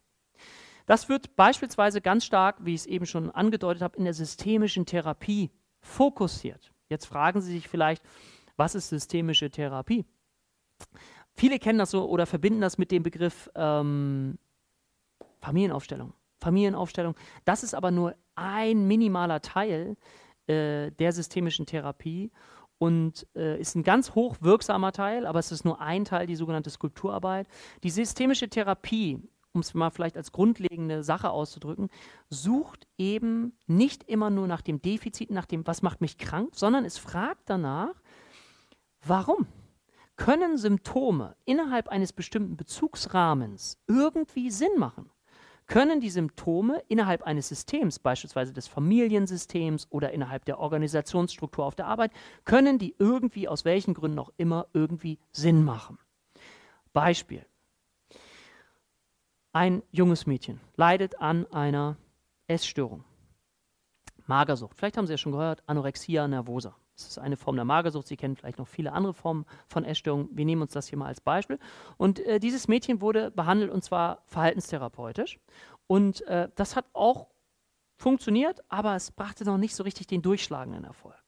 Das 0.88 1.10
wird 1.10 1.36
beispielsweise 1.36 2.01
ganz 2.01 2.25
stark, 2.25 2.65
wie 2.65 2.73
ich 2.73 2.82
es 2.82 2.88
eben 2.88 3.06
schon 3.06 3.30
angedeutet 3.30 3.84
habe, 3.84 3.97
in 3.97 4.06
der 4.06 4.15
systemischen 4.15 4.88
Therapie 4.88 5.51
fokussiert. 5.80 6.71
Jetzt 6.91 7.06
fragen 7.06 7.39
Sie 7.39 7.54
sich 7.54 7.69
vielleicht, 7.69 8.04
was 8.58 8.75
ist 8.75 8.89
systemische 8.89 9.49
Therapie? 9.49 10.06
Viele 11.34 11.58
kennen 11.58 11.80
das 11.80 11.91
so 11.91 12.08
oder 12.10 12.25
verbinden 12.25 12.60
das 12.60 12.77
mit 12.77 12.91
dem 12.91 13.01
Begriff 13.01 13.49
ähm, 13.56 14.38
Familienaufstellung. 15.39 16.13
Familienaufstellung. 16.41 17.15
Das 17.45 17.63
ist 17.63 17.73
aber 17.73 17.91
nur 17.91 18.13
ein 18.36 18.88
minimaler 18.88 19.41
Teil 19.41 19.95
äh, 20.47 20.91
der 20.91 21.13
systemischen 21.13 21.65
Therapie 21.65 22.30
und 22.77 23.25
äh, 23.36 23.58
ist 23.58 23.75
ein 23.75 23.84
ganz 23.84 24.13
hoch 24.13 24.36
wirksamer 24.41 24.91
Teil, 24.91 25.25
aber 25.25 25.39
es 25.39 25.54
ist 25.54 25.63
nur 25.63 25.80
ein 25.80 26.04
Teil, 26.04 26.27
die 26.27 26.36
sogenannte 26.36 26.71
Skulpturarbeit. 26.71 27.47
Die 27.84 27.89
systemische 27.89 28.49
Therapie 28.49 29.21
um 29.54 29.62
es 29.62 29.74
mal 29.74 29.90
vielleicht 29.90 30.18
als 30.18 30.32
grundlegende 30.32 31.04
Sache 31.04 31.30
auszudrücken, 31.30 31.90
sucht 32.30 32.88
eben 32.98 33.54
nicht 33.68 34.04
immer 34.04 34.30
nur 34.30 34.48
nach 34.48 34.62
dem 34.62 34.82
Defizit, 34.82 35.32
nach 35.32 35.46
dem, 35.46 35.66
was 35.68 35.82
macht 35.82 36.02
mich 36.02 36.18
krank, 36.18 36.56
sondern 36.56 36.86
es 36.86 36.98
fragt 36.98 37.50
danach, 37.50 38.02
warum? 39.06 39.48
Können 40.16 40.58
Symptome 40.58 41.36
innerhalb 41.46 41.88
eines 41.88 42.14
bestimmten 42.14 42.56
Bezugsrahmens 42.56 43.78
irgendwie 43.88 44.52
Sinn 44.52 44.78
machen? 44.78 45.10
Können 45.68 46.02
die 46.02 46.10
Symptome 46.10 46.84
innerhalb 46.90 47.24
eines 47.24 47.48
Systems, 47.48 47.98
beispielsweise 47.98 48.52
des 48.52 48.68
Familiensystems 48.68 49.88
oder 49.90 50.12
innerhalb 50.12 50.44
der 50.46 50.60
Organisationsstruktur 50.60 51.66
auf 51.66 51.76
der 51.76 51.88
Arbeit, 51.88 52.12
können 52.44 52.78
die 52.78 52.94
irgendwie 53.00 53.48
aus 53.48 53.64
welchen 53.64 53.94
Gründen 53.94 54.20
auch 54.20 54.32
immer 54.38 54.68
irgendwie 54.74 55.18
Sinn 55.32 55.64
machen? 55.64 55.98
Beispiel. 56.94 57.46
Ein 59.54 59.84
junges 59.92 60.26
Mädchen 60.26 60.62
leidet 60.76 61.20
an 61.20 61.46
einer 61.52 61.98
Essstörung. 62.48 63.04
Magersucht. 64.26 64.78
Vielleicht 64.78 64.96
haben 64.98 65.08
Sie 65.08 65.14
ja 65.14 65.18
schon 65.18 65.34
gehört, 65.34 65.62
Anorexia 65.68 66.28
nervosa. 66.28 66.76
Das 66.96 67.08
ist 67.08 67.18
eine 67.18 67.36
Form 67.36 67.56
der 67.58 67.66
Magersucht. 67.66 68.08
Sie 68.08 68.16
kennen 68.16 68.38
vielleicht 68.38 68.60
noch 68.60 68.68
viele 68.68 68.94
andere 68.94 69.14
Formen 69.14 69.46
von 69.68 69.84
Essstörungen. 69.84 70.30
Wir 70.32 70.46
nehmen 70.46 70.62
uns 70.62 70.72
das 70.72 70.88
hier 70.88 70.98
mal 70.98 71.08
als 71.08 71.20
Beispiel. 71.20 71.60
Und 71.98 72.20
äh, 72.20 72.40
dieses 72.40 72.68
Mädchen 72.68 73.02
wurde 73.02 73.32
behandelt 73.32 73.72
und 73.72 73.84
zwar 73.84 74.24
verhaltenstherapeutisch. 74.28 75.40
Und 75.88 76.22
äh, 76.28 76.50
das 76.56 76.78
hat 76.78 76.86
auch 76.94 77.28
funktioniert, 77.98 78.62
aber 78.70 78.96
es 78.96 79.12
brachte 79.12 79.44
noch 79.44 79.58
nicht 79.58 79.76
so 79.76 79.84
richtig 79.84 80.08
den 80.08 80.22
durchschlagenden 80.22 80.86
Erfolg. 80.86 81.21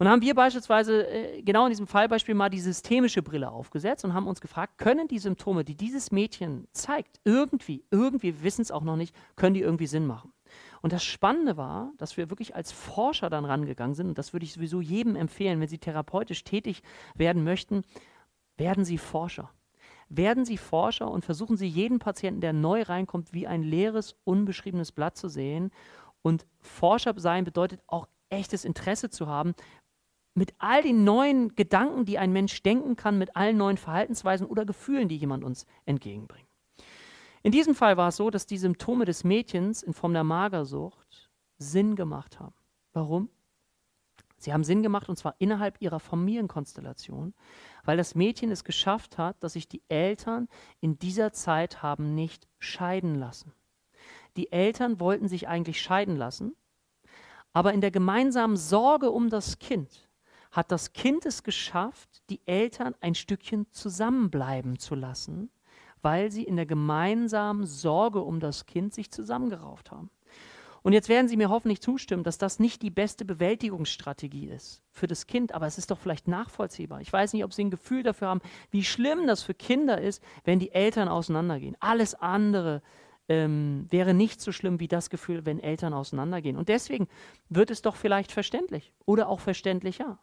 Und 0.00 0.08
haben 0.08 0.22
wir 0.22 0.34
beispielsweise 0.34 1.06
äh, 1.06 1.42
genau 1.42 1.66
in 1.66 1.72
diesem 1.72 1.86
Fallbeispiel 1.86 2.34
mal 2.34 2.48
die 2.48 2.58
systemische 2.58 3.20
Brille 3.20 3.50
aufgesetzt 3.50 4.02
und 4.02 4.14
haben 4.14 4.28
uns 4.28 4.40
gefragt, 4.40 4.78
können 4.78 5.08
die 5.08 5.18
Symptome, 5.18 5.62
die 5.62 5.74
dieses 5.74 6.10
Mädchen 6.10 6.66
zeigt, 6.72 7.20
irgendwie, 7.24 7.84
irgendwie, 7.90 8.32
wir 8.32 8.42
wissen 8.42 8.62
es 8.62 8.70
auch 8.70 8.82
noch 8.82 8.96
nicht, 8.96 9.14
können 9.36 9.52
die 9.52 9.60
irgendwie 9.60 9.86
Sinn 9.86 10.06
machen? 10.06 10.32
Und 10.80 10.94
das 10.94 11.04
Spannende 11.04 11.58
war, 11.58 11.92
dass 11.98 12.16
wir 12.16 12.30
wirklich 12.30 12.54
als 12.56 12.72
Forscher 12.72 13.28
dann 13.28 13.44
rangegangen 13.44 13.94
sind, 13.94 14.08
und 14.08 14.16
das 14.16 14.32
würde 14.32 14.46
ich 14.46 14.54
sowieso 14.54 14.80
jedem 14.80 15.16
empfehlen, 15.16 15.60
wenn 15.60 15.68
Sie 15.68 15.76
therapeutisch 15.76 16.44
tätig 16.44 16.82
werden 17.14 17.44
möchten, 17.44 17.82
werden 18.56 18.86
Sie 18.86 18.96
Forscher. 18.96 19.50
Werden 20.08 20.46
Sie 20.46 20.56
Forscher 20.56 21.10
und 21.10 21.26
versuchen 21.26 21.58
Sie 21.58 21.68
jeden 21.68 21.98
Patienten, 21.98 22.40
der 22.40 22.54
neu 22.54 22.84
reinkommt, 22.84 23.34
wie 23.34 23.46
ein 23.46 23.62
leeres, 23.62 24.16
unbeschriebenes 24.24 24.92
Blatt 24.92 25.18
zu 25.18 25.28
sehen. 25.28 25.70
Und 26.22 26.46
Forscher 26.58 27.12
sein 27.18 27.44
bedeutet 27.44 27.82
auch 27.86 28.06
echtes 28.30 28.64
Interesse 28.64 29.10
zu 29.10 29.26
haben, 29.26 29.54
mit 30.34 30.54
all 30.58 30.82
den 30.82 31.04
neuen 31.04 31.54
Gedanken, 31.56 32.04
die 32.04 32.18
ein 32.18 32.32
Mensch 32.32 32.62
denken 32.62 32.96
kann, 32.96 33.18
mit 33.18 33.36
allen 33.36 33.56
neuen 33.56 33.76
Verhaltensweisen 33.76 34.46
oder 34.46 34.64
Gefühlen, 34.64 35.08
die 35.08 35.16
jemand 35.16 35.44
uns 35.44 35.66
entgegenbringt. 35.84 36.48
In 37.42 37.52
diesem 37.52 37.74
Fall 37.74 37.96
war 37.96 38.08
es 38.08 38.16
so, 38.16 38.30
dass 38.30 38.46
die 38.46 38.58
Symptome 38.58 39.06
des 39.06 39.24
Mädchens 39.24 39.82
in 39.82 39.94
Form 39.94 40.12
der 40.12 40.24
Magersucht 40.24 41.30
Sinn 41.58 41.96
gemacht 41.96 42.38
haben. 42.38 42.54
Warum? 42.92 43.28
Sie 44.36 44.52
haben 44.52 44.64
Sinn 44.64 44.82
gemacht 44.82 45.08
und 45.08 45.16
zwar 45.16 45.34
innerhalb 45.38 45.80
ihrer 45.80 46.00
Familienkonstellation, 46.00 47.34
weil 47.84 47.96
das 47.96 48.14
Mädchen 48.14 48.50
es 48.50 48.64
geschafft 48.64 49.18
hat, 49.18 49.42
dass 49.42 49.52
sich 49.54 49.68
die 49.68 49.82
Eltern 49.88 50.48
in 50.80 50.98
dieser 50.98 51.32
Zeit 51.32 51.82
haben 51.82 52.14
nicht 52.14 52.48
scheiden 52.58 53.16
lassen. 53.16 53.52
Die 54.36 54.50
Eltern 54.50 55.00
wollten 55.00 55.28
sich 55.28 55.48
eigentlich 55.48 55.80
scheiden 55.82 56.16
lassen, 56.16 56.56
aber 57.52 57.74
in 57.74 57.80
der 57.80 57.90
gemeinsamen 57.90 58.56
Sorge 58.56 59.10
um 59.10 59.28
das 59.28 59.58
Kind 59.58 60.09
hat 60.50 60.72
das 60.72 60.92
Kind 60.92 61.26
es 61.26 61.42
geschafft, 61.42 62.22
die 62.28 62.40
Eltern 62.46 62.94
ein 63.00 63.14
Stückchen 63.14 63.66
zusammenbleiben 63.70 64.78
zu 64.78 64.94
lassen, 64.94 65.50
weil 66.02 66.30
sie 66.30 66.44
in 66.44 66.56
der 66.56 66.66
gemeinsamen 66.66 67.66
Sorge 67.66 68.20
um 68.20 68.40
das 68.40 68.66
Kind 68.66 68.94
sich 68.94 69.10
zusammengerauft 69.10 69.90
haben. 69.90 70.10
Und 70.82 70.94
jetzt 70.94 71.08
werden 71.08 71.28
Sie 71.28 71.36
mir 71.36 71.50
hoffentlich 71.50 71.82
zustimmen, 71.82 72.24
dass 72.24 72.38
das 72.38 72.58
nicht 72.58 72.80
die 72.82 72.90
beste 72.90 73.24
Bewältigungsstrategie 73.24 74.48
ist 74.48 74.82
für 74.90 75.06
das 75.06 75.26
Kind, 75.26 75.52
aber 75.52 75.66
es 75.66 75.76
ist 75.76 75.90
doch 75.90 75.98
vielleicht 75.98 76.26
nachvollziehbar. 76.26 77.02
Ich 77.02 77.12
weiß 77.12 77.32
nicht, 77.34 77.44
ob 77.44 77.52
Sie 77.52 77.64
ein 77.64 77.70
Gefühl 77.70 78.02
dafür 78.02 78.28
haben, 78.28 78.40
wie 78.70 78.84
schlimm 78.84 79.26
das 79.26 79.42
für 79.42 79.52
Kinder 79.52 80.00
ist, 80.00 80.22
wenn 80.44 80.58
die 80.58 80.72
Eltern 80.72 81.08
auseinandergehen. 81.08 81.76
Alles 81.80 82.14
andere 82.14 82.82
ähm, 83.28 83.86
wäre 83.90 84.14
nicht 84.14 84.40
so 84.40 84.52
schlimm 84.52 84.80
wie 84.80 84.88
das 84.88 85.10
Gefühl, 85.10 85.44
wenn 85.44 85.60
Eltern 85.60 85.92
auseinandergehen. 85.92 86.56
Und 86.56 86.68
deswegen 86.70 87.08
wird 87.50 87.70
es 87.70 87.82
doch 87.82 87.96
vielleicht 87.96 88.32
verständlich 88.32 88.92
oder 89.04 89.28
auch 89.28 89.40
verständlicher. 89.40 90.18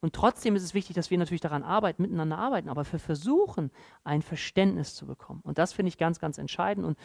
Und 0.00 0.14
trotzdem 0.14 0.54
ist 0.54 0.62
es 0.62 0.74
wichtig, 0.74 0.94
dass 0.94 1.10
wir 1.10 1.18
natürlich 1.18 1.40
daran 1.40 1.64
arbeiten, 1.64 2.02
miteinander 2.02 2.38
arbeiten, 2.38 2.68
aber 2.68 2.90
wir 2.90 3.00
versuchen, 3.00 3.72
ein 4.04 4.22
Verständnis 4.22 4.94
zu 4.94 5.06
bekommen. 5.06 5.40
Und 5.42 5.58
das 5.58 5.72
finde 5.72 5.88
ich 5.88 5.98
ganz, 5.98 6.20
ganz 6.20 6.38
entscheidend 6.38 6.86
und 6.86 6.98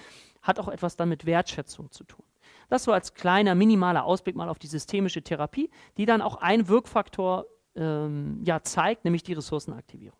hat 0.44 0.60
auch 0.60 0.68
etwas 0.68 0.96
dann 0.96 1.10
mit 1.10 1.26
Wertschätzung 1.26 1.90
zu 1.92 2.04
tun. 2.04 2.26
Das 2.70 2.84
so 2.84 2.92
als 2.92 3.16
kleiner, 3.16 3.56
minimaler 3.56 4.04
Ausblick 4.06 4.36
mal 4.36 4.50
auf 4.50 4.60
die 4.60 4.68
systemische 4.68 5.24
Therapie, 5.24 5.72
die 5.98 6.06
dann 6.06 6.22
auch 6.22 6.36
einen 6.36 6.68
Wirkfaktor 6.68 7.46
ähm, 7.76 8.42
ja, 8.44 8.62
zeigt, 8.62 9.06
nämlich 9.06 9.24
die 9.24 9.34
Ressourcenaktivierung. 9.34 10.20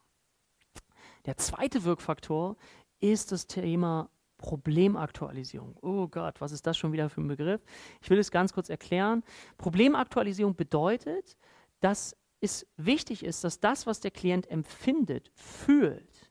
Der 1.26 1.38
zweite 1.38 1.84
Wirkfaktor 1.84 2.58
ist 3.00 3.32
das 3.32 3.48
Thema 3.48 4.10
Problemaktualisierung. 4.38 5.78
Oh 5.82 6.08
Gott, 6.08 6.42
was 6.42 6.52
ist 6.52 6.68
das 6.68 6.78
schon 6.78 6.92
wieder 6.92 7.10
für 7.10 7.22
ein 7.22 7.28
Begriff? 7.28 7.62
Ich 8.02 8.10
will 8.10 8.18
es 8.20 8.32
ganz 8.32 8.52
kurz 8.52 8.70
erklären. 8.70 9.24
Problemaktualisierung 9.58 10.56
bedeutet, 10.56 11.38
dass 11.80 12.18
es 12.44 12.68
wichtig 12.78 13.24
ist, 13.24 13.44
dass 13.44 13.60
das, 13.60 13.88
was 13.88 14.02
der 14.02 14.12
Klient 14.12 14.50
empfindet, 14.50 15.32
fühlt, 15.34 16.30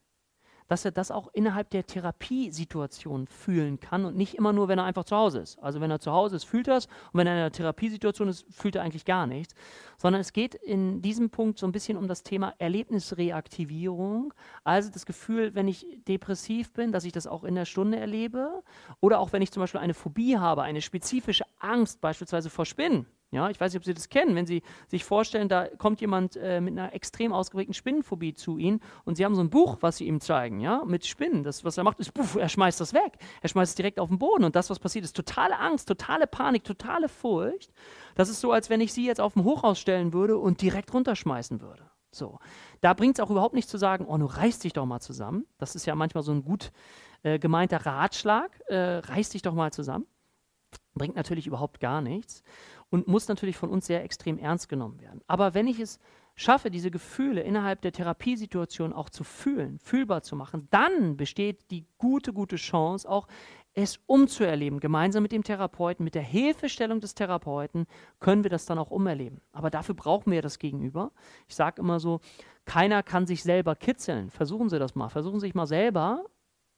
dass 0.68 0.85
er 0.85 0.90
das 0.90 1.11
auch 1.11 1.29
innerhalb 1.33 1.70
der 1.70 1.87
Therapiesituation 1.87 3.27
fühlen 3.27 3.81
kann 3.81 4.05
und 4.05 4.16
nicht 4.16 4.35
immer 4.35 4.53
nur, 4.53 4.68
wenn 4.68 4.79
er 4.79 4.85
einfach 4.85 5.05
zu 5.05 5.16
Hause 5.16 5.40
ist. 5.40 5.59
Also 5.59 5.81
wenn 5.81 5.90
er 5.90 6.01
zu 6.01 6.12
Hause 6.12 6.37
ist, 6.37 6.44
fühlt 6.44 6.68
er 6.68 6.77
es 6.77 6.87
und 6.87 7.14
wenn 7.14 7.27
er 7.27 7.33
in 7.35 7.38
einer 7.40 7.53
Therapiesituation 7.53 8.29
ist, 8.29 8.44
fühlt 8.51 8.77
er 8.77 8.83
eigentlich 8.83 9.05
gar 9.05 9.27
nichts. 9.27 9.55
Sondern 9.96 10.20
es 10.20 10.33
geht 10.33 10.55
in 10.55 11.03
diesem 11.03 11.31
Punkt 11.31 11.59
so 11.59 11.66
ein 11.66 11.72
bisschen 11.72 11.96
um 11.96 12.09
das 12.09 12.22
Thema 12.22 12.55
Erlebnisreaktivierung. 12.59 14.35
Also 14.64 14.90
das 14.90 15.07
Gefühl, 15.07 15.55
wenn 15.55 15.68
ich 15.68 15.87
depressiv 16.07 16.72
bin, 16.72 16.92
dass 16.92 17.05
ich 17.05 17.12
das 17.12 17.27
auch 17.27 17.44
in 17.44 17.55
der 17.55 17.64
Stunde 17.64 17.98
erlebe. 17.98 18.62
Oder 19.01 19.18
auch 19.18 19.33
wenn 19.33 19.42
ich 19.42 19.51
zum 19.51 19.62
Beispiel 19.62 19.81
eine 19.81 19.94
Phobie 19.94 20.38
habe, 20.38 20.62
eine 20.62 20.83
spezifische 20.83 21.44
Angst 21.59 22.01
beispielsweise 22.01 22.51
vor 22.51 22.66
Spinnen 22.66 23.07
ja, 23.33 23.49
ich 23.49 23.59
weiß 23.59 23.73
nicht, 23.73 23.81
ob 23.81 23.85
Sie 23.85 23.95
das 23.95 24.11
kennen, 24.11 24.37
wenn 24.37 24.45
Sie 24.45 24.62
sich 24.88 25.05
vorstellen, 25.05 25.49
da 25.49 25.66
kommt 25.66 26.03
jemand 26.03 26.37
äh, 26.37 26.61
mit 26.61 26.79
einer 26.79 26.92
extrem 26.92 27.33
ausgeprägten 27.33 27.73
Spinnenphobie 27.73 28.35
zu 28.35 28.59
Ihnen 28.59 28.81
und 29.05 29.16
Sie 29.16 29.25
haben 29.25 29.35
so 29.35 29.40
ein 29.40 29.49
Buch, 29.49 29.79
was 29.81 29.97
Sie 29.97 30.07
ihm 30.07 30.21
zeigen, 30.21 30.61
ja, 30.61 30.85
mit 30.85 31.07
Spinnen. 31.07 31.42
Das, 31.42 31.64
was 31.64 31.79
er 31.79 31.85
macht, 31.85 31.99
ist, 31.99 32.12
puff, 32.12 32.37
er 32.37 32.51
schmeißt 32.51 32.79
das 32.79 32.92
weg. 32.92 33.14
Er 33.40 33.49
schmeißt 33.49 33.71
es 33.71 33.75
direkt 33.75 33.99
auf 33.99 34.11
den 34.11 34.18
Boden 34.18 34.45
und 34.45 34.55
das, 34.55 34.68
was 34.68 34.79
passiert, 34.79 35.07
ist 35.07 35.16
totale 35.16 35.59
Angst, 35.59 35.88
totale 35.88 36.27
Panik, 36.27 36.64
totale 36.64 37.09
Furcht. 37.09 37.73
Das 38.16 38.29
ist 38.29 38.40
so, 38.40 38.53
als 38.53 38.68
wenn 38.68 38.83
ich 38.83 38.92
Sie 38.92 39.07
jetzt 39.07 39.21
auf 39.21 39.33
dem 39.33 39.45
Hochhaus 39.45 39.79
stellen 39.79 40.12
würde 40.12 40.37
und 40.37 40.61
direkt 40.61 40.92
runterschmeißen 40.92 41.62
würde. 41.62 41.90
So, 42.11 42.38
da 42.83 42.92
bringt 42.92 43.18
es 43.18 43.25
auch 43.25 43.31
überhaupt 43.31 43.55
nicht 43.55 43.71
zu 43.71 43.79
sagen, 43.79 44.05
oh, 44.07 44.18
du 44.18 44.27
reißt 44.27 44.62
dich 44.62 44.75
doch 44.75 44.85
mal 44.85 45.01
zusammen. 45.01 45.47
Das 45.57 45.75
ist 45.75 45.87
ja 45.87 45.95
manchmal 45.95 46.23
so 46.23 46.33
ein 46.33 46.45
gut 46.45 46.71
äh, 47.23 47.38
gemeinter 47.38 47.87
Ratschlag, 47.87 48.61
äh, 48.66 48.77
reiß 48.77 49.31
dich 49.31 49.40
doch 49.40 49.55
mal 49.55 49.73
zusammen. 49.73 50.07
Bringt 50.95 51.16
natürlich 51.16 51.47
überhaupt 51.47 51.81
gar 51.81 52.03
nichts 52.03 52.42
und 52.92 53.09
muss 53.09 53.26
natürlich 53.26 53.57
von 53.57 53.70
uns 53.70 53.87
sehr 53.87 54.05
extrem 54.05 54.38
ernst 54.38 54.68
genommen 54.68 55.00
werden. 55.00 55.22
Aber 55.26 55.55
wenn 55.55 55.66
ich 55.66 55.81
es 55.81 55.98
schaffe, 56.35 56.70
diese 56.70 56.90
Gefühle 56.90 57.40
innerhalb 57.40 57.81
der 57.81 57.92
Therapiesituation 57.92 58.92
auch 58.92 59.09
zu 59.09 59.24
fühlen, 59.24 59.78
fühlbar 59.78 60.22
zu 60.22 60.37
machen, 60.37 60.68
dann 60.70 61.16
besteht 61.16 61.70
die 61.70 61.87
gute, 61.96 62.35
gute 62.35 62.57
Chance, 62.57 63.09
auch 63.09 63.28
es 63.72 63.98
umzuerleben. 64.05 64.78
Gemeinsam 64.78 65.22
mit 65.22 65.33
dem 65.33 65.42
Therapeuten, 65.42 66.05
mit 66.05 66.14
der 66.14 66.22
Hilfestellung 66.22 67.00
des 67.00 67.14
Therapeuten 67.14 67.87
können 68.20 68.44
wir 68.44 68.50
das 68.50 68.66
dann 68.66 68.78
auch 68.78 68.90
umerleben. 68.90 69.40
Aber 69.52 69.70
dafür 69.70 69.94
brauchen 69.94 70.31
wir 70.31 70.42
das 70.42 70.59
Gegenüber. 70.59 71.12
Ich 71.48 71.55
sage 71.55 71.81
immer 71.81 71.98
so, 71.98 72.20
keiner 72.66 73.02
kann 73.02 73.26
sich 73.26 73.42
selber 73.42 73.74
kitzeln. 73.74 74.28
Versuchen 74.28 74.68
Sie 74.68 74.78
das 74.78 74.94
mal. 74.94 75.09
Versuchen 75.09 75.40
Sie 75.40 75.46
sich 75.46 75.55
mal 75.55 75.66
selber 75.66 76.26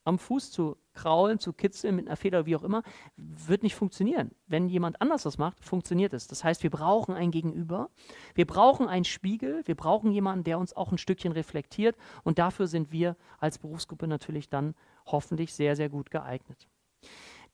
am 0.05 0.21
Fuß 0.21 0.53
zu 0.53 0.77
kraulen, 0.95 1.39
zu 1.39 1.53
kitzeln 1.53 1.97
mit 1.97 2.07
einer 2.07 2.17
Feder, 2.17 2.47
wie 2.47 2.57
auch 2.57 2.63
immer, 2.63 2.83
wird 3.17 3.63
nicht 3.63 3.75
funktionieren. 3.75 4.31
Wenn 4.47 4.69
jemand 4.69 5.01
anders 5.01 5.25
das 5.25 5.39
macht, 5.39 5.65
funktioniert 5.65 6.13
es. 6.13 6.27
Das 6.27 6.45
heißt, 6.45 6.63
wir 6.63 6.71
brauchen 6.71 7.15
ein 7.15 7.31
Gegenüber, 7.31 7.91
wir 8.35 8.47
brauchen 8.47 8.89
einen 8.89 9.05
Spiegel, 9.05 9.63
wir 9.67 9.75
brauchen 9.75 10.11
jemanden, 10.13 10.45
der 10.45 10.59
uns 10.59 10.75
auch 10.75 10.93
ein 10.93 10.99
Stückchen 10.99 11.33
reflektiert 11.33 11.97
und 12.23 12.39
dafür 12.39 12.67
sind 12.67 12.93
wir 12.93 13.17
als 13.39 13.59
Berufsgruppe 13.59 14.07
natürlich 14.07 14.49
dann 14.49 14.75
hoffentlich 15.07 15.53
sehr, 15.53 15.77
sehr 15.77 15.89
gut 15.89 16.11
geeignet. 16.11 16.69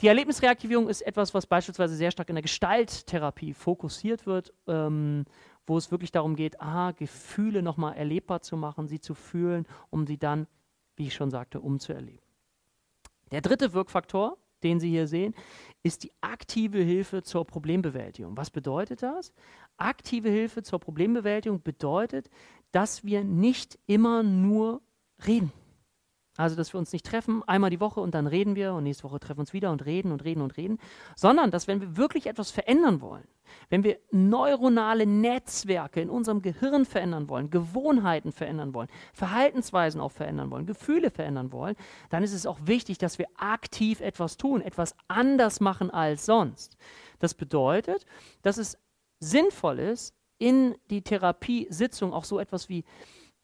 Die 0.00 0.08
Erlebnisreaktivierung 0.08 0.88
ist 0.88 1.02
etwas, 1.02 1.34
was 1.34 1.46
beispielsweise 1.46 1.94
sehr 1.94 2.10
stark 2.10 2.30
in 2.30 2.34
der 2.34 2.42
Gestalttherapie 2.42 3.52
fokussiert 3.52 4.24
wird, 4.24 4.54
ähm, 4.66 5.26
wo 5.66 5.76
es 5.76 5.90
wirklich 5.90 6.10
darum 6.10 6.36
geht, 6.36 6.60
aha, 6.60 6.92
Gefühle 6.92 7.62
nochmal 7.62 7.96
erlebbar 7.96 8.40
zu 8.40 8.56
machen, 8.56 8.88
sie 8.88 9.00
zu 9.00 9.14
fühlen, 9.14 9.66
um 9.90 10.06
sie 10.06 10.16
dann, 10.16 10.46
wie 10.96 11.08
ich 11.08 11.14
schon 11.14 11.30
sagte, 11.30 11.60
umzuerleben. 11.60 12.29
Der 13.30 13.40
dritte 13.40 13.72
Wirkfaktor, 13.72 14.36
den 14.62 14.80
Sie 14.80 14.90
hier 14.90 15.06
sehen, 15.06 15.34
ist 15.82 16.02
die 16.02 16.12
aktive 16.20 16.78
Hilfe 16.78 17.22
zur 17.22 17.46
Problembewältigung. 17.46 18.36
Was 18.36 18.50
bedeutet 18.50 19.02
das? 19.02 19.32
Aktive 19.76 20.28
Hilfe 20.28 20.62
zur 20.62 20.78
Problembewältigung 20.78 21.62
bedeutet, 21.62 22.28
dass 22.72 23.04
wir 23.04 23.24
nicht 23.24 23.78
immer 23.86 24.22
nur 24.22 24.82
reden. 25.26 25.52
Also, 26.40 26.56
dass 26.56 26.72
wir 26.72 26.78
uns 26.78 26.90
nicht 26.92 27.04
treffen, 27.04 27.42
einmal 27.46 27.68
die 27.68 27.80
Woche 27.80 28.00
und 28.00 28.14
dann 28.14 28.26
reden 28.26 28.56
wir 28.56 28.72
und 28.72 28.84
nächste 28.84 29.04
Woche 29.04 29.20
treffen 29.20 29.36
wir 29.36 29.40
uns 29.42 29.52
wieder 29.52 29.70
und 29.70 29.84
reden 29.84 30.10
und 30.10 30.24
reden 30.24 30.40
und 30.40 30.56
reden, 30.56 30.78
sondern 31.14 31.50
dass, 31.50 31.68
wenn 31.68 31.82
wir 31.82 31.98
wirklich 31.98 32.26
etwas 32.26 32.50
verändern 32.50 33.02
wollen, 33.02 33.28
wenn 33.68 33.84
wir 33.84 33.98
neuronale 34.10 35.04
Netzwerke 35.04 36.00
in 36.00 36.08
unserem 36.08 36.40
Gehirn 36.40 36.86
verändern 36.86 37.28
wollen, 37.28 37.50
Gewohnheiten 37.50 38.32
verändern 38.32 38.72
wollen, 38.72 38.88
Verhaltensweisen 39.12 40.00
auch 40.00 40.12
verändern 40.12 40.50
wollen, 40.50 40.64
Gefühle 40.64 41.10
verändern 41.10 41.52
wollen, 41.52 41.76
dann 42.08 42.22
ist 42.22 42.32
es 42.32 42.46
auch 42.46 42.58
wichtig, 42.62 42.96
dass 42.96 43.18
wir 43.18 43.26
aktiv 43.36 44.00
etwas 44.00 44.38
tun, 44.38 44.62
etwas 44.62 44.94
anders 45.08 45.60
machen 45.60 45.90
als 45.90 46.24
sonst. 46.24 46.78
Das 47.18 47.34
bedeutet, 47.34 48.06
dass 48.40 48.56
es 48.56 48.78
sinnvoll 49.18 49.78
ist, 49.78 50.14
in 50.38 50.74
die 50.88 51.02
Therapiesitzung 51.02 52.14
auch 52.14 52.24
so 52.24 52.38
etwas 52.38 52.70
wie 52.70 52.84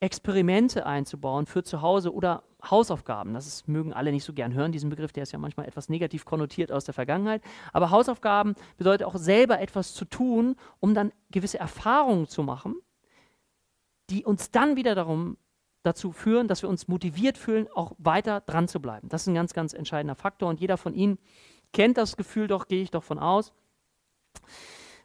Experimente 0.00 0.84
einzubauen 0.84 1.46
für 1.46 1.62
zu 1.62 1.80
Hause 1.80 2.12
oder 2.12 2.42
Hausaufgaben. 2.62 3.34
Das 3.34 3.46
ist, 3.46 3.68
mögen 3.68 3.92
alle 3.92 4.12
nicht 4.12 4.24
so 4.24 4.32
gern 4.32 4.52
hören, 4.52 4.72
diesen 4.72 4.90
Begriff, 4.90 5.12
der 5.12 5.22
ist 5.22 5.32
ja 5.32 5.38
manchmal 5.38 5.66
etwas 5.66 5.88
negativ 5.88 6.24
konnotiert 6.24 6.70
aus 6.70 6.84
der 6.84 6.94
Vergangenheit. 6.94 7.42
Aber 7.72 7.90
Hausaufgaben 7.90 8.54
bedeutet 8.76 9.06
auch 9.06 9.16
selber 9.16 9.60
etwas 9.60 9.94
zu 9.94 10.04
tun, 10.04 10.56
um 10.80 10.94
dann 10.94 11.12
gewisse 11.30 11.58
Erfahrungen 11.58 12.28
zu 12.28 12.42
machen, 12.42 12.76
die 14.10 14.24
uns 14.24 14.50
dann 14.50 14.76
wieder 14.76 14.94
darum 14.94 15.38
dazu 15.82 16.12
führen, 16.12 16.48
dass 16.48 16.62
wir 16.62 16.68
uns 16.68 16.88
motiviert 16.88 17.38
fühlen, 17.38 17.68
auch 17.74 17.92
weiter 17.98 18.40
dran 18.40 18.68
zu 18.68 18.80
bleiben. 18.80 19.08
Das 19.08 19.22
ist 19.22 19.28
ein 19.28 19.34
ganz, 19.34 19.54
ganz 19.54 19.72
entscheidender 19.72 20.16
Faktor. 20.16 20.48
Und 20.48 20.60
jeder 20.60 20.76
von 20.76 20.94
Ihnen 20.94 21.18
kennt 21.72 21.96
das 21.96 22.16
Gefühl 22.16 22.48
doch, 22.48 22.66
gehe 22.66 22.82
ich 22.82 22.90
doch 22.90 23.04
von 23.04 23.18
aus, 23.18 23.52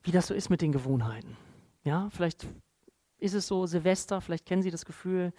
wie 0.04 0.12
das 0.12 0.28
so 0.28 0.34
ist 0.34 0.50
mit 0.50 0.62
den 0.62 0.72
Gewohnheiten. 0.72 1.38
Ja, 1.84 2.10
vielleicht 2.12 2.48
ist 3.22 3.34
es 3.34 3.48
so 3.48 3.66
Silvester, 3.66 4.22
vielleicht 4.22 4.46
kennen 4.46 4.62
Sie 4.62 4.72
das 4.72 4.86
Gefühl, 4.86 5.34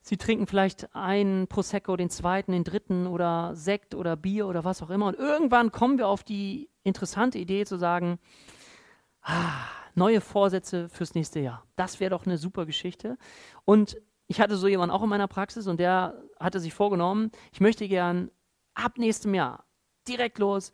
Sie 0.00 0.16
trinken 0.16 0.46
vielleicht 0.46 0.94
einen 0.94 1.48
Prosecco, 1.48 1.96
den 1.96 2.10
zweiten, 2.10 2.52
den 2.52 2.62
dritten 2.62 3.08
oder 3.08 3.56
Sekt 3.56 3.92
oder 3.94 4.14
Bier 4.14 4.46
oder 4.46 4.64
was 4.64 4.80
auch 4.80 4.90
immer. 4.90 5.06
Und 5.06 5.16
irgendwann 5.16 5.72
kommen 5.72 5.98
wir 5.98 6.06
auf 6.06 6.22
die 6.22 6.70
interessante 6.84 7.38
Idee 7.38 7.64
zu 7.64 7.76
sagen, 7.76 8.20
ah, 9.22 9.66
neue 9.96 10.20
Vorsätze 10.20 10.88
fürs 10.88 11.14
nächste 11.16 11.40
Jahr. 11.40 11.64
Das 11.74 11.98
wäre 11.98 12.10
doch 12.10 12.24
eine 12.24 12.38
super 12.38 12.66
Geschichte. 12.66 13.18
Und 13.64 14.00
ich 14.28 14.40
hatte 14.40 14.56
so 14.56 14.68
jemanden 14.68 14.94
auch 14.94 15.02
in 15.02 15.08
meiner 15.08 15.26
Praxis 15.26 15.66
und 15.66 15.80
der 15.80 16.22
hatte 16.38 16.60
sich 16.60 16.72
vorgenommen, 16.72 17.32
ich 17.52 17.60
möchte 17.60 17.88
gern 17.88 18.30
ab 18.74 18.98
nächstem 18.98 19.34
Jahr 19.34 19.64
direkt 20.06 20.38
los 20.38 20.70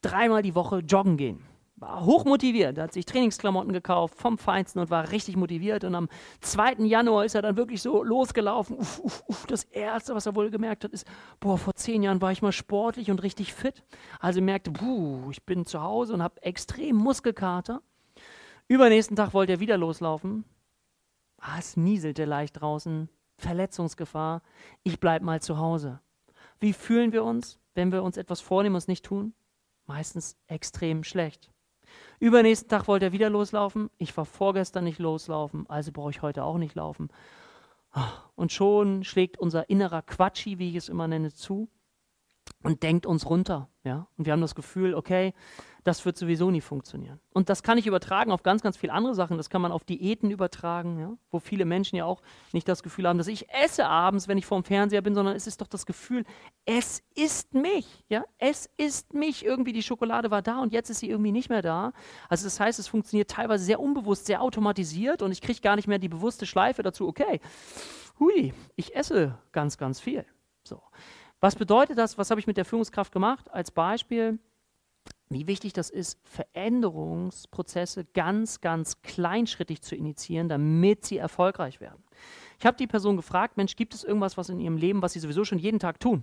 dreimal 0.00 0.42
die 0.42 0.54
Woche 0.54 0.78
joggen 0.78 1.16
gehen 1.16 1.44
war 1.76 2.04
hochmotiviert, 2.04 2.78
hat 2.78 2.92
sich 2.92 3.04
Trainingsklamotten 3.04 3.72
gekauft 3.72 4.14
vom 4.16 4.38
Feinsten 4.38 4.80
und 4.80 4.90
war 4.90 5.10
richtig 5.10 5.36
motiviert. 5.36 5.84
Und 5.84 5.94
am 5.94 6.08
2. 6.40 6.84
Januar 6.84 7.24
ist 7.24 7.34
er 7.34 7.42
dann 7.42 7.56
wirklich 7.56 7.82
so 7.82 8.02
losgelaufen. 8.02 8.78
Uff, 8.78 8.98
uff, 9.00 9.22
uff. 9.26 9.46
Das 9.46 9.64
Erste, 9.64 10.14
was 10.14 10.26
er 10.26 10.34
wohl 10.34 10.50
gemerkt 10.50 10.84
hat, 10.84 10.92
ist, 10.92 11.06
boah, 11.38 11.58
vor 11.58 11.74
zehn 11.74 12.02
Jahren 12.02 12.22
war 12.22 12.32
ich 12.32 12.40
mal 12.40 12.52
sportlich 12.52 13.10
und 13.10 13.22
richtig 13.22 13.52
fit. 13.52 13.84
Also 14.20 14.40
merkte, 14.40 14.70
puh, 14.70 15.30
ich 15.30 15.44
bin 15.44 15.66
zu 15.66 15.82
Hause 15.82 16.14
und 16.14 16.22
habe 16.22 16.42
extrem 16.42 16.96
Muskelkater. 16.96 17.82
Übernächsten 18.68 19.16
Tag 19.16 19.34
wollte 19.34 19.52
er 19.52 19.60
wieder 19.60 19.76
loslaufen. 19.76 20.44
Ah, 21.38 21.58
es 21.58 21.76
nieselte 21.76 22.24
leicht 22.24 22.60
draußen. 22.60 23.10
Verletzungsgefahr. 23.38 24.42
Ich 24.82 24.98
bleib 24.98 25.20
mal 25.20 25.42
zu 25.42 25.58
Hause. 25.58 26.00
Wie 26.58 26.72
fühlen 26.72 27.12
wir 27.12 27.22
uns, 27.22 27.60
wenn 27.74 27.92
wir 27.92 28.02
uns 28.02 28.16
etwas 28.16 28.40
vornehmen 28.40 28.76
und 28.76 28.78
es 28.78 28.88
nicht 28.88 29.04
tun? 29.04 29.34
Meistens 29.84 30.38
extrem 30.46 31.04
schlecht. 31.04 31.52
Übernächsten 32.18 32.68
Tag 32.68 32.88
wollte 32.88 33.06
er 33.06 33.12
wieder 33.12 33.30
loslaufen. 33.30 33.90
Ich 33.98 34.16
war 34.16 34.24
vorgestern 34.24 34.84
nicht 34.84 34.98
loslaufen, 34.98 35.68
also 35.68 35.92
brauche 35.92 36.10
ich 36.10 36.22
heute 36.22 36.44
auch 36.44 36.58
nicht 36.58 36.74
laufen. 36.74 37.08
Und 38.34 38.52
schon 38.52 39.04
schlägt 39.04 39.38
unser 39.38 39.68
innerer 39.70 40.02
Quatschi, 40.02 40.58
wie 40.58 40.70
ich 40.70 40.76
es 40.76 40.88
immer 40.88 41.08
nenne, 41.08 41.32
zu 41.32 41.68
und 42.62 42.82
denkt 42.82 43.06
uns 43.06 43.28
runter. 43.28 43.68
Ja? 43.84 44.08
Und 44.16 44.26
wir 44.26 44.32
haben 44.32 44.40
das 44.40 44.54
Gefühl, 44.54 44.94
okay, 44.94 45.32
das 45.86 46.04
wird 46.04 46.16
sowieso 46.16 46.50
nie 46.50 46.60
funktionieren. 46.60 47.20
Und 47.32 47.48
das 47.48 47.62
kann 47.62 47.78
ich 47.78 47.86
übertragen 47.86 48.32
auf 48.32 48.42
ganz, 48.42 48.60
ganz 48.60 48.76
viele 48.76 48.92
andere 48.92 49.14
Sachen. 49.14 49.36
Das 49.36 49.50
kann 49.50 49.62
man 49.62 49.70
auf 49.70 49.84
Diäten 49.84 50.32
übertragen, 50.32 50.98
ja? 50.98 51.16
wo 51.30 51.38
viele 51.38 51.64
Menschen 51.64 51.94
ja 51.94 52.04
auch 52.04 52.22
nicht 52.52 52.66
das 52.66 52.82
Gefühl 52.82 53.06
haben, 53.06 53.18
dass 53.18 53.28
ich 53.28 53.48
esse 53.50 53.86
abends, 53.86 54.26
wenn 54.26 54.36
ich 54.36 54.46
vorm 54.46 54.64
Fernseher 54.64 55.00
bin, 55.00 55.14
sondern 55.14 55.36
es 55.36 55.46
ist 55.46 55.60
doch 55.60 55.68
das 55.68 55.86
Gefühl, 55.86 56.24
es 56.64 57.04
ist 57.14 57.54
mich. 57.54 57.86
Ja? 58.08 58.24
Es 58.38 58.68
ist 58.76 59.14
mich. 59.14 59.44
Irgendwie 59.44 59.72
die 59.72 59.82
Schokolade 59.82 60.32
war 60.32 60.42
da 60.42 60.58
und 60.58 60.72
jetzt 60.72 60.90
ist 60.90 60.98
sie 60.98 61.08
irgendwie 61.08 61.30
nicht 61.30 61.50
mehr 61.50 61.62
da. 61.62 61.92
Also 62.28 62.46
das 62.46 62.58
heißt, 62.58 62.80
es 62.80 62.88
funktioniert 62.88 63.30
teilweise 63.30 63.64
sehr 63.64 63.78
unbewusst, 63.78 64.26
sehr 64.26 64.42
automatisiert 64.42 65.22
und 65.22 65.30
ich 65.30 65.40
kriege 65.40 65.60
gar 65.60 65.76
nicht 65.76 65.86
mehr 65.86 66.00
die 66.00 66.08
bewusste 66.08 66.46
Schleife 66.46 66.82
dazu, 66.82 67.06
okay, 67.06 67.38
hui, 68.18 68.52
ich 68.74 68.96
esse 68.96 69.38
ganz, 69.52 69.78
ganz 69.78 70.00
viel. 70.00 70.26
So. 70.64 70.82
Was 71.38 71.54
bedeutet 71.54 71.96
das? 71.96 72.18
Was 72.18 72.30
habe 72.30 72.40
ich 72.40 72.48
mit 72.48 72.56
der 72.56 72.64
Führungskraft 72.64 73.12
gemacht? 73.12 73.52
Als 73.52 73.70
Beispiel, 73.70 74.40
wie 75.28 75.46
wichtig 75.46 75.72
das 75.72 75.90
ist, 75.90 76.20
Veränderungsprozesse 76.24 78.04
ganz, 78.14 78.60
ganz 78.60 79.02
kleinschrittig 79.02 79.82
zu 79.82 79.96
initiieren, 79.96 80.48
damit 80.48 81.04
sie 81.04 81.18
erfolgreich 81.18 81.80
werden. 81.80 82.02
Ich 82.58 82.66
habe 82.66 82.76
die 82.76 82.86
Person 82.86 83.16
gefragt, 83.16 83.56
Mensch, 83.56 83.76
gibt 83.76 83.94
es 83.94 84.04
irgendwas, 84.04 84.36
was 84.36 84.48
in 84.48 84.60
ihrem 84.60 84.76
Leben, 84.76 85.02
was 85.02 85.12
sie 85.12 85.20
sowieso 85.20 85.44
schon 85.44 85.58
jeden 85.58 85.78
Tag 85.78 86.00
tun? 86.00 86.22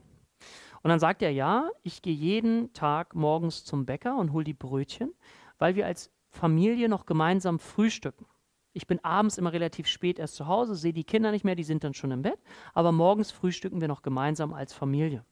Und 0.81 0.89
dann 0.89 0.99
sagt 0.99 1.21
er, 1.21 1.31
ja, 1.31 1.69
ich 1.83 2.01
gehe 2.01 2.13
jeden 2.13 2.73
Tag 2.73 3.15
morgens 3.15 3.63
zum 3.63 3.85
Bäcker 3.85 4.17
und 4.17 4.33
hole 4.33 4.43
die 4.43 4.53
Brötchen, 4.53 5.13
weil 5.57 5.75
wir 5.75 5.85
als 5.85 6.11
Familie 6.29 6.89
noch 6.89 7.05
gemeinsam 7.05 7.59
frühstücken. 7.59 8.25
Ich 8.73 8.87
bin 8.87 9.03
abends 9.03 9.37
immer 9.37 9.53
relativ 9.53 9.87
spät 9.87 10.17
erst 10.17 10.35
zu 10.35 10.47
Hause, 10.47 10.75
sehe 10.75 10.93
die 10.93 11.03
Kinder 11.03 11.31
nicht 11.31 11.45
mehr, 11.45 11.55
die 11.55 11.63
sind 11.63 11.83
dann 11.83 11.93
schon 11.93 12.11
im 12.11 12.23
Bett, 12.23 12.39
aber 12.73 12.91
morgens 12.91 13.31
frühstücken 13.31 13.81
wir 13.81 13.87
noch 13.87 14.01
gemeinsam 14.01 14.53
als 14.53 14.73
Familie. 14.73 15.23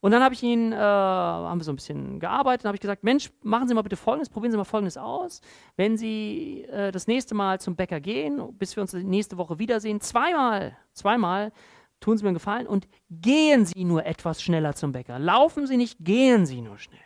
Und 0.00 0.12
dann 0.12 0.22
habe 0.22 0.34
ich 0.34 0.42
ihn, 0.42 0.72
äh, 0.72 0.76
haben 0.76 1.60
wir 1.60 1.64
so 1.64 1.72
ein 1.72 1.76
bisschen 1.76 2.20
gearbeitet, 2.20 2.64
habe 2.64 2.74
ich 2.74 2.80
gesagt, 2.80 3.04
Mensch, 3.04 3.30
machen 3.42 3.68
Sie 3.68 3.74
mal 3.74 3.82
bitte 3.82 3.96
Folgendes, 3.96 4.30
probieren 4.30 4.50
Sie 4.50 4.56
mal 4.56 4.64
Folgendes 4.64 4.96
aus. 4.96 5.42
Wenn 5.76 5.98
Sie 5.98 6.62
äh, 6.70 6.90
das 6.90 7.06
nächste 7.06 7.34
Mal 7.34 7.60
zum 7.60 7.76
Bäcker 7.76 8.00
gehen, 8.00 8.56
bis 8.56 8.76
wir 8.76 8.80
uns 8.80 8.94
nächste 8.94 9.36
Woche 9.36 9.58
wiedersehen, 9.58 10.00
zweimal, 10.00 10.76
zweimal 10.94 11.52
tun 12.00 12.16
Sie 12.16 12.24
mir 12.24 12.28
einen 12.28 12.36
Gefallen 12.36 12.66
und 12.66 12.88
gehen 13.10 13.66
Sie 13.66 13.84
nur 13.84 14.06
etwas 14.06 14.42
schneller 14.42 14.74
zum 14.74 14.92
Bäcker. 14.92 15.18
Laufen 15.18 15.66
Sie 15.66 15.76
nicht, 15.76 15.98
gehen 16.00 16.46
Sie 16.46 16.62
nur 16.62 16.78
schneller. 16.78 17.02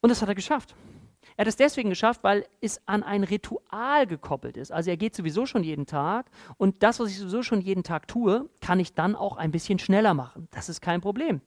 Und 0.00 0.08
das 0.08 0.22
hat 0.22 0.28
er 0.28 0.34
geschafft. 0.34 0.74
Er 1.36 1.42
hat 1.42 1.48
es 1.48 1.56
deswegen 1.56 1.90
geschafft, 1.90 2.22
weil 2.22 2.46
es 2.60 2.80
an 2.86 3.02
ein 3.02 3.24
Ritual 3.24 4.06
gekoppelt 4.06 4.56
ist. 4.56 4.70
Also 4.70 4.90
er 4.90 4.96
geht 4.96 5.16
sowieso 5.16 5.46
schon 5.46 5.64
jeden 5.64 5.86
Tag 5.86 6.30
und 6.56 6.82
das, 6.82 7.00
was 7.00 7.10
ich 7.10 7.18
sowieso 7.18 7.42
schon 7.42 7.60
jeden 7.60 7.82
Tag 7.82 8.06
tue, 8.08 8.48
kann 8.60 8.78
ich 8.80 8.94
dann 8.94 9.16
auch 9.16 9.36
ein 9.36 9.50
bisschen 9.50 9.78
schneller 9.78 10.14
machen. 10.14 10.48
Das 10.52 10.68
ist 10.68 10.80
kein 10.80 11.00
Problem. 11.00 11.40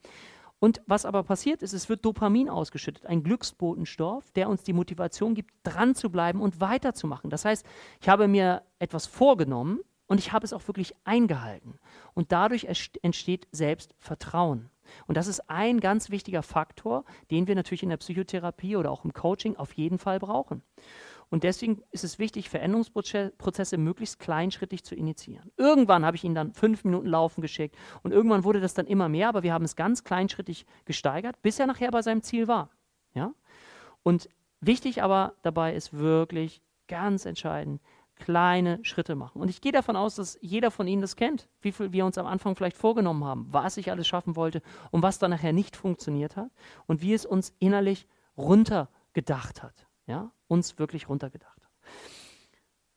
Und 0.59 0.81
was 0.87 1.05
aber 1.05 1.23
passiert 1.23 1.61
ist, 1.61 1.73
es 1.73 1.87
wird 1.87 2.03
Dopamin 2.03 2.49
ausgeschüttet, 2.49 3.05
ein 3.05 3.23
Glücksbotenstoff, 3.23 4.31
der 4.31 4.49
uns 4.49 4.63
die 4.63 4.73
Motivation 4.73 5.35
gibt, 5.35 5.53
dran 5.63 5.93
zu 5.93 6.09
bleiben 6.09 6.41
und 6.41 6.59
weiterzumachen. 6.59 7.29
Das 7.29 7.45
heißt, 7.45 7.65
ich 8.01 8.09
habe 8.09 8.27
mir 8.27 8.63
etwas 8.79 9.05
vorgenommen 9.05 9.81
und 10.07 10.19
ich 10.19 10.31
habe 10.31 10.45
es 10.45 10.53
auch 10.53 10.67
wirklich 10.67 10.95
eingehalten. 11.03 11.77
Und 12.15 12.31
dadurch 12.31 12.67
entsteht 13.01 13.47
Selbstvertrauen. 13.51 14.71
Und 15.05 15.17
das 15.17 15.27
ist 15.27 15.49
ein 15.49 15.79
ganz 15.79 16.09
wichtiger 16.09 16.43
Faktor, 16.43 17.05
den 17.31 17.47
wir 17.47 17.55
natürlich 17.55 17.83
in 17.83 17.89
der 17.89 17.97
Psychotherapie 17.97 18.75
oder 18.75 18.91
auch 18.91 19.05
im 19.05 19.13
Coaching 19.13 19.55
auf 19.55 19.73
jeden 19.73 19.97
Fall 19.97 20.19
brauchen. 20.19 20.61
Und 21.29 21.43
deswegen 21.43 21.81
ist 21.91 22.03
es 22.03 22.19
wichtig, 22.19 22.49
Veränderungsprozesse 22.49 23.77
möglichst 23.77 24.19
kleinschrittig 24.19 24.83
zu 24.83 24.95
initiieren. 24.95 25.51
Irgendwann 25.57 26.05
habe 26.05 26.15
ich 26.15 26.23
ihn 26.23 26.35
dann 26.35 26.53
fünf 26.53 26.85
Minuten 26.85 27.07
laufen 27.07 27.41
geschickt 27.41 27.75
und 28.01 28.11
irgendwann 28.11 28.45
wurde 28.45 28.61
das 28.61 28.73
dann 28.73 28.87
immer 28.87 29.09
mehr, 29.09 29.27
aber 29.27 29.43
wir 29.43 29.53
haben 29.53 29.65
es 29.65 29.75
ganz 29.75 30.05
kleinschrittig 30.05 30.65
gesteigert, 30.85 31.41
bis 31.41 31.59
er 31.59 31.67
nachher 31.67 31.91
bei 31.91 32.01
seinem 32.01 32.21
Ziel 32.21 32.47
war. 32.47 32.69
Ja? 33.13 33.33
Und 34.03 34.29
wichtig 34.61 35.03
aber 35.03 35.33
dabei 35.41 35.75
ist 35.75 35.97
wirklich 35.97 36.61
ganz 36.87 37.25
entscheidend, 37.25 37.81
kleine 38.19 38.83
Schritte 38.83 39.15
machen. 39.15 39.41
Und 39.41 39.49
ich 39.49 39.61
gehe 39.61 39.71
davon 39.71 39.95
aus, 39.95 40.15
dass 40.15 40.37
jeder 40.41 40.71
von 40.71 40.87
Ihnen 40.87 41.01
das 41.01 41.15
kennt, 41.15 41.47
wie 41.61 41.71
viel 41.71 41.91
wir 41.91 42.05
uns 42.05 42.17
am 42.17 42.25
Anfang 42.25 42.55
vielleicht 42.55 42.77
vorgenommen 42.77 43.23
haben, 43.23 43.47
was 43.51 43.77
ich 43.77 43.91
alles 43.91 44.07
schaffen 44.07 44.35
wollte 44.35 44.61
und 44.91 45.03
was 45.03 45.19
dann 45.19 45.31
nachher 45.31 45.53
nicht 45.53 45.75
funktioniert 45.75 46.35
hat 46.35 46.51
und 46.85 47.01
wie 47.01 47.13
es 47.13 47.25
uns 47.25 47.53
innerlich 47.59 48.07
runtergedacht 48.37 49.63
hat. 49.63 49.87
Ja, 50.05 50.31
uns 50.47 50.79
wirklich 50.79 51.09
runtergedacht 51.09 51.61
hat. 51.63 51.71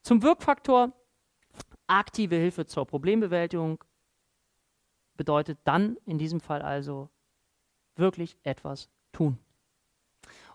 Zum 0.03 0.23
Wirkfaktor 0.23 0.93
aktive 1.87 2.37
Hilfe 2.37 2.67
zur 2.67 2.87
Problembewältigung 2.87 3.83
bedeutet 5.17 5.59
dann 5.65 5.97
in 6.07 6.19
diesem 6.19 6.41
Fall 6.41 6.63
also 6.63 7.11
wirklich 7.97 8.39
etwas 8.43 8.89
tun. 9.13 9.39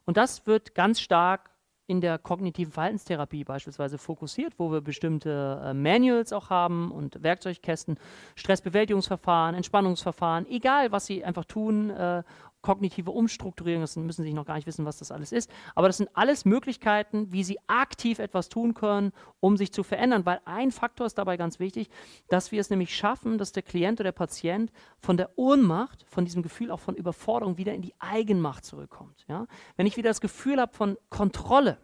Und 0.06 0.18
das 0.18 0.48
wird 0.48 0.76
ganz 0.76 1.00
stark 1.02 1.52
in 1.88 2.02
der 2.02 2.18
kognitiven 2.18 2.72
Verhaltenstherapie 2.72 3.44
beispielsweise 3.44 3.98
fokussiert, 3.98 4.54
wo 4.58 4.72
wir 4.72 4.82
bestimmte 4.82 5.62
äh, 5.64 5.74
Manuals 5.74 6.34
auch 6.34 6.50
haben 6.50 6.92
und 6.92 7.22
Werkzeugkästen, 7.22 7.98
Stressbewältigungsverfahren, 8.36 9.56
Entspannungsverfahren, 9.56 10.48
egal 10.50 10.92
was 10.92 11.06
Sie 11.06 11.24
einfach 11.24 11.46
tun, 11.46 11.92
äh, 11.92 12.24
kognitive 12.66 13.12
Umstrukturierung, 13.12 13.82
das 13.82 13.96
müssen 13.96 14.24
Sie 14.24 14.34
noch 14.34 14.48
gar 14.48 14.56
nicht 14.56 14.66
wissen, 14.66 14.86
was 14.86 14.98
das 14.98 15.12
alles 15.12 15.32
ist, 15.32 15.52
aber 15.76 15.88
das 15.88 15.98
sind 15.98 16.10
alles 16.16 16.46
Möglichkeiten, 16.46 17.32
wie 17.32 17.44
Sie 17.44 17.60
aktiv 17.68 18.18
etwas 18.18 18.50
tun 18.50 18.74
können, 18.74 19.12
um 19.40 19.56
sich 19.56 19.72
zu 19.72 19.84
verändern, 19.84 20.26
weil 20.26 20.42
ein 20.46 20.72
Faktor 20.72 21.06
ist 21.06 21.20
dabei 21.20 21.38
ganz 21.38 21.60
wichtig, 21.60 21.90
dass 22.28 22.52
wir 22.52 22.60
es 22.60 22.72
nämlich 22.72 22.96
schaffen, 22.96 23.38
dass 23.38 23.52
der 23.52 23.62
Klient 23.62 24.00
oder 24.00 24.06
der 24.06 24.14
Patient 24.14 24.72
von 24.98 25.16
der 25.16 25.38
Ohnmacht, 25.38 26.06
von 26.08 26.26
diesem 26.26 26.42
Gefühl 26.42 26.72
auch 26.72 26.80
von 26.80 26.96
Überforderung 26.96 27.60
wieder 27.60 27.76
in 27.76 27.84
die 27.84 27.94
Eigenmacht 28.00 28.66
zurückkommt. 28.66 29.26
Ja? 29.28 29.46
Wenn 29.76 29.86
ich 29.86 29.96
wieder 29.96 30.10
das 30.10 30.22
Gefühl 30.22 30.60
habe 30.60 30.74
von 30.74 30.98
Kontrolle, 31.10 31.78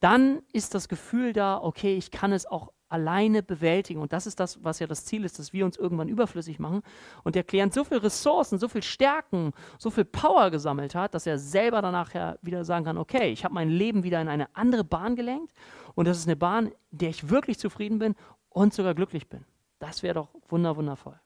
dann 0.00 0.40
ist 0.54 0.74
das 0.74 0.88
Gefühl 0.88 1.34
da, 1.34 1.58
okay, 1.62 1.94
ich 1.98 2.10
kann 2.10 2.32
es 2.32 2.46
auch 2.46 2.72
alleine 2.90 3.42
bewältigen. 3.42 4.00
Und 4.00 4.12
das 4.12 4.26
ist 4.26 4.38
das, 4.40 4.62
was 4.62 4.78
ja 4.78 4.86
das 4.86 5.04
Ziel 5.04 5.24
ist, 5.24 5.38
dass 5.38 5.52
wir 5.52 5.64
uns 5.64 5.76
irgendwann 5.76 6.08
überflüssig 6.08 6.58
machen. 6.58 6.82
Und 7.24 7.34
der 7.34 7.44
Klient 7.44 7.72
so 7.72 7.84
viel 7.84 7.98
Ressourcen, 7.98 8.58
so 8.58 8.68
viel 8.68 8.82
Stärken, 8.82 9.52
so 9.78 9.90
viel 9.90 10.04
Power 10.04 10.50
gesammelt 10.50 10.94
hat, 10.94 11.14
dass 11.14 11.26
er 11.26 11.38
selber 11.38 11.80
danach 11.80 12.12
ja 12.12 12.36
wieder 12.42 12.64
sagen 12.64 12.84
kann, 12.84 12.98
okay, 12.98 13.30
ich 13.30 13.44
habe 13.44 13.54
mein 13.54 13.70
Leben 13.70 14.02
wieder 14.02 14.20
in 14.20 14.28
eine 14.28 14.54
andere 14.54 14.84
Bahn 14.84 15.16
gelenkt. 15.16 15.52
Und 15.94 16.06
das 16.06 16.18
ist 16.18 16.26
eine 16.26 16.36
Bahn, 16.36 16.66
in 16.90 16.98
der 16.98 17.10
ich 17.10 17.30
wirklich 17.30 17.58
zufrieden 17.58 17.98
bin 17.98 18.14
und 18.50 18.74
sogar 18.74 18.94
glücklich 18.94 19.28
bin. 19.28 19.44
Das 19.78 20.02
wäre 20.02 20.14
doch 20.14 20.28
wunder, 20.48 20.76
wundervoll. 20.76 21.18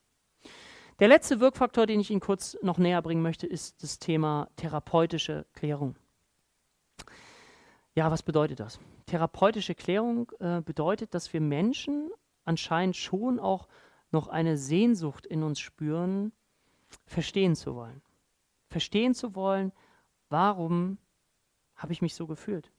Der 1.01 1.09
letzte 1.09 1.41
Wirkfaktor, 1.41 1.87
den 1.87 1.99
ich 1.99 2.11
Ihnen 2.11 2.21
kurz 2.21 2.57
noch 2.63 2.79
näher 2.79 3.03
bringen 3.03 3.23
möchte, 3.23 3.47
ist 3.47 3.83
das 3.83 3.99
Thema 3.99 4.49
therapeutische 4.57 5.45
Klärung. 5.53 5.97
Ja, 7.97 8.11
was 8.11 8.23
bedeutet 8.23 8.61
das? 8.61 8.79
Therapeutische 9.15 9.77
Klärung 9.77 10.33
äh, 10.41 10.61
bedeutet, 10.61 11.15
dass 11.15 11.33
wir 11.33 11.41
Menschen 11.41 12.11
anscheinend 12.45 12.97
schon 12.97 13.39
auch 13.39 13.69
noch 14.11 14.27
eine 14.27 14.57
Sehnsucht 14.57 15.25
in 15.25 15.45
uns 15.45 15.61
spüren, 15.61 16.33
verstehen 17.07 17.55
zu 17.55 17.77
wollen. 17.77 18.03
Verstehen 18.67 19.15
zu 19.15 19.37
wollen, 19.37 19.71
warum 20.31 20.99
habe 21.77 21.93
ich 21.93 22.03
mich 22.03 22.17
so 22.17 22.27
gefühlt? 22.27 22.73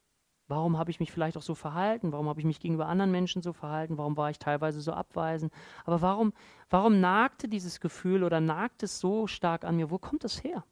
Warum 0.50 0.78
habe 0.78 0.92
ich 0.92 1.00
mich 1.00 1.10
vielleicht 1.10 1.38
auch 1.38 1.42
so 1.42 1.56
verhalten? 1.56 2.12
Warum 2.12 2.28
habe 2.28 2.42
ich 2.42 2.46
mich 2.46 2.60
gegenüber 2.60 2.88
anderen 2.88 3.12
Menschen 3.12 3.42
so 3.42 3.54
verhalten? 3.54 3.98
Warum 3.98 4.18
war 4.18 4.30
ich 4.30 4.38
teilweise 4.38 4.82
so 4.82 4.92
abweisend? 4.92 5.54
Aber 5.86 6.02
warum, 6.02 6.34
warum 6.70 7.00
nagte 7.00 7.48
dieses 7.48 7.80
Gefühl 7.80 8.26
oder 8.26 8.42
nagt 8.42 8.84
es 8.84 9.00
so 9.00 9.26
stark 9.26 9.64
an 9.64 9.78
mir? 9.78 9.90
Wo 9.90 10.00
kommt 10.00 10.26
das 10.26 10.44
her? 10.44 10.66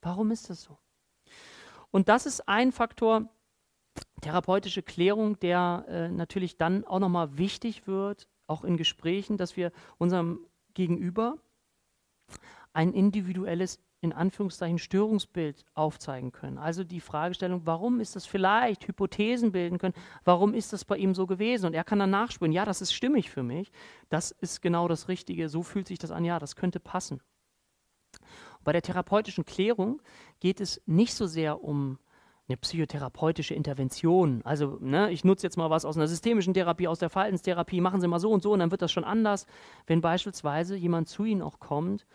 Warum 0.00 0.30
ist 0.30 0.48
das 0.48 0.62
so? 0.62 0.78
Und 1.90 2.08
das 2.08 2.24
ist 2.24 2.48
ein 2.48 2.70
Faktor, 2.70 3.28
therapeutische 4.20 4.82
Klärung, 4.82 5.38
der 5.40 5.84
äh, 5.88 6.08
natürlich 6.08 6.56
dann 6.56 6.84
auch 6.84 6.98
nochmal 6.98 7.38
wichtig 7.38 7.86
wird, 7.86 8.28
auch 8.46 8.64
in 8.64 8.76
Gesprächen, 8.76 9.36
dass 9.36 9.56
wir 9.56 9.72
unserem 9.98 10.40
Gegenüber 10.74 11.38
ein 12.72 12.92
individuelles 12.92 13.80
in 14.00 14.12
Anführungszeichen 14.12 14.78
Störungsbild 14.78 15.64
aufzeigen 15.74 16.30
können. 16.30 16.58
Also 16.58 16.84
die 16.84 17.00
Fragestellung, 17.00 17.62
warum 17.64 17.98
ist 17.98 18.14
das 18.14 18.26
vielleicht, 18.26 18.86
Hypothesen 18.86 19.50
bilden 19.50 19.78
können, 19.78 19.94
warum 20.24 20.54
ist 20.54 20.72
das 20.72 20.84
bei 20.84 20.96
ihm 20.96 21.14
so 21.14 21.26
gewesen? 21.26 21.66
Und 21.66 21.74
er 21.74 21.82
kann 21.82 21.98
dann 21.98 22.10
nachspüren, 22.10 22.52
ja, 22.52 22.64
das 22.64 22.80
ist 22.80 22.92
stimmig 22.92 23.30
für 23.30 23.42
mich, 23.42 23.72
das 24.08 24.30
ist 24.30 24.62
genau 24.62 24.86
das 24.86 25.08
Richtige, 25.08 25.48
so 25.48 25.62
fühlt 25.62 25.88
sich 25.88 25.98
das 25.98 26.12
an, 26.12 26.24
ja, 26.24 26.38
das 26.38 26.54
könnte 26.54 26.78
passen. 26.78 27.20
Bei 28.62 28.72
der 28.72 28.82
therapeutischen 28.82 29.44
Klärung 29.44 30.00
geht 30.38 30.60
es 30.60 30.80
nicht 30.86 31.14
so 31.14 31.26
sehr 31.26 31.64
um 31.64 31.98
eine 32.48 32.56
psychotherapeutische 32.56 33.54
Intervention. 33.54 34.40
Also, 34.44 34.78
ne, 34.80 35.10
ich 35.10 35.24
nutze 35.24 35.46
jetzt 35.46 35.56
mal 35.56 35.70
was 35.70 35.84
aus 35.84 35.96
einer 35.96 36.08
systemischen 36.08 36.54
Therapie, 36.54 36.88
aus 36.88 36.98
der 36.98 37.10
Verhaltenstherapie, 37.10 37.80
machen 37.80 38.00
Sie 38.00 38.08
mal 38.08 38.18
so 38.18 38.30
und 38.30 38.42
so 38.42 38.52
und 38.52 38.60
dann 38.60 38.70
wird 38.70 38.82
das 38.82 38.92
schon 38.92 39.04
anders. 39.04 39.46
Wenn 39.86 40.00
beispielsweise 40.00 40.76
jemand 40.76 41.08
zu 41.08 41.24
Ihnen 41.24 41.42
auch 41.42 41.60
kommt 41.60 42.06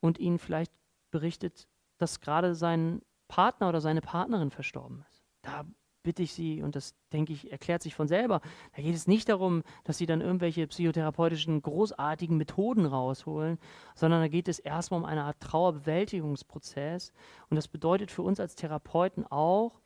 und 0.00 0.18
Ihnen 0.18 0.38
vielleicht 0.38 0.72
berichtet, 1.10 1.68
dass 1.98 2.20
gerade 2.20 2.54
sein 2.54 3.02
Partner 3.28 3.68
oder 3.68 3.80
seine 3.80 4.00
Partnerin 4.00 4.50
verstorben 4.50 5.04
ist. 5.08 5.24
Da 5.42 5.64
bitte 6.06 6.22
ich 6.22 6.32
Sie, 6.32 6.62
und 6.62 6.76
das 6.76 6.94
denke 7.12 7.32
ich, 7.32 7.50
erklärt 7.50 7.82
sich 7.82 7.96
von 7.96 8.06
selber, 8.06 8.40
da 8.76 8.82
geht 8.82 8.94
es 8.94 9.08
nicht 9.08 9.28
darum, 9.28 9.64
dass 9.82 9.98
Sie 9.98 10.06
dann 10.06 10.20
irgendwelche 10.20 10.64
psychotherapeutischen 10.68 11.60
großartigen 11.60 12.36
Methoden 12.36 12.86
rausholen, 12.86 13.58
sondern 13.96 14.20
da 14.20 14.28
geht 14.28 14.46
es 14.46 14.60
erstmal 14.60 15.00
um 15.00 15.04
eine 15.04 15.24
Art 15.24 15.40
Trauerbewältigungsprozess. 15.40 17.12
Und 17.50 17.56
das 17.56 17.66
bedeutet 17.66 18.12
für 18.12 18.22
uns 18.22 18.38
als 18.38 18.54
Therapeuten 18.54 19.26
auch, 19.26 19.80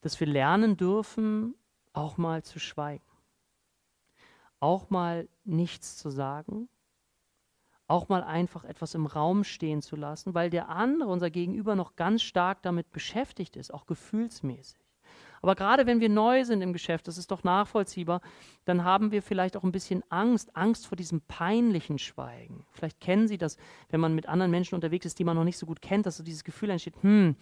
dass 0.00 0.18
wir 0.18 0.26
lernen 0.26 0.78
dürfen, 0.78 1.54
auch 1.92 2.16
mal 2.16 2.42
zu 2.42 2.58
schweigen. 2.58 3.04
Auch 4.60 4.88
mal 4.88 5.28
nichts 5.44 5.98
zu 5.98 6.08
sagen, 6.08 6.70
auch 7.86 8.08
mal 8.08 8.22
einfach 8.22 8.64
etwas 8.64 8.94
im 8.94 9.04
Raum 9.04 9.44
stehen 9.44 9.82
zu 9.82 9.94
lassen, 9.94 10.32
weil 10.32 10.48
der 10.48 10.70
andere, 10.70 11.10
unser 11.10 11.28
Gegenüber, 11.28 11.76
noch 11.76 11.96
ganz 11.96 12.22
stark 12.22 12.62
damit 12.62 12.90
beschäftigt 12.92 13.56
ist, 13.56 13.74
auch 13.74 13.84
gefühlsmäßig. 13.84 14.89
Aber 15.42 15.54
gerade 15.54 15.86
wenn 15.86 16.00
wir 16.00 16.08
neu 16.08 16.44
sind 16.44 16.60
im 16.60 16.72
Geschäft, 16.72 17.08
das 17.08 17.16
ist 17.16 17.30
doch 17.30 17.44
nachvollziehbar, 17.44 18.20
dann 18.64 18.84
haben 18.84 19.10
wir 19.10 19.22
vielleicht 19.22 19.56
auch 19.56 19.64
ein 19.64 19.72
bisschen 19.72 20.02
Angst, 20.10 20.54
Angst 20.54 20.86
vor 20.86 20.96
diesem 20.96 21.22
peinlichen 21.22 21.98
Schweigen. 21.98 22.66
Vielleicht 22.72 23.00
kennen 23.00 23.26
Sie 23.26 23.38
das, 23.38 23.56
wenn 23.88 24.00
man 24.00 24.14
mit 24.14 24.28
anderen 24.28 24.50
Menschen 24.50 24.74
unterwegs 24.74 25.06
ist, 25.06 25.18
die 25.18 25.24
man 25.24 25.36
noch 25.36 25.44
nicht 25.44 25.58
so 25.58 25.66
gut 25.66 25.80
kennt, 25.80 26.06
dass 26.06 26.18
so 26.18 26.22
dieses 26.22 26.44
Gefühl 26.44 26.70
entsteht, 26.70 26.94
hm, 27.02 27.36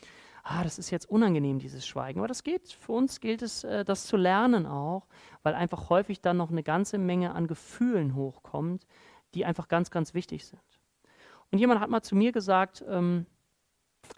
ah, 0.44 0.62
das 0.62 0.78
ist 0.78 0.90
jetzt 0.90 1.10
unangenehm, 1.10 1.58
dieses 1.58 1.86
Schweigen. 1.86 2.20
Aber 2.20 2.28
das 2.28 2.44
geht, 2.44 2.72
für 2.72 2.92
uns 2.92 3.20
gilt 3.20 3.42
es, 3.42 3.64
äh, 3.64 3.84
das 3.84 4.06
zu 4.06 4.16
lernen 4.16 4.66
auch, 4.66 5.06
weil 5.42 5.54
einfach 5.54 5.90
häufig 5.90 6.20
dann 6.20 6.36
noch 6.36 6.50
eine 6.50 6.62
ganze 6.62 6.98
Menge 6.98 7.34
an 7.34 7.46
Gefühlen 7.46 8.14
hochkommt, 8.14 8.86
die 9.34 9.44
einfach 9.44 9.68
ganz, 9.68 9.90
ganz 9.90 10.14
wichtig 10.14 10.46
sind. 10.46 10.62
Und 11.50 11.58
jemand 11.58 11.80
hat 11.80 11.90
mal 11.90 12.02
zu 12.02 12.14
mir 12.14 12.32
gesagt, 12.32 12.84
ähm, 12.88 13.26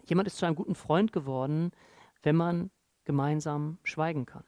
jemand 0.04 0.26
ist 0.26 0.36
zu 0.36 0.46
einem 0.46 0.56
guten 0.56 0.74
Freund 0.74 1.12
geworden, 1.12 1.70
wenn 2.22 2.36
man 2.36 2.70
gemeinsam 3.10 3.76
schweigen 3.82 4.24
kann. 4.24 4.44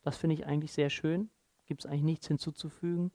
Das 0.00 0.16
finde 0.16 0.32
ich 0.32 0.46
eigentlich 0.46 0.72
sehr 0.72 0.88
schön. 0.88 1.28
Gibt 1.66 1.84
es 1.84 1.86
eigentlich 1.86 2.02
nichts 2.02 2.28
hinzuzufügen, 2.28 3.12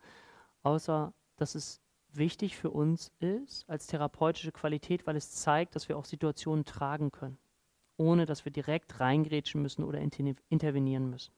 außer 0.62 1.12
dass 1.38 1.56
es 1.56 1.82
wichtig 2.14 2.56
für 2.56 2.70
uns 2.70 3.12
ist 3.20 3.68
als 3.68 3.88
therapeutische 3.88 4.52
Qualität, 4.52 5.08
weil 5.08 5.16
es 5.16 5.32
zeigt, 5.32 5.76
dass 5.76 5.90
wir 5.90 5.98
auch 5.98 6.06
Situationen 6.06 6.66
tragen 6.66 7.10
können, 7.10 7.40
ohne 7.98 8.28
dass 8.28 8.46
wir 8.46 8.52
direkt 8.52 9.00
reingrätschen 9.00 9.60
müssen 9.60 9.84
oder 9.84 10.00
intervenieren 10.00 11.10
müssen. 11.10 11.34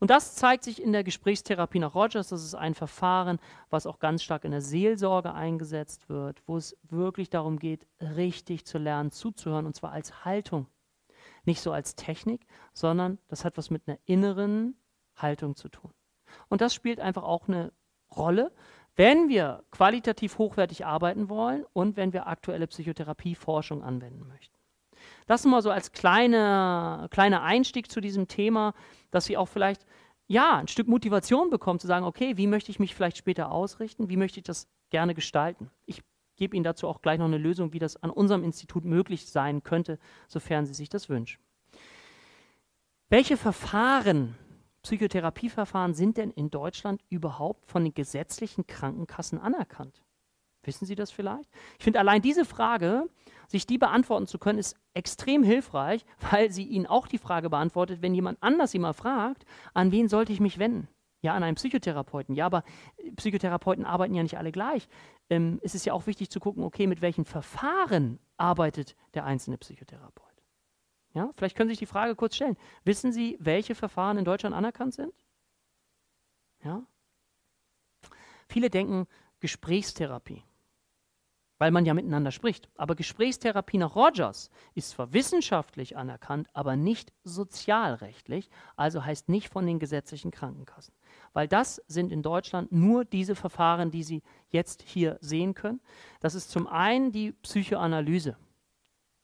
Und 0.00 0.10
das 0.10 0.34
zeigt 0.34 0.64
sich 0.64 0.82
in 0.82 0.90
der 0.90 1.04
Gesprächstherapie 1.04 1.78
nach 1.78 1.94
Rogers. 1.94 2.30
Das 2.30 2.42
ist 2.42 2.56
ein 2.56 2.74
Verfahren, 2.74 3.38
was 3.70 3.86
auch 3.86 4.00
ganz 4.00 4.24
stark 4.24 4.44
in 4.44 4.50
der 4.50 4.60
Seelsorge 4.60 5.32
eingesetzt 5.34 6.08
wird, 6.08 6.42
wo 6.46 6.56
es 6.56 6.76
wirklich 6.82 7.30
darum 7.30 7.60
geht, 7.60 7.86
richtig 8.00 8.66
zu 8.66 8.78
lernen, 8.78 9.12
zuzuhören, 9.12 9.66
und 9.66 9.76
zwar 9.76 9.92
als 9.92 10.24
Haltung. 10.24 10.66
Nicht 11.46 11.62
so 11.62 11.72
als 11.72 11.94
Technik, 11.94 12.46
sondern 12.74 13.18
das 13.28 13.44
hat 13.44 13.56
was 13.56 13.70
mit 13.70 13.88
einer 13.88 13.98
inneren 14.04 14.76
Haltung 15.16 15.56
zu 15.56 15.70
tun. 15.70 15.92
Und 16.48 16.60
das 16.60 16.74
spielt 16.74 17.00
einfach 17.00 17.22
auch 17.22 17.48
eine 17.48 17.72
Rolle, 18.14 18.52
wenn 18.94 19.28
wir 19.28 19.64
qualitativ 19.70 20.38
hochwertig 20.38 20.84
arbeiten 20.84 21.28
wollen 21.28 21.64
und 21.72 21.96
wenn 21.96 22.12
wir 22.12 22.26
aktuelle 22.26 22.66
Psychotherapieforschung 22.66 23.82
anwenden 23.82 24.26
möchten. 24.26 24.56
Das 25.26 25.44
mal 25.44 25.62
so 25.62 25.70
als 25.70 25.92
kleine, 25.92 27.08
kleiner 27.10 27.42
Einstieg 27.42 27.90
zu 27.90 28.00
diesem 28.00 28.28
Thema, 28.28 28.74
dass 29.10 29.26
Sie 29.26 29.36
auch 29.36 29.46
vielleicht 29.46 29.86
ja, 30.28 30.56
ein 30.56 30.68
Stück 30.68 30.88
Motivation 30.88 31.50
bekommen, 31.50 31.78
zu 31.78 31.86
sagen, 31.86 32.04
okay, 32.04 32.36
wie 32.36 32.46
möchte 32.46 32.70
ich 32.70 32.80
mich 32.80 32.94
vielleicht 32.94 33.16
später 33.16 33.52
ausrichten, 33.52 34.08
wie 34.08 34.16
möchte 34.16 34.40
ich 34.40 34.44
das 34.44 34.68
gerne 34.90 35.14
gestalten. 35.14 35.70
Ich 35.84 36.02
gebe 36.36 36.56
Ihnen 36.56 36.64
dazu 36.64 36.88
auch 36.88 37.02
gleich 37.02 37.18
noch 37.18 37.26
eine 37.26 37.38
Lösung, 37.38 37.72
wie 37.72 37.78
das 37.78 38.02
an 38.02 38.10
unserem 38.10 38.44
Institut 38.44 38.84
möglich 38.84 39.26
sein 39.26 39.62
könnte, 39.62 39.98
sofern 40.28 40.66
Sie 40.66 40.74
sich 40.74 40.88
das 40.88 41.08
wünschen. 41.08 41.40
Welche 43.08 43.36
Verfahren, 43.36 44.36
Psychotherapieverfahren 44.82 45.94
sind 45.94 46.16
denn 46.16 46.30
in 46.30 46.50
Deutschland 46.50 47.02
überhaupt 47.08 47.66
von 47.66 47.84
den 47.84 47.94
gesetzlichen 47.94 48.66
Krankenkassen 48.66 49.38
anerkannt? 49.38 50.02
Wissen 50.66 50.86
Sie 50.86 50.96
das 50.96 51.10
vielleicht? 51.10 51.48
Ich 51.78 51.84
finde 51.84 52.00
allein 52.00 52.22
diese 52.22 52.44
Frage, 52.44 53.08
sich 53.46 53.66
die 53.66 53.78
beantworten 53.78 54.26
zu 54.26 54.38
können, 54.38 54.58
ist 54.58 54.76
extrem 54.94 55.44
hilfreich, 55.44 56.04
weil 56.30 56.50
sie 56.50 56.64
Ihnen 56.64 56.86
auch 56.86 57.06
die 57.06 57.18
Frage 57.18 57.50
beantwortet, 57.50 58.02
wenn 58.02 58.14
jemand 58.14 58.42
anders 58.42 58.72
Sie 58.72 58.78
mal 58.78 58.92
fragt, 58.92 59.44
an 59.74 59.92
wen 59.92 60.08
sollte 60.08 60.32
ich 60.32 60.40
mich 60.40 60.58
wenden? 60.58 60.88
Ja, 61.22 61.34
an 61.34 61.42
einen 61.42 61.56
Psychotherapeuten. 61.56 62.34
Ja, 62.34 62.46
aber 62.46 62.62
Psychotherapeuten 63.16 63.84
arbeiten 63.84 64.14
ja 64.14 64.22
nicht 64.22 64.38
alle 64.38 64.52
gleich. 64.52 64.88
Ähm, 65.28 65.60
es 65.62 65.74
ist 65.74 65.86
ja 65.86 65.92
auch 65.92 66.06
wichtig 66.06 66.30
zu 66.30 66.40
gucken, 66.40 66.62
okay, 66.62 66.86
mit 66.86 67.00
welchen 67.00 67.24
Verfahren 67.24 68.18
arbeitet 68.36 68.94
der 69.14 69.24
einzelne 69.24 69.58
Psychotherapeut. 69.58 70.26
Ja, 71.14 71.30
vielleicht 71.36 71.56
können 71.56 71.68
Sie 71.68 71.72
sich 71.72 71.80
die 71.80 71.86
Frage 71.86 72.14
kurz 72.14 72.36
stellen. 72.36 72.56
Wissen 72.84 73.12
Sie, 73.12 73.36
welche 73.40 73.74
Verfahren 73.74 74.18
in 74.18 74.24
Deutschland 74.24 74.54
anerkannt 74.54 74.94
sind? 74.94 75.12
Ja? 76.62 76.86
Viele 78.48 78.70
denken 78.70 79.06
Gesprächstherapie 79.40 80.44
weil 81.58 81.70
man 81.70 81.86
ja 81.86 81.94
miteinander 81.94 82.30
spricht. 82.30 82.68
Aber 82.76 82.94
Gesprächstherapie 82.94 83.78
nach 83.78 83.96
Rogers 83.96 84.50
ist 84.74 84.90
zwar 84.90 85.12
wissenschaftlich 85.12 85.96
anerkannt, 85.96 86.48
aber 86.52 86.76
nicht 86.76 87.12
sozialrechtlich, 87.24 88.50
also 88.76 89.04
heißt 89.04 89.28
nicht 89.28 89.48
von 89.48 89.66
den 89.66 89.78
gesetzlichen 89.78 90.30
Krankenkassen. 90.30 90.94
Weil 91.36 91.48
das 91.48 91.82
sind 91.86 92.12
in 92.12 92.22
Deutschland 92.22 92.72
nur 92.72 93.04
diese 93.04 93.34
Verfahren, 93.34 93.90
die 93.90 94.02
Sie 94.02 94.22
jetzt 94.48 94.80
hier 94.80 95.18
sehen 95.20 95.52
können. 95.52 95.82
Das 96.20 96.34
ist 96.34 96.50
zum 96.50 96.66
einen 96.66 97.12
die 97.12 97.32
Psychoanalyse. 97.32 98.38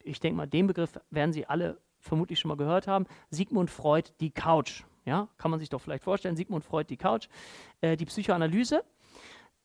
Ich 0.02 0.20
denke 0.20 0.36
mal, 0.36 0.46
den 0.46 0.66
Begriff 0.66 1.00
werden 1.08 1.32
Sie 1.32 1.46
alle 1.46 1.80
vermutlich 2.00 2.38
schon 2.38 2.50
mal 2.50 2.58
gehört 2.58 2.86
haben. 2.86 3.06
Sigmund 3.30 3.70
Freud, 3.70 4.10
die 4.20 4.30
Couch. 4.30 4.82
Ja, 5.06 5.30
kann 5.38 5.50
man 5.50 5.58
sich 5.58 5.70
doch 5.70 5.80
vielleicht 5.80 6.04
vorstellen, 6.04 6.36
Sigmund 6.36 6.66
Freud, 6.66 6.84
die 6.90 6.98
Couch. 6.98 7.28
Äh, 7.80 7.96
die 7.96 8.04
Psychoanalyse 8.04 8.84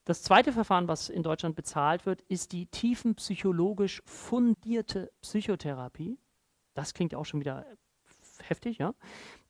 das 0.05 0.23
zweite 0.23 0.53
Verfahren, 0.53 0.87
was 0.87 1.09
in 1.09 1.23
Deutschland 1.23 1.57
bezahlt 1.57 2.05
wird, 2.05 2.21
ist 2.29 2.53
die 2.53 2.67
tiefenpsychologisch 2.67 4.01
fundierte 4.05 5.11
Psychotherapie. 5.19 6.17
Das 6.75 6.93
klingt 6.93 7.13
auch 7.13 7.25
schon 7.25 7.41
wieder 7.41 7.65
heftig, 8.49 8.77
ja. 8.77 8.93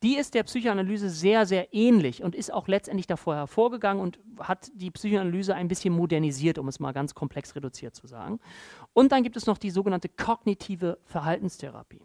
Die 0.03 0.17
ist 0.17 0.33
der 0.33 0.43
Psychoanalyse 0.43 1.09
sehr, 1.09 1.45
sehr 1.45 1.73
ähnlich 1.73 2.23
und 2.23 2.35
ist 2.35 2.53
auch 2.53 2.67
letztendlich 2.67 3.07
davor 3.07 3.35
hervorgegangen 3.35 4.01
und 4.01 4.19
hat 4.39 4.69
die 4.73 4.91
Psychoanalyse 4.91 5.55
ein 5.55 5.67
bisschen 5.67 5.93
modernisiert, 5.93 6.59
um 6.59 6.67
es 6.67 6.79
mal 6.79 6.91
ganz 6.91 7.15
komplex 7.15 7.55
reduziert 7.55 7.95
zu 7.95 8.07
sagen. 8.07 8.39
Und 8.93 9.11
dann 9.11 9.23
gibt 9.23 9.37
es 9.37 9.45
noch 9.45 9.57
die 9.57 9.71
sogenannte 9.71 10.09
kognitive 10.09 10.99
Verhaltenstherapie. 11.05 12.01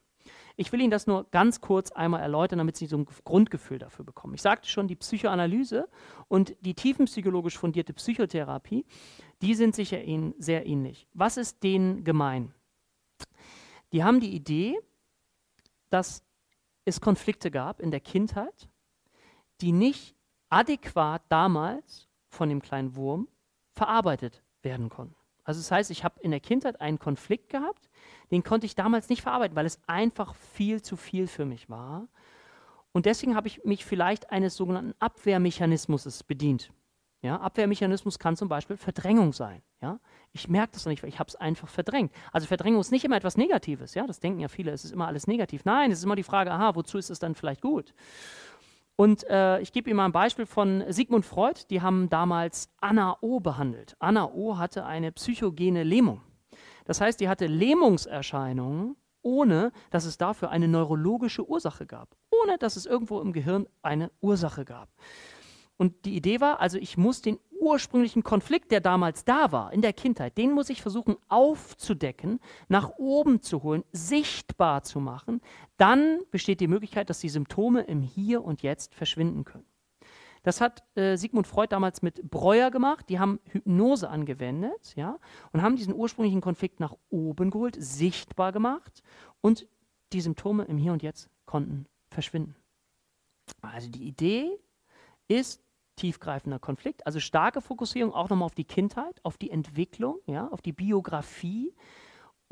Ich 0.57 0.71
will 0.73 0.81
Ihnen 0.81 0.91
das 0.91 1.07
nur 1.07 1.29
ganz 1.31 1.61
kurz 1.61 1.93
einmal 1.93 2.21
erläutern, 2.21 2.59
damit 2.59 2.77
Sie 2.77 2.87
so 2.87 2.99
ein 2.99 3.07
Grundgefühl 3.25 3.79
dafür 3.79 4.05
bekommen. 4.05 4.35
Ich 4.35 4.43
sagte 4.43 4.69
schon, 4.69 4.87
die 4.87 4.97
Psychoanalyse 4.97 5.89
und 6.29 6.55
die 6.61 6.75
tiefenpsychologisch 6.75 7.59
fundierte 7.59 7.93
Psychotherapie, 7.95 8.85
die 9.41 9.55
sind 9.55 9.75
sicher 9.75 9.99
sehr 10.39 10.67
ähnlich. 10.67 11.09
Was 11.15 11.37
ist 11.37 11.63
denen 11.63 12.05
gemein? 12.05 12.55
Die 13.93 14.05
haben 14.05 14.21
die 14.21 14.35
Idee, 14.35 14.79
dass 15.91 16.25
es 16.85 17.01
Konflikte 17.01 17.51
gab 17.51 17.81
in 17.81 17.91
der 17.91 18.01
Kindheit, 18.01 18.69
die 19.61 19.73
nicht 19.73 20.17
adäquat 20.49 21.23
damals 21.29 22.09
von 22.29 22.49
dem 22.49 22.63
kleinen 22.63 22.97
Wurm 22.97 23.29
verarbeitet 23.73 24.43
werden 24.63 24.89
konnten. 24.89 25.17
Also 25.45 25.61
das 25.61 25.71
heißt, 25.71 25.91
ich 25.91 26.05
habe 26.05 26.21
in 26.21 26.31
der 26.31 26.41
Kindheit 26.41 26.81
einen 26.81 26.99
Konflikt 26.99 27.49
gehabt, 27.49 27.89
den 28.31 28.45
konnte 28.45 28.67
ich 28.67 28.75
damals 28.75 29.09
nicht 29.09 29.23
verarbeiten, 29.23 29.57
weil 29.57 29.67
es 29.67 29.81
einfach 29.87 30.35
viel 30.35 30.83
zu 30.83 30.97
viel 30.97 31.27
für 31.27 31.45
mich 31.45 31.69
war. 31.69 32.09
Und 32.93 33.07
deswegen 33.07 33.35
habe 33.35 33.49
ich 33.49 33.65
mich 33.65 33.85
vielleicht 33.85 34.31
eines 34.31 34.55
sogenannten 34.57 34.95
Abwehrmechanismus 35.01 36.23
bedient. 36.23 36.73
Ja, 37.23 37.37
Abwehrmechanismus 37.37 38.19
kann 38.19 38.37
zum 38.37 38.49
Beispiel 38.49 38.77
Verdrängung 38.77 39.33
sein. 39.33 39.63
Ja? 39.81 40.01
Ich 40.33 40.49
merke 40.49 40.73
das 40.73 40.85
noch 40.85 40.91
nicht, 40.91 41.05
weil 41.05 41.09
ich 41.09 41.21
habe 41.21 41.29
es 41.29 41.37
einfach 41.37 41.69
verdrängt. 41.69 42.13
Also 42.33 42.49
Verdrängung 42.49 42.81
ist 42.81 42.91
nicht 42.91 43.05
immer 43.05 43.17
etwas 43.17 43.37
Negatives. 43.37 43.95
Ja? 43.95 44.09
Das 44.09 44.19
denken 44.19 44.41
ja 44.41 44.49
viele, 44.49 44.73
es 44.73 44.85
ist 44.85 44.91
immer 44.91 45.07
alles 45.07 45.29
negativ. 45.29 45.65
Nein, 45.65 45.93
es 45.93 45.99
ist 45.99 46.05
immer 46.05 46.17
die 46.17 46.25
Frage, 46.25 46.51
aha, 46.51 46.75
wozu 46.75 46.99
ist 46.99 47.11
es 47.11 47.21
dann 47.21 47.37
vielleicht 47.37 47.61
gut? 47.61 47.95
Und 48.97 49.25
äh, 49.31 49.61
ich 49.61 49.73
gebe 49.73 49.89
Ihnen 49.89 49.99
mal 49.99 50.05
ein 50.07 50.13
Beispiel 50.13 50.47
von 50.47 50.83
Sigmund 50.89 51.25
Freud. 51.25 51.61
Die 51.71 51.81
haben 51.81 52.11
damals 52.11 52.69
Anna 52.81 53.17
O 53.21 53.39
behandelt. 53.39 53.97
Anna 54.01 54.27
O 54.27 54.59
hatte 54.59 54.85
eine 54.85 55.13
psychogene 55.13 55.85
Lähmung. 55.85 56.23
Das 56.85 57.01
heißt, 57.01 57.21
die 57.21 57.29
hatte 57.29 57.47
Lähmungserscheinungen, 57.47 58.97
ohne 59.23 59.71
dass 59.91 60.05
es 60.07 60.19
dafür 60.19 60.51
eine 60.51 60.67
neurologische 60.67 61.49
Ursache 61.49 61.87
gab. 61.87 62.17
Ohne 62.43 62.59
dass 62.59 62.75
es 62.75 62.85
irgendwo 62.85 63.21
im 63.21 63.33
Gehirn 63.33 63.69
eine 63.83 64.11
Ursache 64.21 64.65
gab. 64.65 64.89
Und 65.83 66.05
die 66.05 66.15
Idee 66.15 66.41
war, 66.41 66.61
also 66.61 66.79
ich 66.79 66.97
muss 66.97 67.23
den 67.23 67.41
ursprünglichen 67.59 68.23
Konflikt, 68.23 68.71
der 68.71 68.81
damals 68.81 69.25
da 69.25 69.51
war, 69.51 69.73
in 69.73 69.83
der 69.83 69.93
Kindheit, 69.93 70.39
den 70.39 70.53
muss 70.53 70.71
ich 70.71 70.81
versuchen 70.81 71.17
aufzudecken, 71.27 72.39
nach 72.69 72.91
oben 72.99 73.43
zu 73.43 73.65
holen, 73.65 73.83
sichtbar 73.91 74.85
zu 74.85 75.01
machen. 75.01 75.41
Dann 75.79 76.21
besteht 76.31 76.61
die 76.61 76.69
Möglichkeit, 76.69 77.11
dass 77.11 77.19
die 77.19 77.29
Symptome 77.29 77.81
im 77.81 78.01
Hier 78.01 78.45
und 78.45 78.63
Jetzt 78.63 78.95
verschwinden 78.95 79.43
können. 79.43 79.65
Das 80.45 80.61
hat 80.61 80.85
äh, 80.95 81.17
Sigmund 81.17 81.49
Freud 81.49 81.71
damals 81.71 82.01
mit 82.01 82.31
Breuer 82.31 82.71
gemacht. 82.71 83.09
Die 83.09 83.19
haben 83.19 83.41
Hypnose 83.51 84.09
angewendet 84.09 84.95
ja, 84.95 85.19
und 85.51 85.63
haben 85.63 85.75
diesen 85.75 85.95
ursprünglichen 85.95 86.43
Konflikt 86.43 86.79
nach 86.79 86.95
oben 87.11 87.51
geholt, 87.51 87.75
sichtbar 87.77 88.53
gemacht 88.53 89.03
und 89.41 89.67
die 90.13 90.21
Symptome 90.21 90.63
im 90.63 90.79
Hier 90.79 90.93
und 90.93 91.03
Jetzt 91.03 91.29
konnten 91.45 91.87
verschwinden. 92.09 92.55
Also 93.63 93.91
die 93.91 94.05
Idee 94.05 94.49
ist, 95.27 95.61
tiefgreifender 95.97 96.59
Konflikt. 96.59 97.07
Also 97.07 97.21
starke 97.21 97.61
Fokussierung 97.61 98.13
auch 98.13 98.29
nochmal 98.29 98.47
auf 98.47 98.55
die 98.55 98.65
Kindheit, 98.65 99.21
auf 99.23 99.37
die 99.37 99.51
Entwicklung, 99.51 100.19
ja, 100.27 100.49
auf 100.49 100.63
die 100.63 100.73
Biografie, 100.73 101.75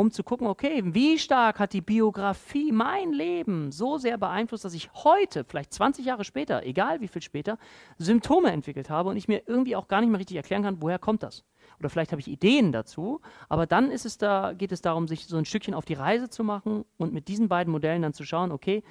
um 0.00 0.10
zu 0.10 0.24
gucken, 0.24 0.46
okay, 0.46 0.82
wie 0.86 1.18
stark 1.18 1.58
hat 1.58 1.74
die 1.74 1.82
Biografie 1.82 2.72
mein 2.72 3.12
Leben 3.12 3.70
so 3.70 3.98
sehr 3.98 4.16
beeinflusst, 4.16 4.64
dass 4.64 4.72
ich 4.72 4.90
heute, 4.94 5.44
vielleicht 5.44 5.74
20 5.74 6.06
Jahre 6.06 6.24
später, 6.24 6.64
egal 6.64 7.02
wie 7.02 7.08
viel 7.08 7.20
später, 7.20 7.58
Symptome 7.98 8.50
entwickelt 8.50 8.88
habe 8.88 9.10
und 9.10 9.18
ich 9.18 9.28
mir 9.28 9.42
irgendwie 9.46 9.76
auch 9.76 9.88
gar 9.88 10.00
nicht 10.00 10.08
mehr 10.08 10.18
richtig 10.18 10.38
erklären 10.38 10.62
kann, 10.62 10.80
woher 10.80 10.98
kommt 10.98 11.22
das? 11.22 11.44
Oder 11.78 11.90
vielleicht 11.90 12.12
habe 12.12 12.20
ich 12.20 12.28
Ideen 12.28 12.72
dazu, 12.72 13.20
aber 13.50 13.66
dann 13.66 13.90
ist 13.90 14.06
es 14.06 14.16
da, 14.16 14.54
geht 14.54 14.72
es 14.72 14.80
darum, 14.80 15.06
sich 15.06 15.26
so 15.26 15.36
ein 15.36 15.44
Stückchen 15.44 15.74
auf 15.74 15.84
die 15.84 15.94
Reise 15.94 16.30
zu 16.30 16.44
machen 16.44 16.86
und 16.96 17.12
mit 17.12 17.28
diesen 17.28 17.48
beiden 17.48 17.70
Modellen 17.70 18.00
dann 18.00 18.14
zu 18.14 18.24
schauen, 18.24 18.52
okay, 18.52 18.82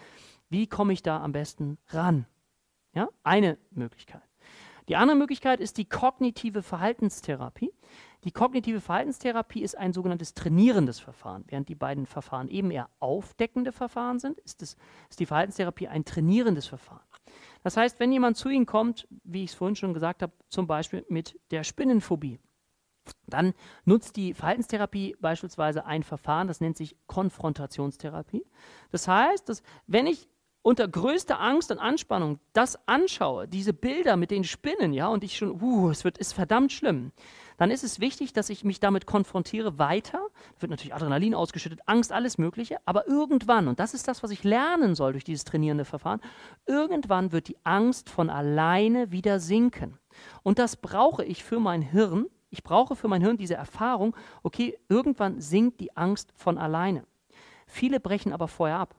wie 0.50 0.68
komme 0.68 0.94
ich 0.94 1.02
da 1.02 1.24
am 1.24 1.32
besten 1.32 1.80
ran? 1.88 2.28
Ja, 2.94 3.10
eine 3.24 3.58
Möglichkeit. 3.72 4.29
Die 4.90 4.96
andere 4.96 5.16
Möglichkeit 5.16 5.60
ist 5.60 5.78
die 5.78 5.86
kognitive 5.86 6.64
Verhaltenstherapie. 6.64 7.72
Die 8.24 8.32
kognitive 8.32 8.82
Verhaltenstherapie 8.82 9.62
ist 9.62 9.78
ein 9.78 9.94
sogenanntes 9.94 10.34
trainierendes 10.34 11.00
Verfahren. 11.00 11.46
Während 11.48 11.70
die 11.70 11.76
beiden 11.76 12.08
Verfahren 12.08 12.48
eben 12.48 12.72
eher 12.72 12.90
aufdeckende 13.00 13.72
Verfahren 13.72 14.18
sind, 14.18 14.40
ist, 14.40 14.64
es, 14.64 14.78
ist 15.08 15.20
die 15.20 15.28
Verhaltenstherapie 15.28 15.88
ein 15.88 16.06
trainierendes 16.06 16.66
Verfahren. 16.66 17.04
Das 17.62 17.78
heißt, 17.78 18.00
wenn 18.00 18.12
jemand 18.12 18.36
zu 18.38 18.50
Ihnen 18.50 18.66
kommt, 18.66 19.08
wie 19.24 19.44
ich 19.44 19.52
es 19.52 19.56
vorhin 19.56 19.76
schon 19.76 19.94
gesagt 19.94 20.24
habe, 20.24 20.34
zum 20.50 20.66
Beispiel 20.66 21.06
mit 21.08 21.40
der 21.52 21.64
Spinnenphobie, 21.64 22.40
dann 23.28 23.54
nutzt 23.86 24.16
die 24.16 24.34
Verhaltenstherapie 24.34 25.16
beispielsweise 25.20 25.86
ein 25.86 26.02
Verfahren, 26.02 26.48
das 26.48 26.62
nennt 26.62 26.78
sich 26.78 26.98
Konfrontationstherapie. 27.06 28.44
Das 28.92 29.08
heißt, 29.08 29.50
dass 29.50 29.62
wenn 29.86 30.08
ich 30.08 30.28
unter 30.62 30.88
größter 30.88 31.40
Angst 31.40 31.72
und 31.72 31.80
Anspannung 31.80 32.40
das 32.54 32.78
anschaue, 32.88 33.48
diese 33.48 33.74
Bilder 33.74 34.18
mit 34.18 34.32
den 34.32 34.44
Spinnen, 34.44 34.94
ja, 34.94 35.08
und 35.08 35.24
ich 35.24 35.38
schon, 35.38 35.62
uh, 35.62 35.90
es 35.90 36.04
wird, 36.04 36.18
ist 36.18 36.34
verdammt 36.34 36.72
schlimm, 36.72 37.12
dann 37.58 37.72
ist 37.72 37.84
es 37.84 38.00
wichtig, 38.00 38.34
dass 38.34 38.50
ich 38.50 38.64
mich 38.64 38.80
damit 38.80 39.06
konfrontiere 39.06 39.78
weiter. 39.78 40.20
Da 40.56 40.62
wird 40.62 40.70
natürlich 40.70 40.94
Adrenalin 40.94 41.36
ausgeschüttet, 41.36 41.82
Angst, 41.86 42.12
alles 42.12 42.38
Mögliche, 42.38 42.78
aber 42.86 43.08
irgendwann, 43.08 43.68
und 43.68 43.80
das 43.80 43.94
ist 43.94 44.08
das, 44.08 44.24
was 44.24 44.32
ich 44.32 44.44
lernen 44.44 44.96
soll 44.96 45.12
durch 45.14 45.26
dieses 45.26 45.44
trainierende 45.44 45.86
Verfahren, 45.86 46.22
irgendwann 46.66 47.32
wird 47.32 47.48
die 47.48 47.58
Angst 47.64 48.10
von 48.10 48.30
alleine 48.30 49.12
wieder 49.12 49.40
sinken. 49.40 49.98
Und 50.44 50.60
das 50.60 50.78
brauche 50.78 51.24
ich 51.24 51.44
für 51.44 51.60
mein 51.60 51.82
Hirn. 51.82 52.28
Ich 52.50 52.64
brauche 52.64 52.96
für 52.96 53.08
mein 53.08 53.22
Hirn 53.22 53.38
diese 53.38 53.56
Erfahrung, 53.56 54.16
okay, 54.42 54.78
irgendwann 54.88 55.40
sinkt 55.40 55.80
die 55.80 55.96
Angst 55.96 56.32
von 56.36 56.58
alleine. 56.58 57.06
Viele 57.68 58.00
brechen 58.00 58.34
aber 58.34 58.48
vorher 58.48 58.78
ab. 58.78 58.96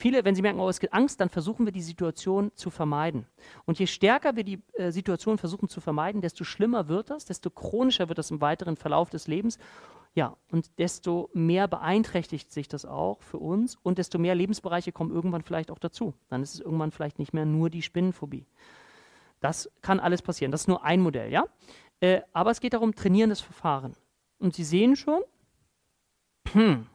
Viele, 0.00 0.24
wenn 0.24 0.36
sie 0.36 0.42
merken, 0.42 0.60
oh, 0.60 0.68
es 0.68 0.78
gibt 0.78 0.94
Angst, 0.94 1.20
dann 1.20 1.28
versuchen 1.28 1.66
wir 1.66 1.72
die 1.72 1.82
Situation 1.82 2.52
zu 2.54 2.70
vermeiden. 2.70 3.26
Und 3.66 3.80
je 3.80 3.86
stärker 3.86 4.36
wir 4.36 4.44
die 4.44 4.62
äh, 4.74 4.92
Situation 4.92 5.38
versuchen 5.38 5.68
zu 5.68 5.80
vermeiden, 5.80 6.20
desto 6.20 6.44
schlimmer 6.44 6.86
wird 6.86 7.10
das, 7.10 7.24
desto 7.24 7.50
chronischer 7.50 8.08
wird 8.08 8.18
das 8.18 8.30
im 8.30 8.40
weiteren 8.40 8.76
Verlauf 8.76 9.10
des 9.10 9.26
Lebens. 9.26 9.58
Ja, 10.14 10.36
und 10.52 10.78
desto 10.78 11.30
mehr 11.34 11.66
beeinträchtigt 11.66 12.52
sich 12.52 12.68
das 12.68 12.84
auch 12.84 13.22
für 13.22 13.38
uns 13.38 13.76
und 13.82 13.98
desto 13.98 14.18
mehr 14.18 14.36
Lebensbereiche 14.36 14.92
kommen 14.92 15.10
irgendwann 15.10 15.42
vielleicht 15.42 15.70
auch 15.70 15.78
dazu. 15.80 16.14
Dann 16.28 16.42
ist 16.42 16.54
es 16.54 16.60
irgendwann 16.60 16.92
vielleicht 16.92 17.18
nicht 17.18 17.34
mehr 17.34 17.44
nur 17.44 17.68
die 17.68 17.82
Spinnenphobie. 17.82 18.46
Das 19.40 19.70
kann 19.82 19.98
alles 19.98 20.22
passieren. 20.22 20.52
Das 20.52 20.62
ist 20.62 20.68
nur 20.68 20.84
ein 20.84 21.00
Modell, 21.00 21.32
ja? 21.32 21.44
Äh, 22.00 22.22
aber 22.32 22.52
es 22.52 22.60
geht 22.60 22.72
darum, 22.72 22.94
trainierendes 22.94 23.40
Verfahren. 23.40 23.94
Und 24.38 24.54
Sie 24.54 24.64
sehen 24.64 24.94
schon, 24.94 25.22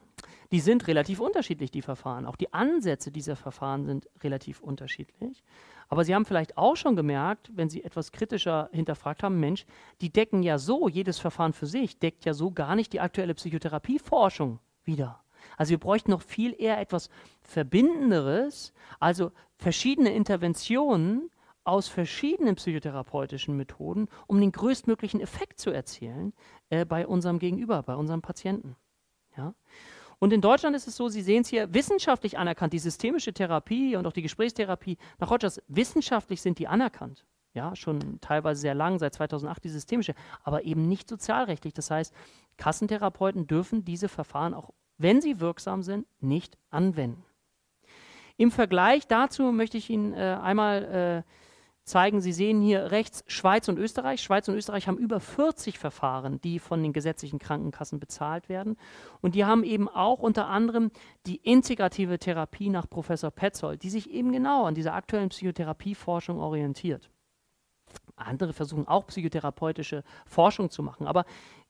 die 0.54 0.60
sind 0.60 0.86
relativ 0.86 1.18
unterschiedlich, 1.18 1.72
die 1.72 1.82
Verfahren. 1.82 2.26
Auch 2.26 2.36
die 2.36 2.52
Ansätze 2.52 3.10
dieser 3.10 3.34
Verfahren 3.34 3.86
sind 3.86 4.08
relativ 4.22 4.60
unterschiedlich. 4.60 5.42
Aber 5.88 6.04
Sie 6.04 6.14
haben 6.14 6.24
vielleicht 6.24 6.56
auch 6.56 6.76
schon 6.76 6.94
gemerkt, 6.94 7.50
wenn 7.56 7.68
Sie 7.68 7.82
etwas 7.82 8.12
kritischer 8.12 8.68
hinterfragt 8.70 9.24
haben, 9.24 9.40
Mensch, 9.40 9.66
die 10.00 10.10
decken 10.10 10.44
ja 10.44 10.58
so, 10.58 10.88
jedes 10.88 11.18
Verfahren 11.18 11.54
für 11.54 11.66
sich, 11.66 11.98
deckt 11.98 12.24
ja 12.24 12.34
so 12.34 12.52
gar 12.52 12.76
nicht 12.76 12.92
die 12.92 13.00
aktuelle 13.00 13.34
Psychotherapieforschung 13.34 14.60
wieder. 14.84 15.24
Also 15.56 15.70
wir 15.70 15.78
bräuchten 15.78 16.12
noch 16.12 16.22
viel 16.22 16.54
eher 16.56 16.78
etwas 16.78 17.10
Verbindenderes, 17.42 18.72
also 19.00 19.32
verschiedene 19.56 20.14
Interventionen 20.14 21.30
aus 21.64 21.88
verschiedenen 21.88 22.54
psychotherapeutischen 22.54 23.56
Methoden, 23.56 24.06
um 24.28 24.40
den 24.40 24.52
größtmöglichen 24.52 25.20
Effekt 25.20 25.58
zu 25.58 25.72
erzielen 25.72 26.32
äh, 26.70 26.84
bei 26.84 27.08
unserem 27.08 27.40
Gegenüber, 27.40 27.82
bei 27.82 27.96
unserem 27.96 28.22
Patienten. 28.22 28.76
Ja? 29.36 29.52
Und 30.18 30.32
in 30.32 30.40
Deutschland 30.40 30.74
ist 30.76 30.86
es 30.86 30.96
so, 30.96 31.08
Sie 31.08 31.22
sehen 31.22 31.42
es 31.42 31.48
hier, 31.48 31.72
wissenschaftlich 31.72 32.38
anerkannt, 32.38 32.72
die 32.72 32.78
systemische 32.78 33.32
Therapie 33.32 33.96
und 33.96 34.06
auch 34.06 34.12
die 34.12 34.22
Gesprächstherapie 34.22 34.96
nach 35.18 35.30
Rogers, 35.30 35.60
wissenschaftlich 35.68 36.40
sind 36.40 36.58
die 36.58 36.68
anerkannt. 36.68 37.24
Ja, 37.52 37.76
schon 37.76 38.20
teilweise 38.20 38.60
sehr 38.60 38.74
lang, 38.74 38.98
seit 38.98 39.14
2008 39.14 39.62
die 39.62 39.68
systemische, 39.68 40.14
aber 40.42 40.64
eben 40.64 40.88
nicht 40.88 41.08
sozialrechtlich. 41.08 41.72
Das 41.72 41.90
heißt, 41.90 42.12
Kassentherapeuten 42.56 43.46
dürfen 43.46 43.84
diese 43.84 44.08
Verfahren 44.08 44.54
auch, 44.54 44.70
wenn 44.98 45.20
sie 45.20 45.40
wirksam 45.40 45.82
sind, 45.82 46.06
nicht 46.20 46.58
anwenden. 46.70 47.24
Im 48.36 48.50
Vergleich 48.50 49.06
dazu 49.06 49.52
möchte 49.52 49.78
ich 49.78 49.88
Ihnen 49.90 50.12
äh, 50.12 50.36
einmal 50.42 51.24
äh, 51.24 51.30
zeigen, 51.84 52.20
Sie 52.20 52.32
sehen 52.32 52.60
hier 52.60 52.90
rechts 52.90 53.24
Schweiz 53.26 53.68
und 53.68 53.78
Österreich. 53.78 54.22
Schweiz 54.22 54.48
und 54.48 54.54
Österreich 54.54 54.88
haben 54.88 54.98
über 54.98 55.20
40 55.20 55.78
Verfahren, 55.78 56.40
die 56.40 56.58
von 56.58 56.82
den 56.82 56.92
gesetzlichen 56.92 57.38
Krankenkassen 57.38 58.00
bezahlt 58.00 58.48
werden. 58.48 58.76
Und 59.20 59.34
die 59.34 59.44
haben 59.44 59.64
eben 59.64 59.88
auch 59.88 60.18
unter 60.18 60.48
anderem 60.48 60.90
die 61.26 61.36
integrative 61.36 62.18
Therapie 62.18 62.70
nach 62.70 62.88
Professor 62.88 63.30
Petzold, 63.30 63.82
die 63.82 63.90
sich 63.90 64.10
eben 64.10 64.32
genau 64.32 64.64
an 64.64 64.74
dieser 64.74 64.94
aktuellen 64.94 65.28
Psychotherapieforschung 65.28 66.40
orientiert. 66.40 67.10
Andere 68.16 68.52
versuchen 68.52 68.86
auch 68.86 69.06
psychotherapeutische 69.06 70.04
Forschung 70.26 70.70
zu 70.70 70.82
machen. 70.82 71.06
Aber 71.06 71.24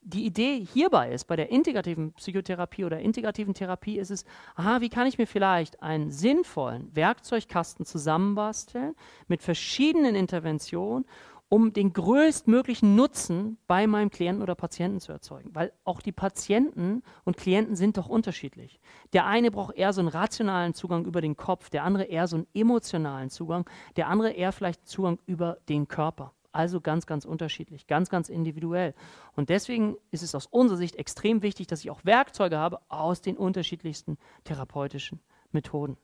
die 0.04 0.26
Idee 0.26 0.64
hierbei 0.72 1.10
ist, 1.10 1.24
bei 1.24 1.36
der 1.36 1.50
integrativen 1.50 2.12
Psychotherapie 2.12 2.84
oder 2.84 3.00
integrativen 3.00 3.54
Therapie 3.54 3.98
ist 3.98 4.10
es, 4.10 4.24
aha, 4.54 4.80
wie 4.80 4.90
kann 4.90 5.06
ich 5.06 5.18
mir 5.18 5.26
vielleicht 5.26 5.82
einen 5.82 6.10
sinnvollen 6.10 6.94
Werkzeugkasten 6.94 7.86
zusammenbasteln 7.86 8.94
mit 9.28 9.42
verschiedenen 9.42 10.14
Interventionen 10.14 11.06
um 11.48 11.72
den 11.72 11.92
größtmöglichen 11.92 12.96
Nutzen 12.96 13.58
bei 13.66 13.86
meinem 13.86 14.10
Klienten 14.10 14.42
oder 14.42 14.54
Patienten 14.54 14.98
zu 14.98 15.12
erzeugen. 15.12 15.50
Weil 15.52 15.72
auch 15.84 16.00
die 16.00 16.10
Patienten 16.10 17.02
und 17.24 17.36
Klienten 17.36 17.76
sind 17.76 17.96
doch 17.96 18.08
unterschiedlich. 18.08 18.80
Der 19.12 19.26
eine 19.26 19.50
braucht 19.50 19.76
eher 19.76 19.92
so 19.92 20.00
einen 20.00 20.08
rationalen 20.08 20.74
Zugang 20.74 21.04
über 21.04 21.20
den 21.20 21.36
Kopf, 21.36 21.70
der 21.70 21.84
andere 21.84 22.04
eher 22.04 22.26
so 22.26 22.36
einen 22.36 22.46
emotionalen 22.54 23.30
Zugang, 23.30 23.68
der 23.96 24.08
andere 24.08 24.32
eher 24.32 24.52
vielleicht 24.52 24.88
Zugang 24.88 25.20
über 25.26 25.58
den 25.68 25.86
Körper. 25.86 26.32
Also 26.54 26.80
ganz, 26.80 27.06
ganz 27.06 27.24
unterschiedlich, 27.24 27.88
ganz, 27.88 28.10
ganz 28.10 28.28
individuell. 28.28 28.94
Und 29.34 29.48
deswegen 29.48 29.96
ist 30.12 30.22
es 30.22 30.36
aus 30.36 30.46
unserer 30.46 30.78
Sicht 30.78 30.94
extrem 30.94 31.42
wichtig, 31.42 31.66
dass 31.66 31.80
ich 31.80 31.90
auch 31.90 32.04
Werkzeuge 32.04 32.58
habe 32.58 32.80
aus 32.88 33.20
den 33.20 33.36
unterschiedlichsten 33.36 34.18
therapeutischen 34.44 35.20
Methoden. 35.50 35.96